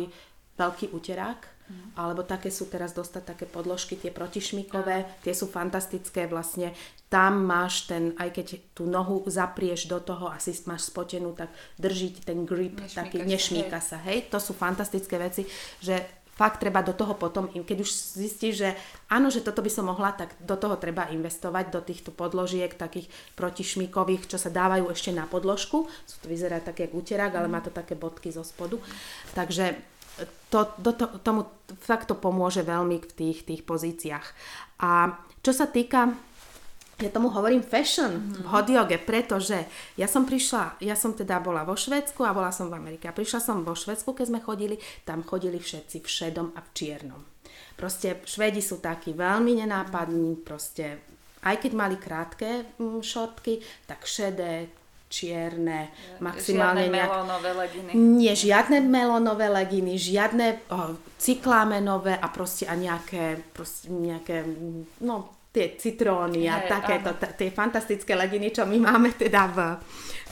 veľký 0.56 0.94
uterák, 0.94 1.40
mm. 1.42 1.98
alebo 1.98 2.22
také 2.22 2.48
sú 2.48 2.70
teraz 2.70 2.94
dostať 2.96 3.22
také 3.36 3.44
podložky, 3.44 3.98
tie 3.98 4.14
protišmikové, 4.14 4.96
mm. 5.02 5.08
tie 5.26 5.34
sú 5.34 5.50
fantastické 5.50 6.30
vlastne, 6.30 6.72
tam 7.12 7.44
máš 7.44 7.90
ten, 7.90 8.16
aj 8.16 8.30
keď 8.32 8.46
tú 8.72 8.88
nohu 8.88 9.20
zaprieš 9.28 9.84
do 9.84 10.00
toho, 10.00 10.32
asi 10.32 10.56
máš 10.64 10.88
spotenú, 10.88 11.36
tak 11.36 11.52
držiť 11.76 12.24
ten 12.24 12.48
grip, 12.48 12.80
nešmíka 12.80 12.96
taký, 12.96 13.16
nešmíka 13.20 13.78
sa, 13.84 14.00
hej, 14.08 14.32
to 14.32 14.40
sú 14.40 14.56
fantastické 14.56 15.20
veci, 15.20 15.44
že 15.84 16.21
fakt 16.32 16.64
treba 16.64 16.80
do 16.80 16.96
toho 16.96 17.12
potom, 17.12 17.48
keď 17.52 17.78
už 17.84 17.90
zistíš, 17.92 18.54
že 18.64 18.68
áno, 19.12 19.28
že 19.28 19.44
toto 19.44 19.60
by 19.60 19.68
som 19.68 19.88
mohla, 19.88 20.16
tak 20.16 20.32
do 20.40 20.56
toho 20.56 20.80
treba 20.80 21.12
investovať, 21.12 21.68
do 21.68 21.84
týchto 21.84 22.10
podložiek, 22.10 22.72
takých 22.72 23.12
protišmikových, 23.36 24.32
čo 24.32 24.40
sa 24.40 24.48
dávajú 24.48 24.88
ešte 24.88 25.12
na 25.12 25.28
podložku. 25.28 25.86
Sú 26.08 26.16
to 26.24 26.26
vyzerá 26.32 26.58
také 26.64 26.88
ako 26.88 27.04
uterák, 27.04 27.32
ale 27.36 27.52
má 27.52 27.60
to 27.60 27.68
také 27.68 27.92
bodky 27.94 28.32
zo 28.32 28.42
spodu. 28.42 28.80
Takže 29.36 29.76
to, 30.48 30.68
do 30.80 30.92
to, 30.92 31.06
tomu 31.20 31.48
fakt 31.84 32.08
to 32.08 32.16
pomôže 32.16 32.64
veľmi 32.64 33.00
v 33.00 33.12
tých, 33.12 33.38
tých 33.44 33.62
pozíciách. 33.64 34.26
A 34.80 35.16
čo 35.40 35.52
sa 35.52 35.68
týka 35.68 36.12
ja 37.02 37.10
tomu 37.10 37.28
hovorím 37.34 37.66
fashion 37.66 38.14
mm-hmm. 38.14 38.42
v 38.42 38.46
hot 38.48 38.68
yoga, 38.70 38.98
pretože 39.02 39.58
ja 39.98 40.06
som 40.06 40.22
prišla, 40.22 40.78
ja 40.78 40.94
som 40.94 41.12
teda 41.12 41.42
bola 41.42 41.66
vo 41.66 41.74
Švedsku 41.74 42.22
a 42.22 42.30
bola 42.30 42.54
som 42.54 42.70
v 42.70 42.78
Amerike. 42.78 43.10
A 43.10 43.16
prišla 43.16 43.42
som 43.42 43.66
vo 43.66 43.74
Švedsku, 43.74 44.14
keď 44.14 44.30
sme 44.30 44.40
chodili, 44.40 44.78
tam 45.02 45.26
chodili 45.26 45.58
všetci 45.58 45.98
v 45.98 46.08
šedom 46.08 46.54
a 46.54 46.62
v 46.62 46.68
čiernom. 46.70 47.22
Proste 47.74 48.22
Švedi 48.22 48.62
sú 48.62 48.78
takí 48.78 49.10
veľmi 49.10 49.58
nenápadní, 49.66 50.38
proste 50.46 51.02
aj 51.42 51.66
keď 51.66 51.72
mali 51.74 51.96
krátke 51.98 52.78
mm, 52.78 53.02
šortky, 53.02 53.58
tak 53.90 54.06
šedé, 54.06 54.70
čierne, 55.12 55.92
maximálne 56.24 56.88
žiadne 56.88 56.94
nejak... 56.96 57.10
melónové 57.10 57.50
leginy. 57.52 57.90
Nie, 57.92 58.32
žiadne 58.32 58.78
melónové 58.80 59.46
leginy, 59.52 60.00
žiadne 60.00 60.64
oh, 60.72 60.96
cyklámenové 61.20 62.16
a 62.16 62.26
proste 62.32 62.64
a 62.64 62.72
nejaké, 62.72 63.44
proste 63.52 63.92
nejaké, 63.92 64.48
no 65.04 65.41
tie 65.52 65.76
citróny 65.76 66.48
a 66.48 66.64
takéto, 66.64 67.12
t- 67.20 67.32
tie 67.36 67.50
fantastické 67.52 68.16
lediny, 68.16 68.48
čo 68.50 68.64
my 68.64 68.80
máme 68.80 69.12
teda 69.12 69.52
v 69.52 69.58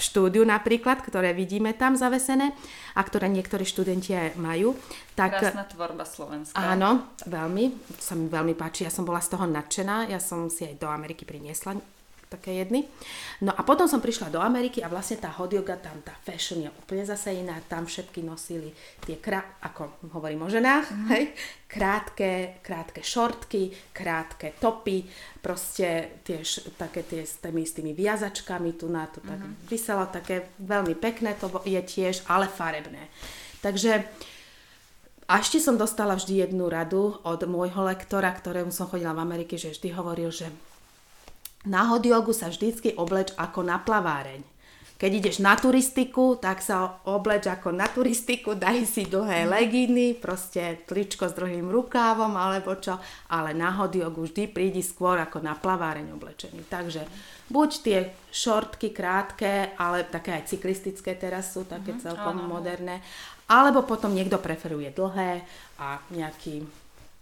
štúdiu 0.00 0.40
napríklad, 0.48 1.04
ktoré 1.04 1.36
vidíme 1.36 1.76
tam 1.76 1.92
zavesené 1.92 2.56
a 2.96 3.00
ktoré 3.04 3.28
niektorí 3.28 3.68
študenti 3.68 4.16
aj 4.16 4.40
majú. 4.40 4.72
Tak, 5.12 5.36
Krásna 5.36 5.68
tvorba 5.68 6.08
Slovenska. 6.08 6.56
Áno, 6.56 7.12
veľmi, 7.28 7.76
sa 8.00 8.16
mi 8.16 8.32
veľmi 8.32 8.56
páči, 8.56 8.88
ja 8.88 8.92
som 8.92 9.04
bola 9.04 9.20
z 9.20 9.36
toho 9.36 9.44
nadšená, 9.44 10.08
ja 10.08 10.16
som 10.16 10.48
si 10.48 10.64
aj 10.64 10.80
do 10.80 10.88
Ameriky 10.88 11.28
priniesla 11.28 11.76
také 12.30 12.62
jedny. 12.62 12.86
No 13.42 13.50
a 13.50 13.66
potom 13.66 13.90
som 13.90 13.98
prišla 13.98 14.30
do 14.30 14.38
Ameriky 14.38 14.78
a 14.80 14.86
vlastne 14.86 15.18
tá 15.18 15.34
hot 15.34 15.50
yoga, 15.50 15.74
tam 15.82 15.98
tá 16.06 16.14
fashion 16.22 16.62
je 16.62 16.70
úplne 16.70 17.02
zase 17.02 17.34
iná, 17.34 17.58
tam 17.66 17.90
všetky 17.90 18.22
nosili 18.22 18.70
tie, 19.02 19.18
krá- 19.18 19.58
ako 19.66 20.06
hovorím 20.14 20.46
o 20.46 20.48
ženách, 20.48 20.86
mm. 20.94 21.06
hej, 21.10 21.24
krátke, 21.66 22.62
krátke 22.62 23.02
šortky, 23.02 23.74
krátke 23.90 24.54
topy, 24.62 25.10
proste 25.42 26.22
tie, 26.22 26.38
také 26.78 27.02
tie 27.02 27.26
s 27.26 27.42
tými, 27.42 27.66
s 27.66 27.74
tými 27.74 27.90
viazačkami, 27.98 28.78
tu 28.78 28.86
na 28.86 29.10
to 29.10 29.18
tak 29.18 29.42
mm. 29.42 29.66
vyselo, 29.66 30.06
také 30.06 30.54
veľmi 30.62 30.94
pekné 30.94 31.34
to 31.34 31.50
je 31.66 31.82
tiež, 31.82 32.22
ale 32.30 32.46
farebné. 32.46 33.10
Takže 33.58 34.06
a 35.30 35.38
ešte 35.38 35.62
som 35.62 35.78
dostala 35.78 36.18
vždy 36.18 36.42
jednu 36.42 36.66
radu 36.66 37.14
od 37.22 37.40
môjho 37.46 37.86
lektora, 37.86 38.34
ktorému 38.34 38.74
som 38.74 38.90
chodila 38.90 39.14
v 39.14 39.22
Amerike, 39.22 39.54
že 39.54 39.70
vždy 39.70 39.94
hovoril, 39.94 40.34
že 40.34 40.50
na 41.66 41.90
hot 41.92 42.06
jogu 42.06 42.32
sa 42.32 42.48
vždycky 42.48 42.96
obleč 42.96 43.34
ako 43.36 43.60
na 43.60 43.76
plaváreň. 43.76 44.40
Keď 45.00 45.10
ideš 45.16 45.40
na 45.40 45.56
turistiku, 45.56 46.36
tak 46.36 46.60
sa 46.60 47.00
obleč 47.08 47.48
ako 47.48 47.72
na 47.72 47.88
turistiku, 47.88 48.52
daj 48.52 48.84
si 48.84 49.08
dlhé 49.08 49.48
mhm. 49.48 49.50
leginy, 49.50 50.06
proste 50.12 50.84
tričko 50.84 51.24
s 51.24 51.32
druhým 51.32 51.72
rukávom 51.72 52.36
alebo 52.36 52.76
čo, 52.76 53.00
ale 53.32 53.56
na 53.56 53.72
hot 53.80 53.96
jogu 53.96 54.28
vždy 54.28 54.52
prídi 54.52 54.84
skôr 54.84 55.16
ako 55.16 55.40
na 55.40 55.56
plaváreň 55.56 56.12
oblečený. 56.12 56.68
Takže 56.68 57.08
buď 57.48 57.70
tie 57.80 57.98
šortky 58.28 58.92
krátke, 58.92 59.72
ale 59.80 60.04
také 60.04 60.36
aj 60.36 60.52
cyklistické 60.52 61.16
teraz 61.16 61.56
sú, 61.56 61.64
také 61.64 61.96
mm-hmm, 61.96 62.04
celkom 62.04 62.36
áno. 62.44 62.60
moderné, 62.60 63.00
alebo 63.48 63.88
potom 63.88 64.12
niekto 64.12 64.36
preferuje 64.36 64.92
dlhé 64.92 65.42
a 65.80 65.96
nejaký 66.12 66.60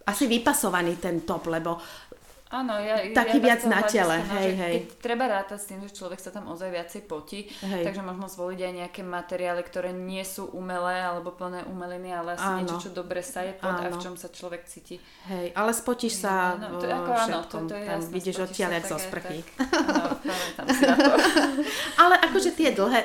asi 0.09 0.24
vypasovaný 0.24 0.97
ten 0.99 1.22
top, 1.22 1.47
lebo 1.53 1.78
Áno, 2.49 2.80
ja, 2.80 3.05
taký 3.12 3.44
ja 3.44 3.44
viac 3.44 3.62
na 3.68 3.84
tele, 3.84 4.24
hej, 4.24 4.51
hej. 4.57 4.74
Treba 5.05 5.28
rátať 5.28 5.59
s 5.61 5.68
tým, 5.68 5.84
že 5.84 5.92
človek 5.92 6.16
sa 6.16 6.32
tam 6.32 6.49
ozaj 6.49 6.72
viacej 6.72 7.03
potí, 7.05 7.44
hej. 7.44 7.84
takže 7.84 8.01
možno 8.01 8.24
zvoliť 8.24 8.61
aj 8.64 8.72
nejaké 8.72 9.03
materiály, 9.05 9.61
ktoré 9.61 9.92
nie 9.92 10.24
sú 10.24 10.49
umelé 10.57 11.05
alebo 11.05 11.28
plné 11.28 11.68
umeliny, 11.68 12.09
ale 12.09 12.40
asi 12.40 12.49
áno. 12.49 12.57
niečo, 12.64 12.88
čo 12.88 12.90
dobre 12.96 13.20
sa 13.20 13.44
je 13.44 13.53
pod 13.53 13.76
áno. 13.76 13.84
a 13.84 13.92
v 13.92 14.01
čom 14.01 14.16
sa 14.16 14.32
človek 14.32 14.64
cíti. 14.64 14.96
Hej, 15.28 15.53
ale 15.53 15.76
spotíš 15.76 16.24
sa 16.24 16.57
no, 16.57 16.80
to, 16.80 16.88
ako, 16.88 17.11
áno, 17.12 17.38
to, 17.44 17.57
to 17.68 17.76
je 17.76 17.84
tam 17.84 18.01
jasné, 18.01 18.12
vidíš 18.16 18.36
odtiaľ 18.49 18.70
zo 18.80 18.96
sprchy. 18.96 19.38
Tak, 19.44 20.64
áno, 20.64 20.72
si 20.72 20.84
na 20.88 20.96
to. 20.96 21.12
ale 22.03 22.14
akože 22.32 22.51
tie 22.57 22.72
dlhé, 22.72 23.01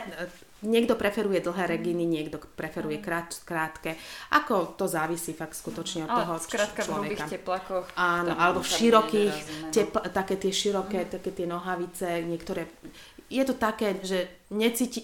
niekto 0.63 0.97
preferuje 0.97 1.43
dlhé 1.43 1.69
reginy, 1.77 2.07
niekto 2.07 2.39
preferuje 2.55 2.97
krát, 3.03 3.29
krátke. 3.43 3.99
Ako 4.31 4.73
to 4.79 4.89
závisí 4.89 5.35
fakt 5.35 5.53
skutočne 5.53 6.07
od 6.07 6.11
Ale 6.11 6.19
toho 6.23 6.33
skrátka 6.39 6.81
v 6.83 6.89
hrubých 6.95 7.23
teplakoch. 7.27 7.85
Áno, 7.99 8.33
alebo 8.33 8.63
v 8.63 8.69
širokých, 8.71 9.35
tepl- 9.69 10.03
také 10.09 10.39
tie 10.39 10.51
široké, 10.51 11.05
mm. 11.05 11.09
také 11.19 11.29
tie 11.35 11.45
nohavice, 11.45 12.23
niektoré 12.25 12.65
je 13.33 13.43
to 13.49 13.55
také, 13.57 13.97
že 14.05 14.45
necíti, 14.53 15.01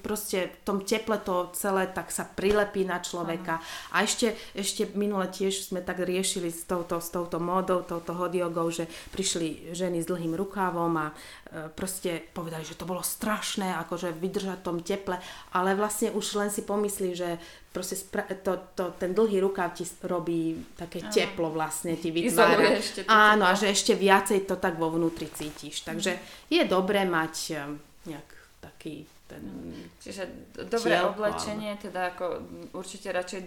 proste 0.00 0.48
v 0.48 0.58
tom 0.64 0.78
teple 0.80 1.20
to 1.20 1.52
celé 1.52 1.84
tak 1.92 2.08
sa 2.08 2.24
prilepí 2.24 2.88
na 2.88 2.96
človeka. 2.96 3.60
Aha. 3.60 3.92
A 3.92 3.96
ešte, 4.08 4.32
ešte 4.56 4.88
minule 4.96 5.28
tiež 5.28 5.68
sme 5.68 5.84
tak 5.84 6.00
riešili 6.00 6.48
s 6.48 6.64
touto, 6.64 6.96
s 6.96 7.12
touto 7.12 7.36
módou, 7.36 7.84
touto 7.84 8.16
hodiogou, 8.16 8.72
že 8.72 8.88
prišli 9.12 9.76
ženy 9.76 10.00
s 10.00 10.08
dlhým 10.08 10.32
rukávom 10.32 10.92
a 10.96 11.12
proste 11.72 12.20
povedali, 12.36 12.60
že 12.60 12.76
to 12.76 12.84
bolo 12.84 13.00
strašné, 13.00 13.72
akože 13.80 14.12
vydržať 14.12 14.60
v 14.60 14.66
tom 14.66 14.78
teple, 14.84 15.16
ale 15.56 15.72
vlastne 15.72 16.12
už 16.12 16.26
len 16.36 16.50
si 16.52 16.60
pomyslí, 16.60 17.16
že 17.16 17.40
proste 17.72 17.96
spra- 17.96 18.28
to, 18.28 18.60
to, 18.76 18.92
ten 19.00 19.16
dlhý 19.16 19.40
rukáv 19.40 19.72
ti 19.72 19.88
robí 20.04 20.60
také 20.76 21.00
Aha. 21.00 21.12
teplo 21.12 21.48
vlastne, 21.48 21.96
ti 21.96 22.12
vytvára. 22.16 22.80
Áno, 23.08 23.48
a 23.48 23.56
že 23.56 23.72
ešte 23.72 23.96
viacej 23.96 24.44
to 24.44 24.60
tak 24.60 24.76
vo 24.76 24.92
vnútri 24.92 25.28
cítiš. 25.32 25.88
Takže 25.88 26.20
je 26.52 26.62
dobré 26.68 27.08
mať 27.08 27.34
e, 27.48 27.54
nejak 28.12 28.28
taký 28.60 29.08
ten... 29.28 29.44
Čiže 30.00 30.24
dobré 30.72 31.04
oblečenie, 31.04 31.76
teda 31.76 32.16
ako 32.16 32.40
určite 32.72 33.12
radšej 33.12 33.40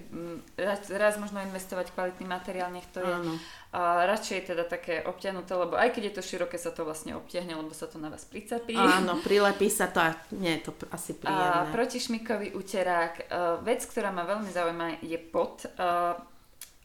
raz, 0.62 0.86
raz 0.94 1.18
možno 1.18 1.42
investovať 1.42 1.90
kvalitný 1.98 2.30
materiál, 2.30 2.70
nech 2.70 2.86
to 2.94 3.02
je 3.02 3.10
Áno. 3.10 3.34
a 3.74 4.06
radšej 4.06 4.54
teda 4.54 4.70
také 4.70 5.02
obťahnuté, 5.02 5.58
lebo 5.58 5.74
aj 5.74 5.90
keď 5.90 6.14
je 6.14 6.16
to 6.16 6.22
široké, 6.22 6.62
sa 6.62 6.70
to 6.70 6.86
vlastne 6.86 7.18
obtiahne, 7.18 7.58
lebo 7.58 7.74
sa 7.74 7.90
to 7.90 7.98
na 7.98 8.14
vás 8.14 8.24
pricapí. 8.30 8.78
Áno, 8.78 9.18
prilepí 9.26 9.68
sa 9.74 9.90
to 9.90 10.00
a 10.00 10.14
nie 10.38 10.62
je 10.62 10.70
to 10.70 10.72
asi 10.94 11.18
príjemné. 11.18 11.66
A 11.66 11.74
protišmikový 11.74 12.54
uterák, 12.54 13.14
uh, 13.26 13.58
vec, 13.66 13.82
ktorá 13.82 14.14
ma 14.14 14.24
veľmi 14.30 14.54
zaujíma, 14.54 15.02
je 15.02 15.18
pot. 15.18 15.66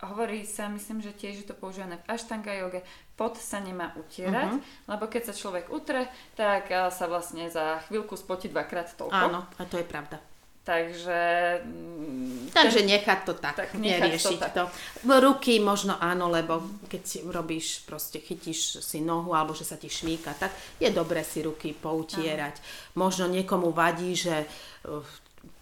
Hovorí 0.04 0.44
sa, 0.44 0.68
myslím, 0.68 1.00
že 1.00 1.16
tiež 1.16 1.40
je 1.40 1.46
to 1.48 1.56
používané 1.56 1.96
v 1.96 2.08
Ashtanga 2.12 2.52
joge, 2.52 2.84
pot 3.16 3.32
sa 3.40 3.64
nemá 3.64 3.96
utierať, 3.96 4.60
uh-huh. 4.60 4.92
lebo 4.92 5.08
keď 5.08 5.32
sa 5.32 5.34
človek 5.34 5.72
utre, 5.72 6.12
tak 6.36 6.68
sa 6.68 7.04
vlastne 7.08 7.48
za 7.48 7.80
chvíľku 7.88 8.12
spotí 8.12 8.52
dvakrát 8.52 8.92
toľko. 8.92 9.16
Áno, 9.16 9.48
a 9.56 9.62
to 9.64 9.80
je 9.80 9.86
pravda. 9.88 10.20
Takže... 10.66 11.20
Mm, 11.62 12.50
Takže 12.50 12.82
ten, 12.82 12.90
nechať 12.90 13.18
to 13.22 13.32
tak, 13.38 13.54
tak 13.54 13.70
neriešiť 13.78 14.36
to, 14.36 14.42
tak. 14.42 14.52
to. 14.52 14.64
Ruky 15.06 15.62
možno 15.62 15.94
áno, 15.96 16.26
lebo 16.26 16.58
keď 16.90 17.02
si 17.06 17.18
robíš, 17.22 17.86
proste 17.86 18.18
chytíš 18.18 18.82
si 18.82 18.98
nohu 18.98 19.30
alebo 19.30 19.54
že 19.54 19.62
sa 19.62 19.78
ti 19.78 19.86
šmíka, 19.86 20.34
tak 20.34 20.50
je 20.82 20.90
dobré 20.90 21.22
si 21.22 21.46
ruky 21.46 21.70
poutierať. 21.70 22.58
Áno. 22.58 22.66
Možno 22.98 23.30
niekomu 23.30 23.70
vadí, 23.70 24.18
že 24.18 24.42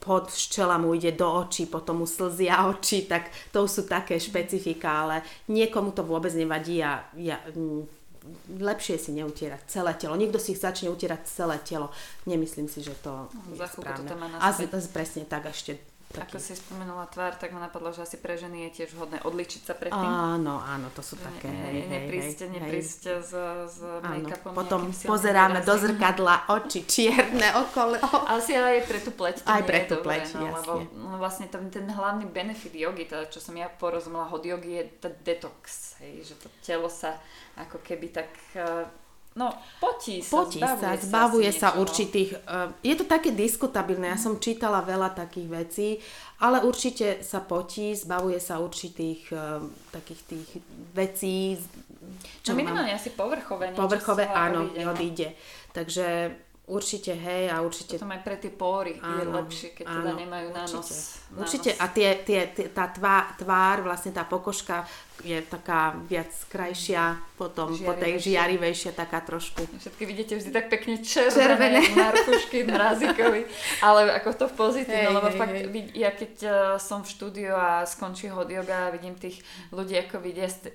pod 0.04 0.28
včela 0.28 0.76
mu 0.76 0.92
ide 0.92 1.16
do 1.16 1.24
očí, 1.24 1.64
potom 1.64 2.04
mu 2.04 2.06
slzia 2.06 2.68
oči, 2.68 3.08
tak 3.08 3.32
to 3.48 3.64
sú 3.64 3.88
také 3.88 4.20
špecifika, 4.20 5.08
ale 5.08 5.24
niekomu 5.48 5.96
to 5.96 6.04
vôbec 6.04 6.30
nevadí 6.36 6.84
a 6.84 7.08
ja, 7.16 7.40
m, 7.56 7.88
lepšie 8.60 8.96
si 8.96 9.10
neutierať 9.12 9.68
celé 9.68 9.92
telo. 9.96 10.16
Niekto 10.16 10.40
si 10.40 10.56
začne 10.56 10.88
utierať 10.88 11.28
celé 11.28 11.60
telo. 11.60 11.92
Nemyslím 12.24 12.68
si, 12.68 12.80
že 12.80 12.96
to 13.04 13.28
je 13.52 13.60
správne. 13.60 14.08
To 14.08 14.16
a 14.40 14.46
z, 14.52 14.68
z, 14.68 14.88
presne 14.88 15.22
tak 15.28 15.48
ešte 15.48 15.76
taký... 16.14 16.30
Ako 16.30 16.38
si 16.38 16.54
spomenula 16.54 17.10
tvár, 17.10 17.34
tak 17.34 17.50
ma 17.50 17.66
napadlo, 17.66 17.90
že 17.90 18.06
asi 18.06 18.22
pre 18.22 18.38
ženy 18.38 18.70
je 18.70 18.82
tiež 18.82 18.94
vhodné 18.94 19.18
odličiť 19.26 19.62
sa 19.66 19.74
predtým. 19.74 20.06
Áno, 20.38 20.62
áno, 20.62 20.86
to 20.94 21.02
sú 21.02 21.18
také. 21.18 21.50
Hej, 21.50 21.90
nepríste, 21.90 22.46
hej, 22.46 22.52
nepríste 22.54 23.12
hej. 23.18 23.26
s, 23.26 23.32
s 23.74 23.78
make-upom. 23.82 24.54
Potom 24.54 24.94
pozeráme 24.94 25.66
do 25.66 25.74
zrkadla 25.74 26.46
oči 26.54 26.86
čierne 26.86 27.50
okolo. 27.58 27.98
Ale 28.30 28.38
si 28.38 28.54
aj 28.54 28.86
pre 28.86 29.02
tú 29.02 29.10
pleť 29.10 29.42
to 29.42 29.50
aj 29.50 29.62
pre 29.66 29.80
tú 29.90 29.98
pleť, 29.98 30.38
no, 30.38 30.46
lebo 30.54 30.72
no, 30.94 31.18
vlastne 31.18 31.50
ten, 31.50 31.66
ten 31.68 31.84
hlavný 31.90 32.30
benefit 32.30 32.70
jogy, 32.70 33.10
teda 33.10 33.26
čo 33.26 33.42
som 33.42 33.58
ja 33.58 33.66
porozumela, 33.66 34.30
hod 34.30 34.46
jogy 34.46 34.78
je 34.78 34.84
ten 35.02 35.12
detox, 35.26 35.98
hej, 35.98 36.22
že 36.22 36.34
to 36.38 36.46
telo 36.62 36.86
sa 36.86 37.18
ako 37.58 37.82
keby 37.82 38.14
tak 38.14 38.30
uh, 38.54 38.86
No, 39.34 39.50
potí 39.82 40.22
sa, 40.22 40.46
potí 40.46 40.62
zbavuje 40.62 40.78
sa, 40.78 40.90
zbavuje 40.94 41.50
sa, 41.50 41.58
sa 41.58 41.78
určitých... 41.82 42.30
Uh, 42.46 42.70
je 42.86 42.94
to 42.94 43.02
také 43.02 43.34
diskutabilné, 43.34 44.14
ja 44.14 44.18
som 44.18 44.38
čítala 44.38 44.78
veľa 44.86 45.10
takých 45.10 45.48
vecí, 45.50 45.88
ale 46.38 46.62
určite 46.62 47.18
sa 47.26 47.42
potí, 47.42 47.98
zbavuje 47.98 48.38
sa 48.38 48.62
určitých 48.62 49.34
uh, 49.34 49.58
takých 49.90 50.20
tých 50.30 50.48
vecí. 50.94 51.58
Čo 52.46 52.54
no 52.54 52.62
minimálne 52.62 52.94
mám? 52.94 53.00
asi 53.02 53.10
povrchové. 53.10 53.74
Povrchové, 53.74 54.30
áno, 54.30 54.70
odíde. 54.70 55.34
Takže 55.74 56.30
Určite, 56.64 57.12
hej, 57.12 57.52
a 57.52 57.60
určite... 57.60 58.00
Potom 58.00 58.08
aj 58.16 58.24
pre 58.24 58.40
tie 58.40 58.48
pory 58.48 58.96
áno, 58.96 59.20
je 59.20 59.24
lepšie, 59.36 59.68
keď 59.76 59.84
teda 59.84 60.00
áno, 60.00 60.08
teda 60.08 60.22
nemajú 60.24 60.48
na 60.48 60.64
nos. 60.64 60.88
Na 61.28 61.36
určite, 61.44 61.70
nos. 61.76 61.80
a 61.84 61.84
tie, 61.92 62.08
tie, 62.24 62.40
tie, 62.56 62.66
tá 62.72 62.88
tvár, 62.88 63.36
tvár, 63.36 63.84
vlastne 63.84 64.16
tá 64.16 64.24
pokožka 64.24 64.88
je 65.20 65.44
taká 65.44 65.92
viac 66.08 66.32
krajšia, 66.48 67.20
potom 67.36 67.68
po 67.68 67.92
tej 67.92 68.16
žiarivejšia, 68.16 68.96
taká 68.96 69.20
trošku. 69.20 69.60
Všetky 69.76 70.04
vidíte 70.08 70.40
vždy 70.40 70.50
tak 70.56 70.72
pekne 70.72 71.04
červené, 71.04 71.36
červené. 71.36 71.80
narkušky, 72.00 72.58
mrazíkovi, 72.64 73.40
ale 73.84 74.00
ako 74.24 74.28
to 74.32 74.44
v 74.48 74.54
pozitívne, 74.56 75.12
lebo 75.12 75.28
hej, 75.28 75.36
fakt, 75.36 75.52
hej. 75.52 75.84
ja 75.92 76.10
keď 76.16 76.32
uh, 76.48 76.52
som 76.80 77.04
v 77.04 77.12
štúdiu 77.12 77.52
a 77.52 77.84
skončí 77.84 78.32
hod 78.32 78.48
yoga 78.48 78.88
a 78.88 78.92
vidím 78.96 79.20
tých 79.20 79.44
ľudí, 79.68 80.00
ako 80.00 80.16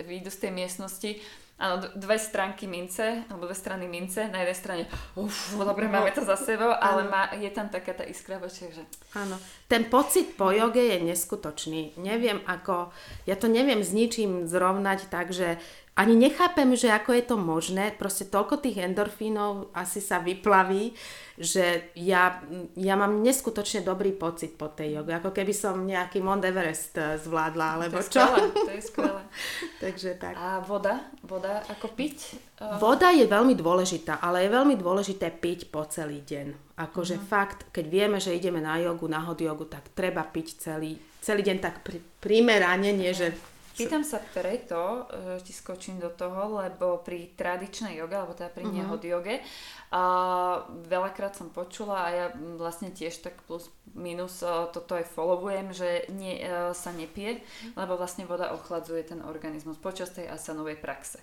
vyjdu 0.05 0.29
z 0.29 0.37
tej 0.37 0.51
miestnosti, 0.53 1.17
áno, 1.59 1.83
dve 1.93 2.15
stránky 2.15 2.65
mince, 2.65 3.27
alebo 3.27 3.45
dve 3.45 3.53
strany 3.53 3.85
mince, 3.85 4.31
na 4.31 4.41
jednej 4.41 4.57
strane, 4.57 4.83
uf, 5.19 5.53
no 5.59 5.67
dobre, 5.67 5.91
máme 5.91 6.15
to 6.15 6.23
za 6.23 6.39
sebou, 6.39 6.71
ale 6.71 7.05
má, 7.11 7.35
je 7.35 7.51
tam 7.51 7.67
taká 7.67 7.91
tá 7.91 8.07
iskra 8.07 8.39
v 8.39 8.47
očiach, 8.47 8.71
že... 8.71 8.83
Áno, 9.13 9.35
ten 9.67 9.91
pocit 9.91 10.39
po 10.39 10.55
joge 10.55 10.79
je 10.79 11.03
neskutočný. 11.03 11.99
Neviem 11.99 12.39
ako, 12.47 12.95
ja 13.27 13.35
to 13.35 13.51
neviem 13.51 13.83
s 13.83 13.91
ničím 13.91 14.47
zrovnať 14.47 15.11
tak, 15.11 15.35
že 15.35 15.59
ani 15.99 16.15
nechápem, 16.15 16.71
že 16.79 16.87
ako 16.87 17.11
je 17.11 17.23
to 17.27 17.35
možné, 17.35 17.91
proste 17.91 18.31
toľko 18.31 18.63
tých 18.63 18.87
endorfínov 18.87 19.75
asi 19.75 19.99
sa 19.99 20.23
vyplaví, 20.23 20.95
že 21.35 21.91
ja, 21.99 22.39
ja 22.79 22.95
mám 22.95 23.19
neskutočne 23.19 23.83
dobrý 23.83 24.15
pocit 24.15 24.55
po 24.55 24.71
tej 24.71 24.95
joge, 24.95 25.11
ako 25.19 25.35
keby 25.35 25.51
som 25.51 25.83
nejaký 25.83 26.23
Mount 26.23 26.47
Everest 26.47 26.95
eh, 26.95 27.19
zvládla, 27.19 27.67
alebo 27.75 27.99
to 27.99 28.15
čo. 28.15 28.23
Skvelé, 28.23 28.47
to 28.55 28.71
je 28.71 28.81
skvelé. 28.87 29.23
Takže 29.83 30.09
tak. 30.15 30.39
A 30.39 30.63
voda? 30.63 31.03
Voda 31.19 31.67
ako 31.67 31.91
piť? 31.91 32.39
Uh... 32.63 32.79
Voda 32.79 33.11
je 33.11 33.27
veľmi 33.27 33.59
dôležitá, 33.59 34.23
ale 34.23 34.47
je 34.47 34.55
veľmi 34.55 34.79
dôležité 34.79 35.35
piť 35.35 35.67
po 35.67 35.83
celý 35.83 36.23
deň. 36.23 36.79
Akože 36.79 37.19
uh-huh. 37.19 37.27
fakt, 37.27 37.67
keď 37.75 37.85
vieme, 37.91 38.23
že 38.23 38.31
ideme 38.31 38.63
na 38.63 38.79
jogu, 38.79 39.11
na 39.11 39.19
hod 39.19 39.43
jogu, 39.43 39.67
tak 39.67 39.91
treba 39.91 40.23
piť 40.23 40.63
celý, 40.63 40.95
celý 41.19 41.43
deň 41.43 41.57
tak 41.59 41.83
pri, 41.83 41.99
primerane, 42.23 42.95
nie 42.95 43.11
že 43.11 43.35
Pýtam 43.79 44.03
sa 44.03 44.19
preto, 44.19 45.07
že 45.39 45.47
ti 45.47 45.53
skočím 45.55 46.03
do 46.03 46.11
toho, 46.11 46.59
lebo 46.59 46.99
pri 46.99 47.31
tradičnej 47.39 47.95
joge, 47.95 48.19
alebo 48.19 48.35
teda 48.35 48.51
pri 48.51 48.67
uh-huh. 48.67 48.75
nehod 48.75 49.01
joge, 49.01 49.39
a 49.89 50.03
veľakrát 50.85 51.33
som 51.33 51.49
počula 51.49 52.05
a 52.05 52.09
ja 52.13 52.25
vlastne 52.59 52.93
tiež 52.93 53.25
tak 53.25 53.39
plus 53.49 53.73
minus 53.97 54.45
toto 54.45 54.93
aj 54.93 55.09
followujem, 55.09 55.73
že 55.73 56.05
nie, 56.13 56.37
e, 56.37 56.77
sa 56.77 56.93
nepije, 56.93 57.41
lebo 57.73 57.97
vlastne 57.97 58.29
voda 58.29 58.53
ochladzuje 58.53 59.01
ten 59.01 59.25
organizmus 59.25 59.81
počas 59.81 60.13
tej 60.13 60.29
asanovej 60.29 60.77
praxe. 60.77 61.17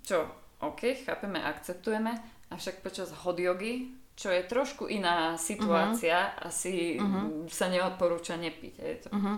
Čo, 0.00 0.24
OK, 0.64 1.04
chápeme, 1.04 1.36
akceptujeme, 1.44 2.16
avšak 2.48 2.80
počas 2.80 3.12
hod 3.12 3.36
jogy 3.36 4.01
čo 4.12 4.28
je 4.28 4.44
trošku 4.44 4.92
iná 4.92 5.40
situácia, 5.40 6.36
uh-huh. 6.36 6.48
asi 6.52 7.00
uh-huh. 7.00 7.48
sa 7.48 7.72
neodporúča 7.72 8.36
nepiť. 8.36 8.74
Je 8.76 8.96
to, 9.00 9.08
uh-huh. 9.08 9.36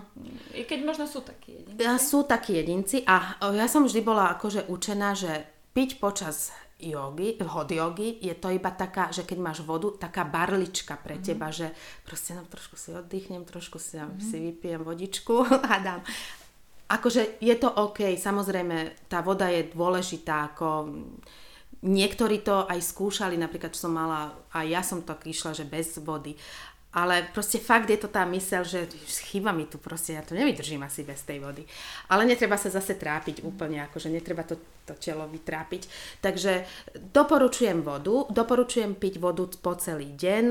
I 0.51 0.67
keď 0.67 0.79
možno 0.83 1.05
sú 1.07 1.23
takí 1.23 1.63
jedinci. 1.63 1.79
Ja, 1.79 1.95
sú 1.95 2.27
takí 2.27 2.59
jedinci 2.59 2.97
a 3.07 3.39
ja 3.55 3.67
som 3.71 3.87
vždy 3.87 4.01
bola 4.03 4.35
akože 4.35 4.67
učená, 4.67 5.15
že 5.15 5.47
piť 5.71 5.97
počas 6.03 6.51
jogy, 6.75 7.39
hod 7.39 7.71
jogy, 7.71 8.19
je 8.19 8.35
to 8.35 8.51
iba 8.51 8.67
taká, 8.67 9.07
že 9.15 9.23
keď 9.23 9.39
máš 9.39 9.59
vodu, 9.63 9.95
taká 9.95 10.27
barlička 10.27 10.99
pre 10.99 11.15
uh-huh. 11.17 11.25
teba, 11.25 11.47
že 11.55 11.71
proste 12.03 12.35
no, 12.35 12.43
trošku 12.43 12.75
si 12.75 12.91
oddychnem, 12.91 13.47
trošku 13.47 13.79
si, 13.79 13.95
uh-huh. 13.95 14.19
si 14.19 14.43
vypijem 14.43 14.83
vodičku 14.83 15.33
a 15.71 15.75
dám. 15.79 16.03
Akože 16.85 17.41
je 17.41 17.55
to 17.57 17.71
OK, 17.71 18.13
samozrejme 18.13 19.07
tá 19.09 19.25
voda 19.25 19.49
je 19.49 19.71
dôležitá 19.73 20.53
ako 20.53 20.93
Niektorí 21.85 22.41
to 22.41 22.65
aj 22.65 22.81
skúšali, 22.81 23.37
napríklad 23.37 23.69
čo 23.69 23.85
som 23.85 23.93
mala, 23.93 24.33
a 24.49 24.65
ja 24.65 24.81
som 24.81 25.05
tak 25.05 25.29
išla, 25.29 25.53
že 25.53 25.69
bez 25.69 26.01
vody. 26.01 26.33
Ale 26.95 27.27
proste 27.35 27.59
fakt 27.59 27.91
je 27.91 27.99
to 27.99 28.07
tá 28.07 28.23
mysel, 28.31 28.63
že 28.63 28.87
chýba 29.27 29.51
mi 29.51 29.67
tu 29.67 29.75
proste, 29.75 30.15
ja 30.15 30.23
to 30.23 30.31
nevydržím 30.31 30.79
asi 30.81 31.03
bez 31.03 31.27
tej 31.27 31.43
vody. 31.43 31.67
Ale 32.07 32.23
netreba 32.23 32.55
sa 32.55 32.71
zase 32.71 32.95
trápiť 32.95 33.43
úplne, 33.43 33.83
akože 33.83 34.07
netreba 34.07 34.47
to, 34.47 34.55
to 34.87 34.95
telo 34.95 35.27
vytrápiť. 35.27 35.91
Takže 36.23 36.63
doporučujem 36.95 37.83
vodu, 37.83 38.31
doporučujem 38.31 38.95
piť 38.95 39.19
vodu 39.19 39.43
po 39.59 39.75
celý 39.75 40.15
deň, 40.15 40.45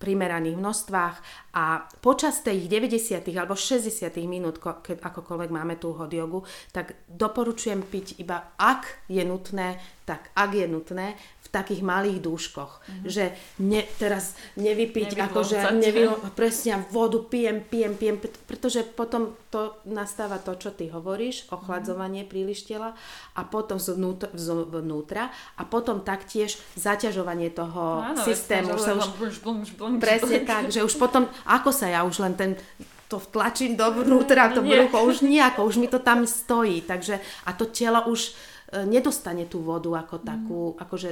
primeraných 0.00 0.56
množstvách 0.56 1.16
A 1.50 1.82
počas 1.98 2.46
tých 2.46 2.70
90. 2.70 3.26
alebo 3.34 3.58
60. 3.58 3.90
minút, 4.30 4.62
keď 4.62 5.02
akokoľvek 5.02 5.50
máme 5.50 5.74
tú 5.82 5.94
hodiogu, 5.98 6.46
tak 6.70 6.94
doporučujem 7.10 7.82
piť 7.82 8.22
iba 8.22 8.54
ak 8.54 9.10
je 9.10 9.22
nutné, 9.26 9.82
tak 10.06 10.30
ak 10.34 10.50
je 10.54 10.66
nutné, 10.70 11.18
takých 11.50 11.82
malých 11.82 12.22
dúškoch. 12.22 12.72
Mm-hmm. 12.78 13.10
Že 13.10 13.24
ne, 13.66 13.82
teraz 13.98 14.38
nevypiť, 14.54 15.18
akože 15.18 15.58
nevy, 15.84 16.06
presne 16.38 16.86
vodu 16.94 17.18
pijem, 17.26 17.60
pijem, 17.66 17.98
pijem, 17.98 18.16
pretože 18.46 18.86
potom 18.86 19.34
to 19.50 19.74
nastáva 19.90 20.38
to, 20.38 20.54
čo 20.54 20.70
ty 20.70 20.86
hovoríš, 20.88 21.50
ochladzovanie 21.50 22.22
mm-hmm. 22.22 22.32
príliš 22.32 22.70
tela 22.70 22.94
a 23.34 23.42
potom 23.42 23.82
zvnútra, 23.82 24.30
vnútra 24.70 25.34
a 25.58 25.62
potom 25.66 26.06
taktiež 26.06 26.54
zaťažovanie 26.78 27.50
toho 27.50 28.14
Áno, 28.14 28.22
systému. 28.22 28.78
Sa 28.78 28.94
už, 28.94 29.10
blž, 29.18 29.34
blž, 29.42 29.68
blž, 29.74 29.98
presne 29.98 30.46
tak, 30.46 30.70
že 30.70 30.86
už 30.86 30.94
potom, 30.94 31.26
ako 31.46 31.70
sa 31.72 31.86
ja 31.88 32.00
už 32.04 32.24
len 32.24 32.34
ten 32.34 32.56
to 33.10 33.18
vtlačím 33.18 33.74
dovnútra, 33.74 34.54
to 34.54 34.62
brucho, 34.62 35.02
už 35.02 35.26
nejako, 35.26 35.66
už 35.66 35.82
mi 35.82 35.90
to 35.90 35.98
tam 35.98 36.22
stojí. 36.22 36.86
Takže, 36.86 37.18
a 37.42 37.50
to 37.58 37.66
telo 37.66 38.06
už 38.06 38.38
E, 38.70 38.86
nedostane 38.86 39.50
tú 39.50 39.66
vodu 39.66 39.98
ako 39.98 40.22
mm. 40.22 40.24
takú, 40.24 40.60
mm. 40.70 40.76
akože 40.78 41.10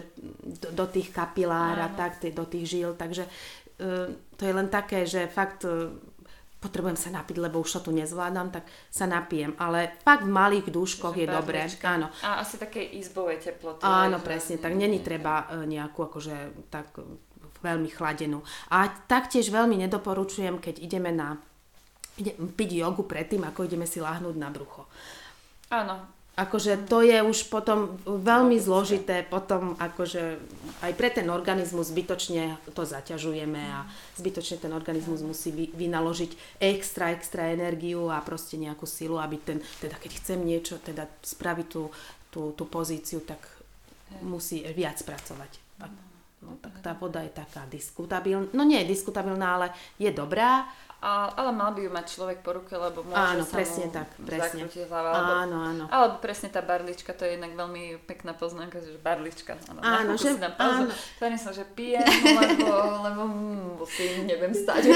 do, 0.62 0.68
do 0.78 0.84
tých 0.86 1.10
kapilár 1.10 1.74
a 1.82 1.90
tak, 1.90 2.22
do 2.30 2.46
tých 2.46 2.70
žil, 2.70 2.94
takže 2.94 3.26
uh, 3.26 4.14
to 4.38 4.42
je 4.46 4.52
len 4.54 4.70
také, 4.70 5.02
že 5.02 5.26
fakt 5.26 5.66
uh, 5.66 5.90
potrebujem 6.62 6.94
sa 6.94 7.10
napiť, 7.10 7.34
lebo 7.42 7.58
už 7.58 7.82
to 7.82 7.90
tu 7.90 7.90
nezvládam, 7.90 8.54
tak 8.54 8.62
sa 8.94 9.10
napijem. 9.10 9.58
Ale 9.58 9.98
fakt 10.06 10.22
v 10.22 10.30
malých 10.30 10.70
dúškoch 10.70 11.18
je 11.18 11.26
dobré. 11.26 11.66
Áno. 11.82 12.14
A 12.22 12.46
asi 12.46 12.62
také 12.62 12.78
izbové 12.94 13.42
teploty. 13.42 13.82
Áno, 13.82 14.22
presne, 14.22 14.62
tak 14.62 14.78
není 14.78 15.02
treba 15.02 15.46
nejakú 15.66 16.06
akože 16.10 16.66
tak 16.70 16.98
veľmi 17.62 17.90
chladenú. 17.90 18.42
A 18.72 18.88
taktiež 18.88 19.50
veľmi 19.52 19.78
nedoporučujem, 19.86 20.58
keď 20.62 20.82
ideme 20.82 21.10
na 21.10 21.38
ide, 22.18 22.34
piť 22.34 22.82
jogu 22.82 23.06
predtým, 23.06 23.46
ako 23.46 23.64
ideme 23.64 23.86
si 23.86 24.02
láhnuť 24.02 24.34
na 24.34 24.50
brucho. 24.50 24.90
Áno, 25.70 26.02
akože 26.38 26.86
to 26.86 27.02
je 27.02 27.18
už 27.18 27.50
potom 27.50 27.98
veľmi 28.06 28.58
zložité, 28.62 29.26
potom 29.26 29.74
akože 29.78 30.38
aj 30.86 30.92
pre 30.94 31.10
ten 31.10 31.26
organizmus 31.30 31.90
zbytočne 31.90 32.58
to 32.74 32.82
zaťažujeme 32.86 33.58
a 33.58 33.86
zbytočne 34.18 34.62
ten 34.62 34.72
organizmus 34.74 35.22
musí 35.26 35.50
vy, 35.50 35.66
vynaložiť 35.74 36.62
extra, 36.62 37.10
extra 37.10 37.50
energiu 37.50 38.06
a 38.10 38.22
proste 38.22 38.54
nejakú 38.54 38.86
silu, 38.86 39.18
aby 39.18 39.38
ten, 39.42 39.58
teda 39.82 39.98
keď 39.98 40.12
chcem 40.22 40.38
niečo, 40.42 40.78
teda 40.78 41.10
spraviť 41.26 41.66
tú, 41.66 41.90
tú, 42.30 42.54
tú 42.54 42.64
pozíciu, 42.70 43.22
tak 43.26 43.42
musí 44.24 44.64
viac 44.72 45.02
pracovať. 45.04 45.68
No 46.38 46.54
tak 46.62 46.78
tá 46.78 46.94
voda 46.94 47.18
je 47.26 47.34
taká 47.34 47.66
diskutabilná, 47.66 48.46
no 48.54 48.62
nie 48.62 48.78
je 48.86 48.94
diskutabilná, 48.94 49.58
ale 49.58 49.68
je 49.98 50.10
dobrá, 50.14 50.70
a, 50.98 51.30
ale 51.30 51.54
mal 51.54 51.70
by 51.78 51.86
ju 51.86 51.90
mať 51.94 52.06
človek 52.10 52.38
po 52.42 52.58
ruke, 52.58 52.74
lebo 52.74 53.06
môže 53.06 53.38
áno, 53.38 53.46
sa 53.46 53.54
presne 53.54 53.86
mu 53.86 53.94
tak, 53.94 54.08
presne. 54.18 54.66
hlava. 54.66 55.10
Alebo, 55.14 55.32
áno, 55.46 55.56
áno. 55.62 55.84
Alebo 55.94 56.14
presne 56.18 56.50
tá 56.50 56.58
barlička, 56.58 57.14
to 57.14 57.22
je 57.22 57.38
jednak 57.38 57.54
veľmi 57.54 58.02
pekná 58.02 58.34
poznámka, 58.34 58.82
že 58.82 58.98
barlička. 58.98 59.54
Áno, 59.70 59.78
áno 59.78 60.12
že, 60.18 60.34
si 60.34 60.42
dám 60.42 60.58
pauzu. 60.58 60.90
Tvárim 61.22 61.38
sa, 61.38 61.54
že 61.54 61.62
pijem, 61.70 62.02
lebo, 62.02 62.66
lebo 63.06 63.22
musím, 63.78 64.26
neviem 64.26 64.50
stať. 64.50 64.90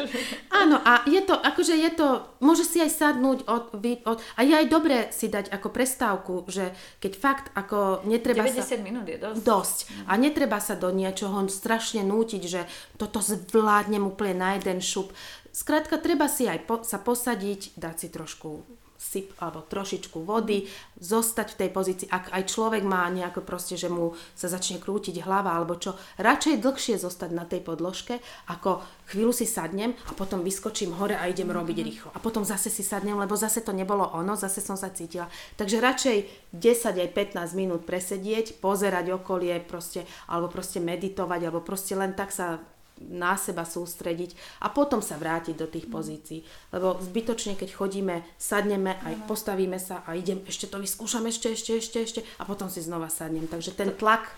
áno, 0.66 0.82
a 0.82 1.06
je 1.06 1.22
to, 1.22 1.38
akože 1.38 1.78
je 1.78 1.90
to, 1.94 2.26
môže 2.42 2.66
si 2.66 2.82
aj 2.82 2.90
sadnúť 2.90 3.46
od, 3.46 3.78
od, 3.78 4.18
a 4.18 4.40
je 4.42 4.58
aj 4.58 4.66
dobré 4.66 5.06
si 5.14 5.30
dať 5.30 5.54
ako 5.54 5.70
prestávku, 5.70 6.34
že 6.50 6.74
keď 6.98 7.12
fakt 7.14 7.46
ako 7.54 8.02
netreba 8.10 8.42
90 8.42 8.58
sa... 8.58 8.74
minút 8.82 9.06
je 9.06 9.22
dosť. 9.22 9.38
Dosť. 9.46 9.78
A 10.10 10.18
netreba 10.18 10.58
sa 10.58 10.74
do 10.74 10.90
niečoho 10.90 11.46
strašne 11.46 12.02
nútiť, 12.02 12.42
že 12.42 12.66
toto 12.98 13.22
zvládnem 13.22 14.02
úplne 14.02 14.34
na 14.34 14.58
jeden 14.58 14.82
šup 14.82 15.14
Skrátka, 15.54 16.02
treba 16.02 16.26
si 16.26 16.50
aj 16.50 16.66
po, 16.66 16.82
sa 16.82 16.98
posadiť, 16.98 17.78
dať 17.78 17.94
si 17.94 18.08
trošku 18.10 18.66
syp 19.04 19.36
alebo 19.38 19.62
trošičku 19.62 20.24
vody, 20.24 20.66
zostať 20.96 21.54
v 21.54 21.58
tej 21.60 21.70
pozícii, 21.70 22.08
ak 22.08 22.32
aj 22.32 22.42
človek 22.48 22.82
má 22.82 23.04
nejako 23.12 23.44
proste, 23.44 23.76
že 23.76 23.92
mu 23.92 24.16
sa 24.32 24.48
začne 24.48 24.80
krútiť 24.80 25.20
hlava 25.20 25.52
alebo 25.52 25.76
čo, 25.76 25.94
radšej 26.16 26.58
dlhšie 26.58 26.96
zostať 26.96 27.30
na 27.36 27.44
tej 27.44 27.60
podložke, 27.60 28.18
ako 28.48 28.80
chvíľu 29.12 29.30
si 29.36 29.44
sadnem 29.44 29.92
a 30.08 30.12
potom 30.16 30.40
vyskočím 30.40 30.96
hore 30.96 31.14
a 31.14 31.28
idem 31.28 31.52
robiť 31.52 31.78
rýchlo. 31.84 32.10
A 32.16 32.18
potom 32.18 32.42
zase 32.42 32.72
si 32.72 32.80
sadnem, 32.80 33.14
lebo 33.14 33.36
zase 33.36 33.60
to 33.60 33.76
nebolo 33.76 34.08
ono, 34.10 34.34
zase 34.40 34.64
som 34.64 34.74
sa 34.74 34.88
cítila. 34.90 35.28
Takže 35.60 35.84
radšej 35.84 36.16
10 36.56 37.04
aj 37.04 37.10
15 37.12 37.60
minút 37.60 37.84
presedieť, 37.84 38.58
pozerať 38.58 39.12
okolie 39.12 39.60
proste, 39.60 40.08
alebo 40.26 40.48
proste 40.48 40.80
meditovať, 40.80 41.40
alebo 41.44 41.60
proste 41.60 41.92
len 41.92 42.16
tak 42.16 42.32
sa 42.32 42.58
na 43.02 43.34
seba 43.34 43.66
sústrediť 43.66 44.62
a 44.62 44.70
potom 44.70 45.02
sa 45.02 45.18
vrátiť 45.18 45.54
do 45.58 45.66
tých 45.66 45.90
pozícií. 45.90 46.46
Lebo 46.70 46.98
zbytočne, 47.02 47.58
keď 47.58 47.74
chodíme, 47.74 48.22
sadneme, 48.38 48.94
aj 49.02 49.26
postavíme 49.26 49.78
sa 49.82 50.06
a 50.06 50.14
idem, 50.14 50.42
ešte 50.46 50.70
to 50.70 50.78
vyskúšam, 50.78 51.26
ešte, 51.26 51.50
ešte, 51.50 51.72
ešte, 51.78 51.98
ešte 52.02 52.20
a 52.38 52.46
potom 52.46 52.70
si 52.70 52.78
znova 52.78 53.10
sadnem. 53.10 53.50
Takže 53.50 53.74
ten 53.74 53.90
tlak 53.94 54.30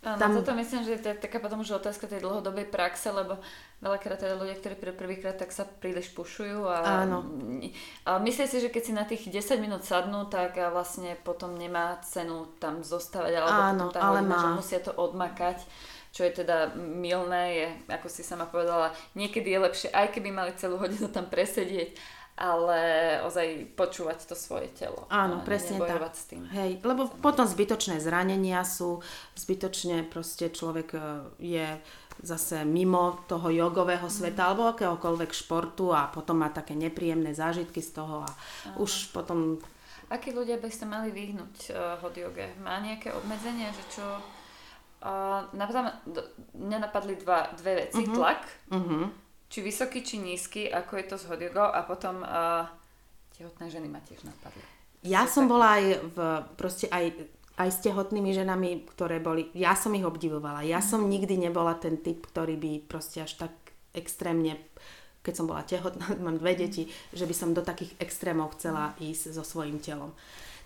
Áno, 0.00 0.16
tam... 0.16 0.32
toto 0.32 0.56
myslím, 0.56 0.80
že 0.88 0.96
to 0.96 1.12
je 1.12 1.20
taká 1.20 1.44
potom 1.44 1.60
už 1.60 1.76
otázka 1.76 2.08
tej 2.08 2.24
dlhodobej 2.24 2.72
praxe, 2.72 3.12
lebo 3.12 3.36
veľakrát 3.84 4.16
teda 4.16 4.40
ľudia, 4.40 4.56
ktorí 4.56 4.74
pre 4.80 4.96
prvýkrát 4.96 5.36
tak 5.36 5.52
sa 5.52 5.68
príliš 5.68 6.08
pušujú 6.16 6.64
a, 6.64 7.04
Áno. 7.04 7.20
a 8.08 8.16
myslím 8.16 8.48
si, 8.48 8.64
že 8.64 8.72
keď 8.72 8.82
si 8.88 8.92
na 8.96 9.04
tých 9.04 9.28
10 9.28 9.60
minút 9.60 9.84
sadnú, 9.84 10.24
tak 10.32 10.56
vlastne 10.56 11.20
potom 11.20 11.52
nemá 11.52 12.00
cenu 12.00 12.48
tam 12.56 12.80
zostávať, 12.80 13.44
alebo 13.44 13.60
Áno, 13.60 13.84
potom 13.92 13.92
tá 13.92 14.00
ale 14.00 14.24
má. 14.24 14.40
že 14.40 14.48
musia 14.56 14.80
to 14.80 14.96
odmakať 14.96 15.60
čo 16.10 16.26
je 16.26 16.42
teda 16.42 16.74
milné, 16.76 17.42
je, 17.54 17.66
ako 17.86 18.10
si 18.10 18.26
sama 18.26 18.50
povedala, 18.50 18.90
niekedy 19.14 19.54
je 19.54 19.58
lepšie, 19.62 19.88
aj 19.94 20.10
keby 20.10 20.34
mali 20.34 20.52
celú 20.58 20.76
hodinu 20.82 21.06
tam 21.06 21.30
presedieť, 21.30 21.94
ale 22.40 22.80
ozaj 23.28 23.76
počúvať 23.76 24.24
to 24.24 24.32
svoje 24.32 24.72
telo. 24.72 25.04
Áno, 25.12 25.44
presne 25.44 25.76
tak. 25.76 26.00
S 26.16 26.24
tým. 26.24 26.48
Hej, 26.48 26.80
lebo 26.80 27.12
potom 27.20 27.44
zbytočné 27.44 28.00
zranenia 28.00 28.64
sú, 28.64 29.04
zbytočne 29.36 30.08
proste 30.08 30.48
človek 30.48 30.88
e, 30.96 31.00
je 31.36 31.68
zase 32.24 32.64
mimo 32.64 33.20
toho 33.28 33.52
jogového 33.52 34.08
mhm. 34.08 34.12
sveta 34.12 34.42
mm. 34.42 34.48
alebo 34.48 34.62
akéhokoľvek 34.72 35.30
športu 35.36 35.92
a 35.92 36.08
potom 36.08 36.40
má 36.40 36.48
také 36.48 36.72
nepríjemné 36.72 37.36
zážitky 37.36 37.84
z 37.84 38.00
toho 38.00 38.24
a 38.24 38.30
Aha. 38.32 38.80
už 38.80 39.12
potom... 39.12 39.60
Akí 40.10 40.34
ľudia 40.34 40.58
by 40.58 40.66
ste 40.72 40.90
mali 40.90 41.14
vyhnúť 41.14 41.70
uh, 41.70 41.94
hot 42.02 42.18
joge? 42.18 42.50
Má 42.58 42.82
nejaké 42.82 43.14
obmedzenia, 43.14 43.70
že 43.70 44.00
čo 44.00 44.04
Uh, 45.00 45.48
napadá, 45.56 45.96
mňa 46.52 46.78
napadli 46.84 47.16
dva, 47.16 47.48
dve 47.56 47.88
veci. 47.88 48.04
Uh-huh. 48.04 48.20
Tlak, 48.20 48.44
uh-huh. 48.68 49.08
či 49.48 49.58
vysoký, 49.64 50.04
či 50.04 50.20
nízky, 50.20 50.68
ako 50.68 50.92
je 51.00 51.04
to 51.08 51.16
s 51.16 51.24
hodiogou 51.24 51.64
a 51.64 51.80
potom 51.88 52.20
uh, 52.20 52.68
tehotné 53.32 53.72
ženy 53.72 53.88
ma 53.88 54.04
tiež 54.04 54.28
napadli. 54.28 54.60
Ja 55.00 55.24
som 55.24 55.48
taký... 55.48 55.52
bola 55.56 55.66
aj 55.80 55.84
v, 56.04 56.18
proste 56.60 56.86
aj, 56.92 57.16
aj 57.56 57.68
s 57.72 57.78
tehotnými 57.80 58.36
ženami, 58.36 58.84
ktoré 58.92 59.24
boli, 59.24 59.48
ja 59.56 59.72
som 59.72 59.96
ich 59.96 60.04
obdivovala. 60.04 60.60
Ja 60.68 60.84
uh-huh. 60.84 60.90
som 60.92 61.08
nikdy 61.08 61.48
nebola 61.48 61.80
ten 61.80 61.96
typ, 61.96 62.28
ktorý 62.28 62.60
by 62.60 62.84
proste 62.84 63.24
až 63.24 63.40
tak 63.40 63.52
extrémne 63.96 64.60
keď 65.20 65.34
som 65.36 65.48
bola 65.48 65.64
tehotná, 65.64 66.16
mám 66.24 66.40
dve 66.40 66.56
deti, 66.56 66.88
že 67.12 67.28
by 67.28 67.34
som 67.36 67.56
do 67.56 67.60
takých 67.64 67.92
extrémov 68.00 68.56
chcela 68.56 68.96
ísť 69.00 69.36
so 69.36 69.44
svojím 69.44 69.80
telom. 69.80 70.16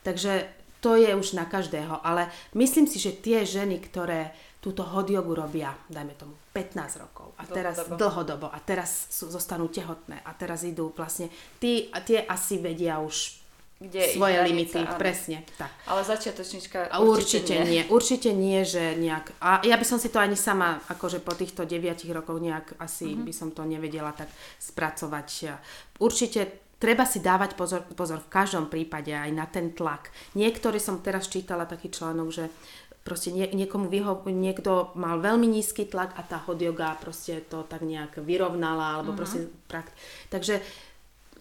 Takže 0.07 0.47
to 0.85 1.01
je 1.01 1.17
už 1.17 1.33
na 1.33 1.49
každého, 1.49 2.05
ale 2.05 2.29
myslím 2.53 2.85
si, 2.85 3.01
že 3.01 3.17
tie 3.17 3.49
ženy, 3.49 3.81
ktoré 3.81 4.37
túto 4.61 4.85
hodiogu 4.85 5.33
robia, 5.33 5.73
dajme 5.89 6.13
tomu 6.17 6.37
15 6.53 7.01
rokov 7.01 7.33
a 7.41 7.45
dlhodobo. 7.45 7.57
teraz 7.57 7.77
dlhodobo 7.89 8.47
a 8.53 8.59
teraz 8.61 8.91
sú, 9.09 9.33
zostanú 9.33 9.73
tehotné 9.73 10.21
a 10.21 10.37
teraz 10.37 10.61
idú 10.65 10.93
vlastne, 10.93 11.33
tí, 11.57 11.89
tie 12.05 12.25
asi 12.29 12.61
vedia 12.61 13.01
už 13.01 13.45
kde 13.75 14.17
svoje 14.17 14.39
limity, 14.41 14.81
áno. 14.81 14.97
presne. 14.97 15.45
Tak. 15.59 15.69
Ale 15.91 16.01
začiatočnička 16.07 16.95
určite, 16.97 17.05
určite 17.05 17.55
nie. 17.67 17.69
nie. 17.69 17.83
Určite 17.91 18.31
nie, 18.33 18.61
že 18.65 18.97
nejak... 18.97 19.37
A 19.45 19.61
ja 19.67 19.77
by 19.77 19.85
som 19.85 19.99
si 20.01 20.09
to 20.09 20.23
ani 20.23 20.39
sama, 20.39 20.81
akože 20.89 21.21
po 21.21 21.37
týchto 21.37 21.69
9 21.69 22.01
rokoch 22.15 22.39
nejak 22.41 22.79
asi 22.81 23.13
mm-hmm. 23.13 23.27
by 23.29 23.33
som 23.35 23.49
to 23.53 23.67
nevedela 23.69 24.15
tak 24.17 24.31
spracovať. 24.63 25.59
Určite 26.01 26.64
treba 26.85 27.09
si 27.09 27.25
dávať 27.25 27.57
pozor, 27.57 27.81
pozor 27.97 28.21
v 28.21 28.29
každom 28.29 28.69
prípade 28.69 29.09
aj 29.09 29.33
na 29.33 29.49
ten 29.49 29.73
tlak. 29.73 30.13
Niektorí 30.37 30.77
som 30.77 31.01
teraz 31.01 31.33
čítala 31.33 31.65
taký 31.65 31.89
článok, 31.89 32.29
že 32.29 32.53
proste 33.01 33.33
nie, 33.33 33.49
niekomu 33.49 33.89
vyho, 33.89 34.21
niekto 34.29 34.93
mal 34.93 35.17
veľmi 35.25 35.49
nízky 35.49 35.89
tlak 35.89 36.13
a 36.21 36.21
tá 36.21 36.37
hot 36.45 36.61
yoga 36.61 36.93
proste 37.01 37.41
to 37.49 37.65
tak 37.65 37.81
nejak 37.81 38.21
vyrovnala, 38.21 39.01
alebo 39.01 39.17
uh-huh. 39.17 39.21
proste 39.25 39.49
prakt. 39.65 39.97
Takže 40.29 40.61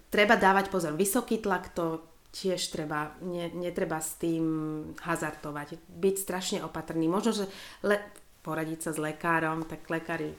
treba 0.07 0.39
dávať 0.39 0.71
pozor. 0.71 0.95
Vysoký 0.95 1.43
tlak 1.43 1.75
to 1.75 1.99
tiež 2.31 2.71
treba, 2.71 3.11
ne, 3.19 3.51
netreba 3.51 3.99
s 3.99 4.15
tým 4.15 4.43
hazardovať. 5.03 5.75
Byť 5.91 6.15
strašne 6.17 6.59
opatrný. 6.63 7.11
Možno, 7.11 7.43
že 7.43 7.45
le, 7.83 7.99
poradiť 8.47 8.79
sa 8.87 8.91
s 8.95 8.99
lekárom, 8.99 9.67
tak 9.67 9.83
lekári 9.91 10.31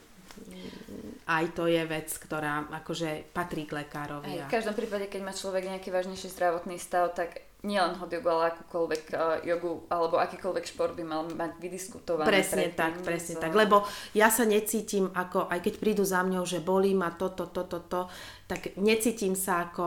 aj 1.24 1.44
to 1.56 1.64
je 1.64 1.82
vec, 1.88 2.08
ktorá 2.12 2.68
akože 2.68 3.32
patrí 3.32 3.64
k 3.64 3.84
lekárovi. 3.84 4.44
Aj, 4.44 4.48
v 4.48 4.52
každom 4.52 4.76
prípade, 4.76 5.08
keď 5.08 5.20
má 5.24 5.32
človek 5.32 5.64
nejaký 5.68 5.88
vážnejší 5.88 6.28
zdravotný 6.32 6.76
stav, 6.76 7.16
tak 7.16 7.40
nielen 7.64 7.96
hot 7.96 8.12
jogu, 8.12 8.28
ale 8.28 8.52
akúkoľvek 8.52 9.02
uh, 9.16 9.40
jogu 9.40 9.88
alebo 9.88 10.20
akýkoľvek 10.20 10.64
šport 10.68 10.92
by 10.92 11.04
mal 11.04 11.24
mať 11.32 11.56
vydiskutované. 11.56 12.28
Presne 12.28 12.68
tak, 12.76 13.00
presne 13.00 13.40
tak. 13.40 13.56
Lebo 13.56 13.88
ja 14.12 14.28
sa 14.28 14.44
necítim 14.44 15.08
ako, 15.16 15.48
aj 15.48 15.64
keď 15.64 15.74
prídu 15.80 16.04
za 16.04 16.20
mňou, 16.20 16.44
že 16.44 16.60
bolí 16.60 16.92
ma 16.92 17.16
toto, 17.16 17.48
toto, 17.48 17.80
to, 17.88 18.12
tak 18.44 18.76
necítim 18.76 19.32
sa 19.32 19.72
ako 19.72 19.86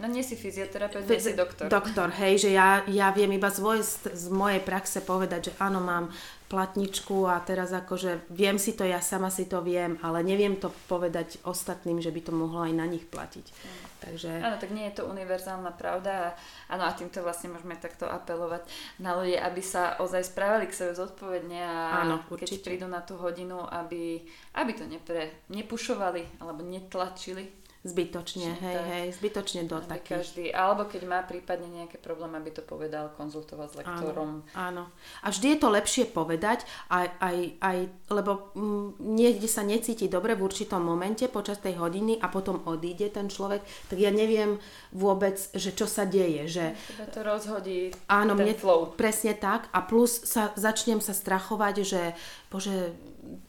No 0.00 0.08
nie 0.08 0.24
si 0.24 0.32
fyzioterapeut, 0.32 1.04
nie 1.04 1.20
si 1.20 1.36
doktor. 1.36 1.68
Doktor, 1.68 2.08
hej, 2.24 2.48
že 2.48 2.56
ja, 2.56 2.80
ja 2.88 3.12
viem 3.12 3.36
iba 3.36 3.52
z, 3.52 3.60
mojej, 3.60 3.84
z 4.08 4.32
mojej 4.32 4.64
praxe 4.64 5.04
povedať, 5.04 5.52
že 5.52 5.60
áno, 5.60 5.84
mám 5.84 6.08
platničku 6.50 7.30
a 7.30 7.38
teraz 7.38 7.70
akože 7.70 8.26
viem 8.34 8.58
si 8.58 8.74
to, 8.74 8.82
ja 8.82 8.98
sama 8.98 9.30
si 9.30 9.46
to 9.46 9.62
viem, 9.62 9.94
ale 10.02 10.26
neviem 10.26 10.58
to 10.58 10.74
povedať 10.90 11.38
ostatným, 11.46 12.02
že 12.02 12.10
by 12.10 12.20
to 12.26 12.32
mohlo 12.34 12.66
aj 12.66 12.74
na 12.74 12.90
nich 12.90 13.06
platiť. 13.06 13.46
Mm. 13.46 13.90
Takže... 14.00 14.30
Áno, 14.42 14.56
tak 14.56 14.72
nie 14.72 14.88
je 14.90 14.98
to 14.98 15.06
univerzálna 15.06 15.76
pravda 15.76 16.10
a, 16.10 16.28
áno, 16.74 16.88
a 16.88 16.96
týmto 16.96 17.22
vlastne 17.22 17.52
môžeme 17.54 17.76
takto 17.78 18.08
apelovať 18.08 18.66
na 18.98 19.14
ľudí, 19.14 19.36
aby 19.36 19.62
sa 19.62 20.00
ozaj 20.02 20.26
správali 20.26 20.66
k 20.66 20.74
sebe 20.74 20.92
zodpovedne 20.96 21.60
a 21.60 22.02
áno, 22.02 22.24
keď 22.26 22.64
prídu 22.64 22.90
na 22.90 23.04
tú 23.04 23.20
hodinu, 23.20 23.62
aby, 23.70 24.24
aby 24.56 24.72
to 24.74 24.88
nepre, 24.88 25.44
nepušovali 25.52 26.42
alebo 26.42 26.66
netlačili 26.66 27.59
Zbytočne, 27.80 28.60
hej, 28.60 28.76
tak, 28.76 28.88
hej, 28.92 29.06
zbytočne 29.16 29.64
do 29.64 29.80
takých. 29.80 30.20
Každý, 30.20 30.44
alebo 30.52 30.84
keď 30.84 31.02
má 31.08 31.24
prípadne 31.24 31.64
nejaké 31.64 31.96
problémy, 31.96 32.36
aby 32.36 32.52
to 32.52 32.60
povedal, 32.60 33.08
konzultoval 33.16 33.72
s 33.72 33.80
lektorom. 33.80 34.44
Áno, 34.52 34.84
áno. 34.84 34.84
A 35.24 35.32
vždy 35.32 35.56
je 35.56 35.58
to 35.64 35.68
lepšie 35.72 36.04
povedať, 36.12 36.68
aj, 36.92 37.08
aj, 37.24 37.36
aj 37.56 37.76
lebo 38.12 38.52
m, 38.52 38.60
mm, 38.60 38.88
niekde 39.00 39.48
sa 39.48 39.64
necíti 39.64 40.12
dobre 40.12 40.36
v 40.36 40.44
určitom 40.44 40.84
momente 40.84 41.24
počas 41.32 41.56
tej 41.56 41.80
hodiny 41.80 42.20
a 42.20 42.28
potom 42.28 42.60
odíde 42.68 43.08
ten 43.16 43.32
človek, 43.32 43.64
tak 43.88 43.96
ja 43.96 44.12
neviem 44.12 44.60
vôbec, 44.92 45.40
že 45.56 45.72
čo 45.72 45.88
sa 45.88 46.04
deje. 46.04 46.52
Že, 46.52 46.76
Tebe 46.76 47.06
to 47.08 47.20
rozhodí 47.24 47.96
áno, 48.12 48.36
ten 48.36 48.44
mne, 48.44 48.54
flow. 48.60 48.92
Presne 48.92 49.32
tak 49.32 49.72
a 49.72 49.80
plus 49.80 50.28
sa, 50.28 50.52
začnem 50.52 51.00
sa 51.00 51.16
strachovať, 51.16 51.74
že 51.80 52.12
bože, 52.52 52.92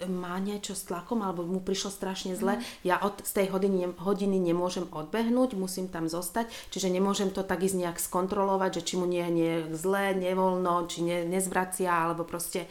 má 0.07 0.39
niečo 0.41 0.73
s 0.73 0.87
tlakom 0.87 1.21
alebo 1.21 1.45
mu 1.45 1.61
prišlo 1.61 1.93
strašne 1.93 2.33
zle, 2.33 2.57
mm. 2.57 2.63
ja 2.87 2.97
od, 3.01 3.21
z 3.21 3.31
tej 3.31 3.47
hodiny, 3.53 3.95
hodiny 3.99 4.37
nemôžem 4.41 4.87
odbehnúť, 4.89 5.53
musím 5.59 5.91
tam 5.91 6.09
zostať, 6.09 6.49
čiže 6.73 6.89
nemôžem 6.89 7.29
to 7.29 7.45
tak 7.45 7.61
ísť 7.61 7.77
nejak 7.77 7.97
skontrolovať, 7.97 8.81
že 8.81 8.85
či 8.87 8.93
mu 8.97 9.05
nie 9.05 9.25
je 9.25 9.53
zle, 9.75 10.17
nevoľno, 10.17 10.89
či 10.89 11.05
ne, 11.05 11.17
nezvracia, 11.27 11.91
alebo 11.91 12.25
proste 12.25 12.65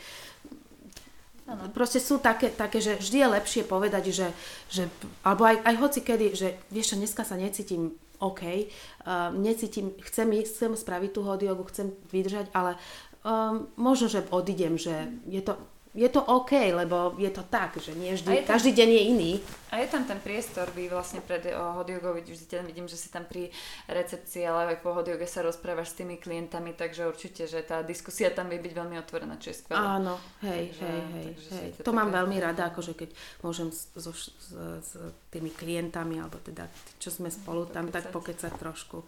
Ano. 1.51 1.67
Proste 1.75 1.99
sú 1.99 2.23
také, 2.23 2.47
také, 2.47 2.79
že 2.79 2.95
vždy 2.95 3.27
je 3.27 3.35
lepšie 3.35 3.63
povedať, 3.67 4.15
že, 4.15 4.31
že 4.71 4.87
alebo 5.27 5.51
aj, 5.51 5.59
aj 5.67 5.75
hoci 5.83 6.01
kedy, 6.07 6.27
že 6.39 6.55
vieš 6.71 6.95
čo, 6.95 6.97
dneska 7.03 7.27
sa 7.27 7.35
necítim 7.35 7.99
OK, 8.23 8.43
uh, 8.47 9.35
necítim, 9.35 9.91
chcem 10.07 10.31
ísť, 10.31 10.53
chcem 10.55 10.73
spraviť 10.79 11.11
tú 11.11 11.27
hodiogu, 11.27 11.67
chcem 11.67 11.91
vydržať, 12.15 12.55
ale 12.55 12.79
um, 13.27 13.67
možno, 13.75 14.07
že 14.07 14.23
odídem, 14.31 14.79
že 14.79 15.11
je 15.27 15.43
to, 15.43 15.59
je 15.91 16.07
to 16.07 16.23
OK, 16.23 16.55
lebo 16.71 17.19
je 17.19 17.31
to 17.35 17.43
tak, 17.51 17.75
že 17.83 17.99
nie 17.99 18.15
vždy, 18.15 18.47
tam, 18.47 18.55
každý 18.55 18.71
deň 18.79 18.89
je 18.95 19.03
iný. 19.11 19.33
A 19.75 19.83
je 19.83 19.91
tam 19.91 20.07
ten 20.07 20.23
priestor, 20.23 20.71
vy 20.71 20.87
vlastne 20.87 21.19
pred 21.19 21.43
hodiogo 21.51 22.15
vždy 22.15 22.47
vidím, 22.63 22.87
že 22.87 22.95
si 22.95 23.11
tam 23.11 23.27
pri 23.27 23.51
recepcii, 23.91 24.47
ale 24.47 24.75
aj 24.75 24.87
po 24.87 24.95
hodioge 24.95 25.27
sa 25.27 25.43
rozprávaš 25.43 25.91
s 25.91 25.99
tými 25.99 26.23
klientami, 26.23 26.79
takže 26.79 27.11
určite, 27.11 27.51
že 27.51 27.67
tá 27.67 27.83
diskusia 27.83 28.31
tam 28.31 28.47
vie 28.47 28.63
byť 28.63 28.71
veľmi 28.71 28.97
otvorená, 29.03 29.35
čo 29.43 29.51
je 29.51 29.67
skvelé. 29.67 29.83
Áno, 29.83 30.15
hej, 30.47 30.71
takže, 30.71 30.87
hej, 30.87 31.03
hej, 31.11 31.29
hej. 31.59 31.71
To, 31.83 31.91
to 31.91 31.93
mám 31.95 32.15
veľmi 32.15 32.39
rada, 32.39 32.71
akože 32.71 32.95
keď 32.95 33.11
môžem 33.43 33.75
s, 33.75 33.91
so, 33.99 34.15
s, 34.15 34.31
s 34.55 34.91
tými 35.35 35.51
klientami, 35.51 36.23
alebo 36.23 36.39
teda 36.39 36.71
čo 37.03 37.11
sme 37.11 37.35
spolu 37.35 37.67
tam, 37.67 37.91
tak 37.91 38.15
pokecať 38.15 38.53
trošku. 38.63 39.03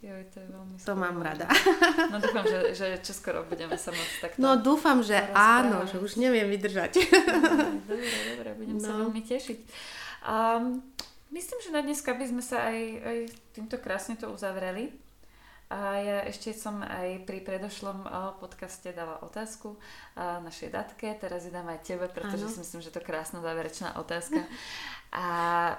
Joj, 0.00 0.24
to 0.32 0.40
je 0.40 0.48
veľmi 0.48 0.74
To 0.80 0.94
mám 0.96 1.20
rada. 1.20 1.44
No 2.08 2.16
dúfam, 2.24 2.44
že, 2.48 2.72
že 2.72 2.86
čoskoro 3.04 3.44
budeme 3.44 3.76
sa 3.76 3.92
môcť 3.92 4.16
takto 4.24 4.40
No 4.40 4.56
dúfam, 4.56 5.04
že 5.04 5.20
áno, 5.36 5.84
že 5.84 6.00
už 6.00 6.16
neviem 6.16 6.48
vydržať. 6.48 7.04
Dobre, 7.84 8.08
dobre, 8.32 8.48
budem 8.56 8.80
no. 8.80 8.86
sa 8.86 8.92
veľmi 8.96 9.20
tešiť. 9.20 9.58
Um, 10.24 10.80
myslím, 11.36 11.58
že 11.60 11.70
na 11.76 11.84
dneska 11.84 12.16
by 12.16 12.24
sme 12.32 12.40
sa 12.40 12.72
aj, 12.72 12.80
aj 13.04 13.18
týmto 13.52 13.76
krásne 13.76 14.16
to 14.16 14.32
uzavreli. 14.32 14.88
A 15.70 16.02
ja 16.02 16.18
ešte 16.26 16.50
som 16.50 16.82
aj 16.82 17.22
pri 17.30 17.46
predošlom 17.46 18.02
podcaste 18.42 18.90
dala 18.90 19.22
otázku 19.22 19.78
našej 20.18 20.74
datke, 20.74 21.14
teraz 21.14 21.46
ju 21.46 21.54
dám 21.54 21.70
aj 21.70 21.86
tebe, 21.86 22.10
pretože 22.10 22.50
ano. 22.50 22.52
si 22.52 22.58
myslím, 22.66 22.82
že 22.82 22.90
to 22.90 22.98
je 22.98 23.06
krásna 23.06 23.38
záverečná 23.38 23.94
otázka. 23.94 24.42
A 25.10 25.26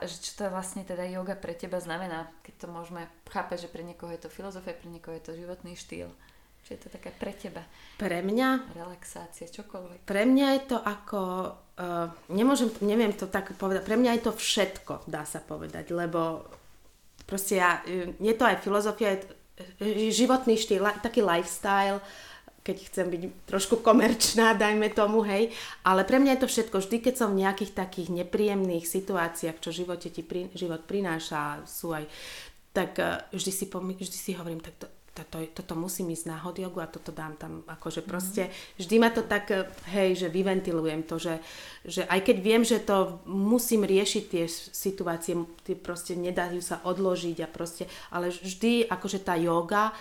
že 0.04 0.20
čo 0.20 0.32
to 0.40 0.52
vlastne 0.52 0.84
teda 0.84 1.08
yoga 1.08 1.40
pre 1.40 1.56
teba 1.56 1.80
znamená, 1.80 2.28
keď 2.44 2.54
to 2.56 2.68
môžeme 2.68 3.04
chápať, 3.28 3.68
že 3.68 3.72
pre 3.72 3.84
niekoho 3.84 4.12
je 4.12 4.28
to 4.28 4.30
filozofia, 4.32 4.76
pre 4.76 4.92
niekoho 4.92 5.16
je 5.16 5.24
to 5.24 5.40
životný 5.40 5.76
štýl. 5.76 6.12
Čo 6.68 6.70
je 6.76 6.80
to 6.84 6.90
také 6.92 7.16
pre 7.16 7.32
teba? 7.36 7.64
Pre 7.96 8.20
mňa? 8.22 8.76
Relaxácia, 8.76 9.48
čokoľvek. 9.48 10.04
Pre 10.04 10.24
mňa 10.28 10.48
je 10.56 10.62
to 10.68 10.78
ako, 10.84 11.22
uh, 11.80 12.12
nemôžem, 12.28 12.72
neviem 12.84 13.16
to 13.16 13.28
tak 13.28 13.56
povedať, 13.56 13.88
pre 13.88 13.96
mňa 13.96 14.20
je 14.20 14.24
to 14.28 14.32
všetko, 14.36 15.08
dá 15.08 15.24
sa 15.24 15.40
povedať, 15.40 15.96
lebo 15.96 16.48
proste 17.24 17.64
ja, 17.64 17.80
je 18.20 18.34
to 18.36 18.44
aj 18.44 18.60
filozofia, 18.60 19.16
je 19.16 19.20
to, 19.24 19.32
životný 20.12 20.58
štýl, 20.58 20.86
taký 21.02 21.22
lifestyle, 21.22 22.02
keď 22.62 22.78
chcem 22.94 23.08
byť 23.10 23.22
trošku 23.50 23.82
komerčná, 23.82 24.54
dajme 24.54 24.94
tomu, 24.94 25.26
hej. 25.26 25.50
Ale 25.82 26.06
pre 26.06 26.22
mňa 26.22 26.38
je 26.38 26.42
to 26.46 26.52
všetko. 26.52 26.76
Vždy, 26.78 26.98
keď 27.02 27.14
som 27.18 27.34
v 27.34 27.42
nejakých 27.42 27.74
takých 27.74 28.14
nepríjemných 28.14 28.86
situáciách, 28.86 29.58
čo 29.58 29.74
živote 29.74 30.14
ti 30.14 30.22
pri, 30.22 30.54
život 30.54 30.86
prináša, 30.86 31.66
sú 31.66 31.90
aj, 31.98 32.06
tak 32.70 33.02
uh, 33.02 33.26
vždy 33.34 33.52
si, 33.52 33.66
pomy, 33.66 33.98
vždy 33.98 34.18
si 34.18 34.32
hovorím, 34.38 34.62
tak 34.62 34.78
to, 34.78 34.88
toto, 35.12 35.44
toto 35.52 35.74
musím 35.76 36.16
ísť 36.16 36.26
na 36.32 36.40
hodiogu 36.40 36.80
a 36.80 36.88
toto 36.88 37.12
dám 37.12 37.36
tam, 37.36 37.68
akože 37.68 38.02
mhm. 38.04 38.08
proste 38.08 38.44
vždy 38.80 38.96
ma 38.96 39.10
to 39.12 39.28
tak, 39.28 39.52
hej, 39.92 40.16
že 40.16 40.28
vyventilujem 40.32 41.04
to, 41.04 41.20
že, 41.20 41.36
že 41.84 42.02
aj 42.08 42.20
keď 42.24 42.38
viem, 42.40 42.64
že 42.64 42.80
to 42.80 43.20
musím 43.28 43.84
riešiť 43.84 44.24
tie 44.32 44.46
situácie, 44.50 45.36
tie 45.68 45.76
proste 45.76 46.16
nedajú 46.16 46.64
sa 46.64 46.80
odložiť 46.88 47.38
a 47.44 47.48
proste, 47.52 47.92
ale 48.10 48.32
vždy 48.32 48.88
akože 48.88 49.20
tá 49.20 49.36
yoga 49.36 49.92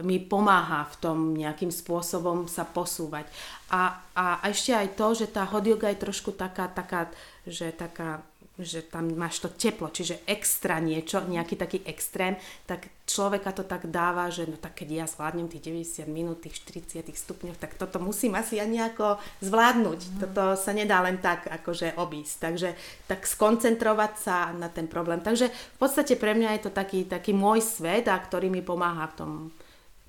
mi 0.00 0.22
pomáha 0.22 0.86
v 0.86 0.96
tom 1.02 1.18
nejakým 1.34 1.68
spôsobom 1.68 2.46
sa 2.46 2.62
posúvať. 2.62 3.26
A, 3.74 4.00
a 4.14 4.40
ešte 4.48 4.70
aj 4.72 4.96
to, 4.96 5.06
že 5.12 5.26
tá 5.28 5.44
hot 5.44 5.66
yoga 5.66 5.90
je 5.92 6.02
trošku 6.04 6.30
taká, 6.32 6.70
taká, 6.70 7.10
že 7.44 7.74
taká 7.74 8.22
že 8.62 8.86
tam 8.86 9.10
máš 9.16 9.42
to 9.42 9.48
teplo, 9.50 9.88
čiže 9.90 10.22
extra 10.28 10.78
niečo, 10.78 11.24
nejaký 11.24 11.54
taký 11.56 11.78
extrém, 11.84 12.36
tak 12.64 12.88
človeka 13.10 13.50
to 13.50 13.66
tak 13.66 13.90
dáva, 13.90 14.30
že 14.30 14.46
no 14.46 14.54
tak 14.54 14.78
keď 14.78 14.88
ja 15.02 15.06
zvládnem 15.10 15.50
tých 15.50 15.66
90 15.66 16.06
minút, 16.06 16.46
tých 16.46 16.62
40 16.62 17.10
stupňov, 17.10 17.58
tak 17.58 17.74
toto 17.74 17.98
musím 17.98 18.38
asi 18.38 18.62
aj 18.62 18.68
nejako 18.70 19.06
zvládnuť. 19.42 20.00
Mm. 20.00 20.16
Toto 20.22 20.42
sa 20.54 20.70
nedá 20.70 21.02
len 21.02 21.18
tak 21.18 21.50
akože 21.50 21.98
obísť. 21.98 22.34
Takže 22.38 22.68
tak 23.10 23.26
skoncentrovať 23.26 24.12
sa 24.14 24.54
na 24.54 24.70
ten 24.70 24.86
problém. 24.86 25.18
Takže 25.18 25.50
v 25.50 25.78
podstate 25.82 26.14
pre 26.14 26.38
mňa 26.38 26.56
je 26.56 26.62
to 26.68 26.70
taký, 26.70 27.02
taký 27.04 27.34
môj 27.34 27.60
svet, 27.64 28.06
a 28.06 28.14
ktorý 28.14 28.46
mi 28.46 28.62
pomáha 28.62 29.10
v 29.10 29.14
tom, 29.18 29.32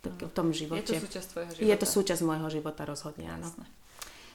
v 0.05 0.31
tom 0.33 0.53
živote. 0.53 0.93
Je 0.93 1.01
to 1.01 1.09
súčasť 1.09 1.27
tvojho 1.33 1.51
života? 1.57 1.69
Je 1.69 1.75
to 1.75 1.87
súčasť 1.89 2.21
môjho 2.21 2.47
života 2.53 2.81
rozhodne, 2.85 3.25
áno. 3.33 3.49
Jasne. 3.49 3.80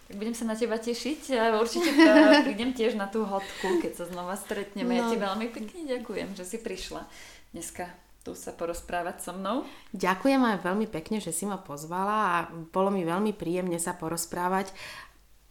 Tak 0.07 0.15
budem 0.15 0.35
sa 0.39 0.47
na 0.47 0.55
teba 0.55 0.79
tešiť 0.79 1.35
určite 1.59 1.91
prídem 2.47 2.71
tiež 2.71 2.95
na 2.95 3.11
tú 3.11 3.27
hodku, 3.27 3.83
keď 3.83 3.93
sa 3.99 4.05
znova 4.07 4.39
stretneme. 4.39 4.95
No. 4.95 4.99
Ja 4.99 5.05
ti 5.11 5.19
veľmi 5.19 5.47
pekne 5.51 5.81
ďakujem, 5.99 6.39
že 6.39 6.45
si 6.47 6.63
prišla 6.63 7.03
dneska 7.51 7.91
tu 8.27 8.35
sa 8.35 8.51
porozprávať 8.51 9.23
so 9.23 9.31
mnou. 9.39 9.63
Ďakujem 9.95 10.43
aj 10.43 10.67
veľmi 10.67 10.91
pekne, 10.91 11.23
že 11.23 11.31
si 11.31 11.47
ma 11.47 11.63
pozvala 11.63 12.17
a 12.35 12.37
bolo 12.75 12.91
mi 12.91 13.07
veľmi 13.07 13.31
príjemne 13.31 13.79
sa 13.79 13.95
porozprávať 13.95 14.75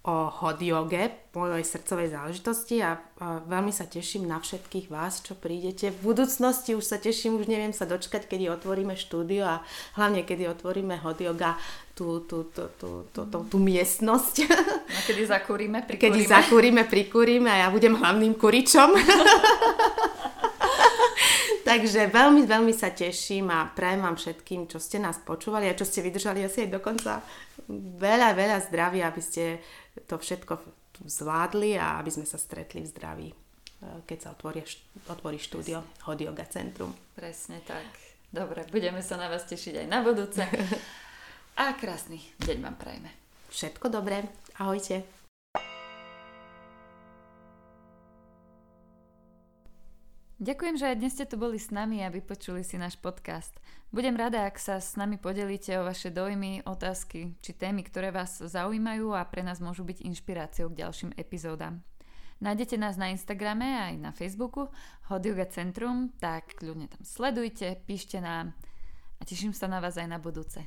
o 0.06 0.30
hot 0.30 0.62
yoge, 0.62 1.10
mojej 1.34 1.66
srdcovej 1.66 2.14
záležitosti 2.14 2.78
a, 2.86 3.02
a 3.18 3.42
veľmi 3.42 3.74
sa 3.74 3.90
teším 3.90 4.30
na 4.30 4.38
všetkých 4.38 4.94
vás, 4.94 5.26
čo 5.26 5.34
prídete. 5.34 5.90
V 5.90 6.14
budúcnosti 6.14 6.78
už 6.78 6.86
sa 6.86 7.02
teším, 7.02 7.42
už 7.42 7.50
neviem 7.50 7.74
sa 7.74 7.90
dočkať, 7.90 8.30
kedy 8.30 8.54
otvoríme 8.54 8.94
štúdio 8.94 9.44
a 9.50 9.66
hlavne 9.98 10.22
kedy 10.22 10.46
otvoríme 10.54 11.02
hot 11.02 11.26
yoga 11.26 11.58
tú, 11.98 12.22
tú, 12.22 12.46
tú, 12.54 12.70
tú, 12.78 13.10
tú, 13.10 13.22
tú, 13.26 13.38
tú 13.50 13.58
miestnosť. 13.58 14.46
A 14.94 15.00
kedy 15.10 15.26
zakúrime, 15.26 15.82
prikúrime. 15.82 16.04
Kedy 16.06 16.22
zakúrime, 16.30 16.82
prikúrime 16.86 17.50
a 17.50 17.58
ja 17.66 17.68
budem 17.74 17.98
hlavným 17.98 18.38
kuričom. 18.38 18.94
Takže 21.66 22.14
veľmi, 22.14 22.46
veľmi 22.46 22.70
sa 22.78 22.94
teším 22.94 23.50
a 23.50 23.66
prajem 23.74 24.06
vám 24.06 24.14
všetkým, 24.22 24.70
čo 24.70 24.78
ste 24.78 25.02
nás 25.02 25.18
počúvali 25.18 25.66
a 25.66 25.74
čo 25.74 25.82
ste 25.82 26.06
vydržali 26.06 26.46
asi 26.46 26.70
aj 26.70 26.78
dokonca 26.78 27.26
veľa, 27.98 28.38
veľa 28.38 28.58
zdravia, 28.70 29.10
aby 29.10 29.22
ste 29.26 29.58
to 30.06 30.22
všetko 30.22 30.62
zvládli 31.10 31.74
a 31.82 31.98
aby 31.98 32.14
sme 32.14 32.30
sa 32.30 32.38
stretli 32.38 32.86
v 32.86 32.92
zdraví, 32.94 33.28
e, 33.34 33.36
keď 34.06 34.18
sa 34.22 34.30
otvorí, 34.38 34.62
otvorí 35.10 35.42
štúdio 35.42 35.82
Hot 36.06 36.22
Yoga 36.22 36.46
Centrum. 36.46 36.94
Presne 37.18 37.58
tak. 37.66 37.90
Dobre, 38.30 38.70
budeme 38.70 39.02
sa 39.02 39.18
na 39.18 39.26
vás 39.26 39.50
tešiť 39.50 39.82
aj 39.82 39.88
na 39.90 40.06
budúce. 40.06 40.46
A 41.66 41.74
krásny 41.74 42.22
deň 42.46 42.58
vám 42.62 42.78
prajme. 42.78 43.10
Všetko 43.50 43.90
dobré. 43.90 44.28
Ahojte. 44.62 45.15
Ďakujem, 50.36 50.76
že 50.76 50.92
aj 50.92 51.00
dnes 51.00 51.16
ste 51.16 51.24
tu 51.24 51.40
boli 51.40 51.56
s 51.56 51.72
nami 51.72 52.04
a 52.04 52.12
vypočuli 52.12 52.60
si 52.60 52.76
náš 52.76 53.00
podcast. 53.00 53.56
Budem 53.96 54.20
rada, 54.20 54.44
ak 54.44 54.60
sa 54.60 54.84
s 54.84 55.00
nami 55.00 55.16
podelíte 55.16 55.72
o 55.80 55.88
vaše 55.88 56.12
dojmy, 56.12 56.68
otázky 56.68 57.40
či 57.40 57.56
témy, 57.56 57.88
ktoré 57.88 58.12
vás 58.12 58.44
zaujímajú 58.44 59.16
a 59.16 59.24
pre 59.24 59.48
nás 59.48 59.64
môžu 59.64 59.88
byť 59.88 60.04
inšpiráciou 60.04 60.68
k 60.76 60.84
ďalším 60.84 61.16
epizódam. 61.16 61.88
Nájdete 62.44 62.76
nás 62.76 63.00
na 63.00 63.16
Instagrame 63.16 63.80
aj 63.80 63.94
na 63.96 64.12
Facebooku 64.12 64.68
Hodilga 65.08 65.48
Centrum, 65.48 66.12
tak 66.20 66.60
Ľudne 66.60 66.92
tam 66.92 67.08
sledujte, 67.08 67.80
píšte 67.88 68.20
nám 68.20 68.52
a 69.18 69.24
teším 69.24 69.56
sa 69.56 69.72
na 69.72 69.80
vás 69.80 69.96
aj 69.96 70.12
na 70.12 70.20
budúce. 70.20 70.60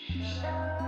She's 0.00 0.79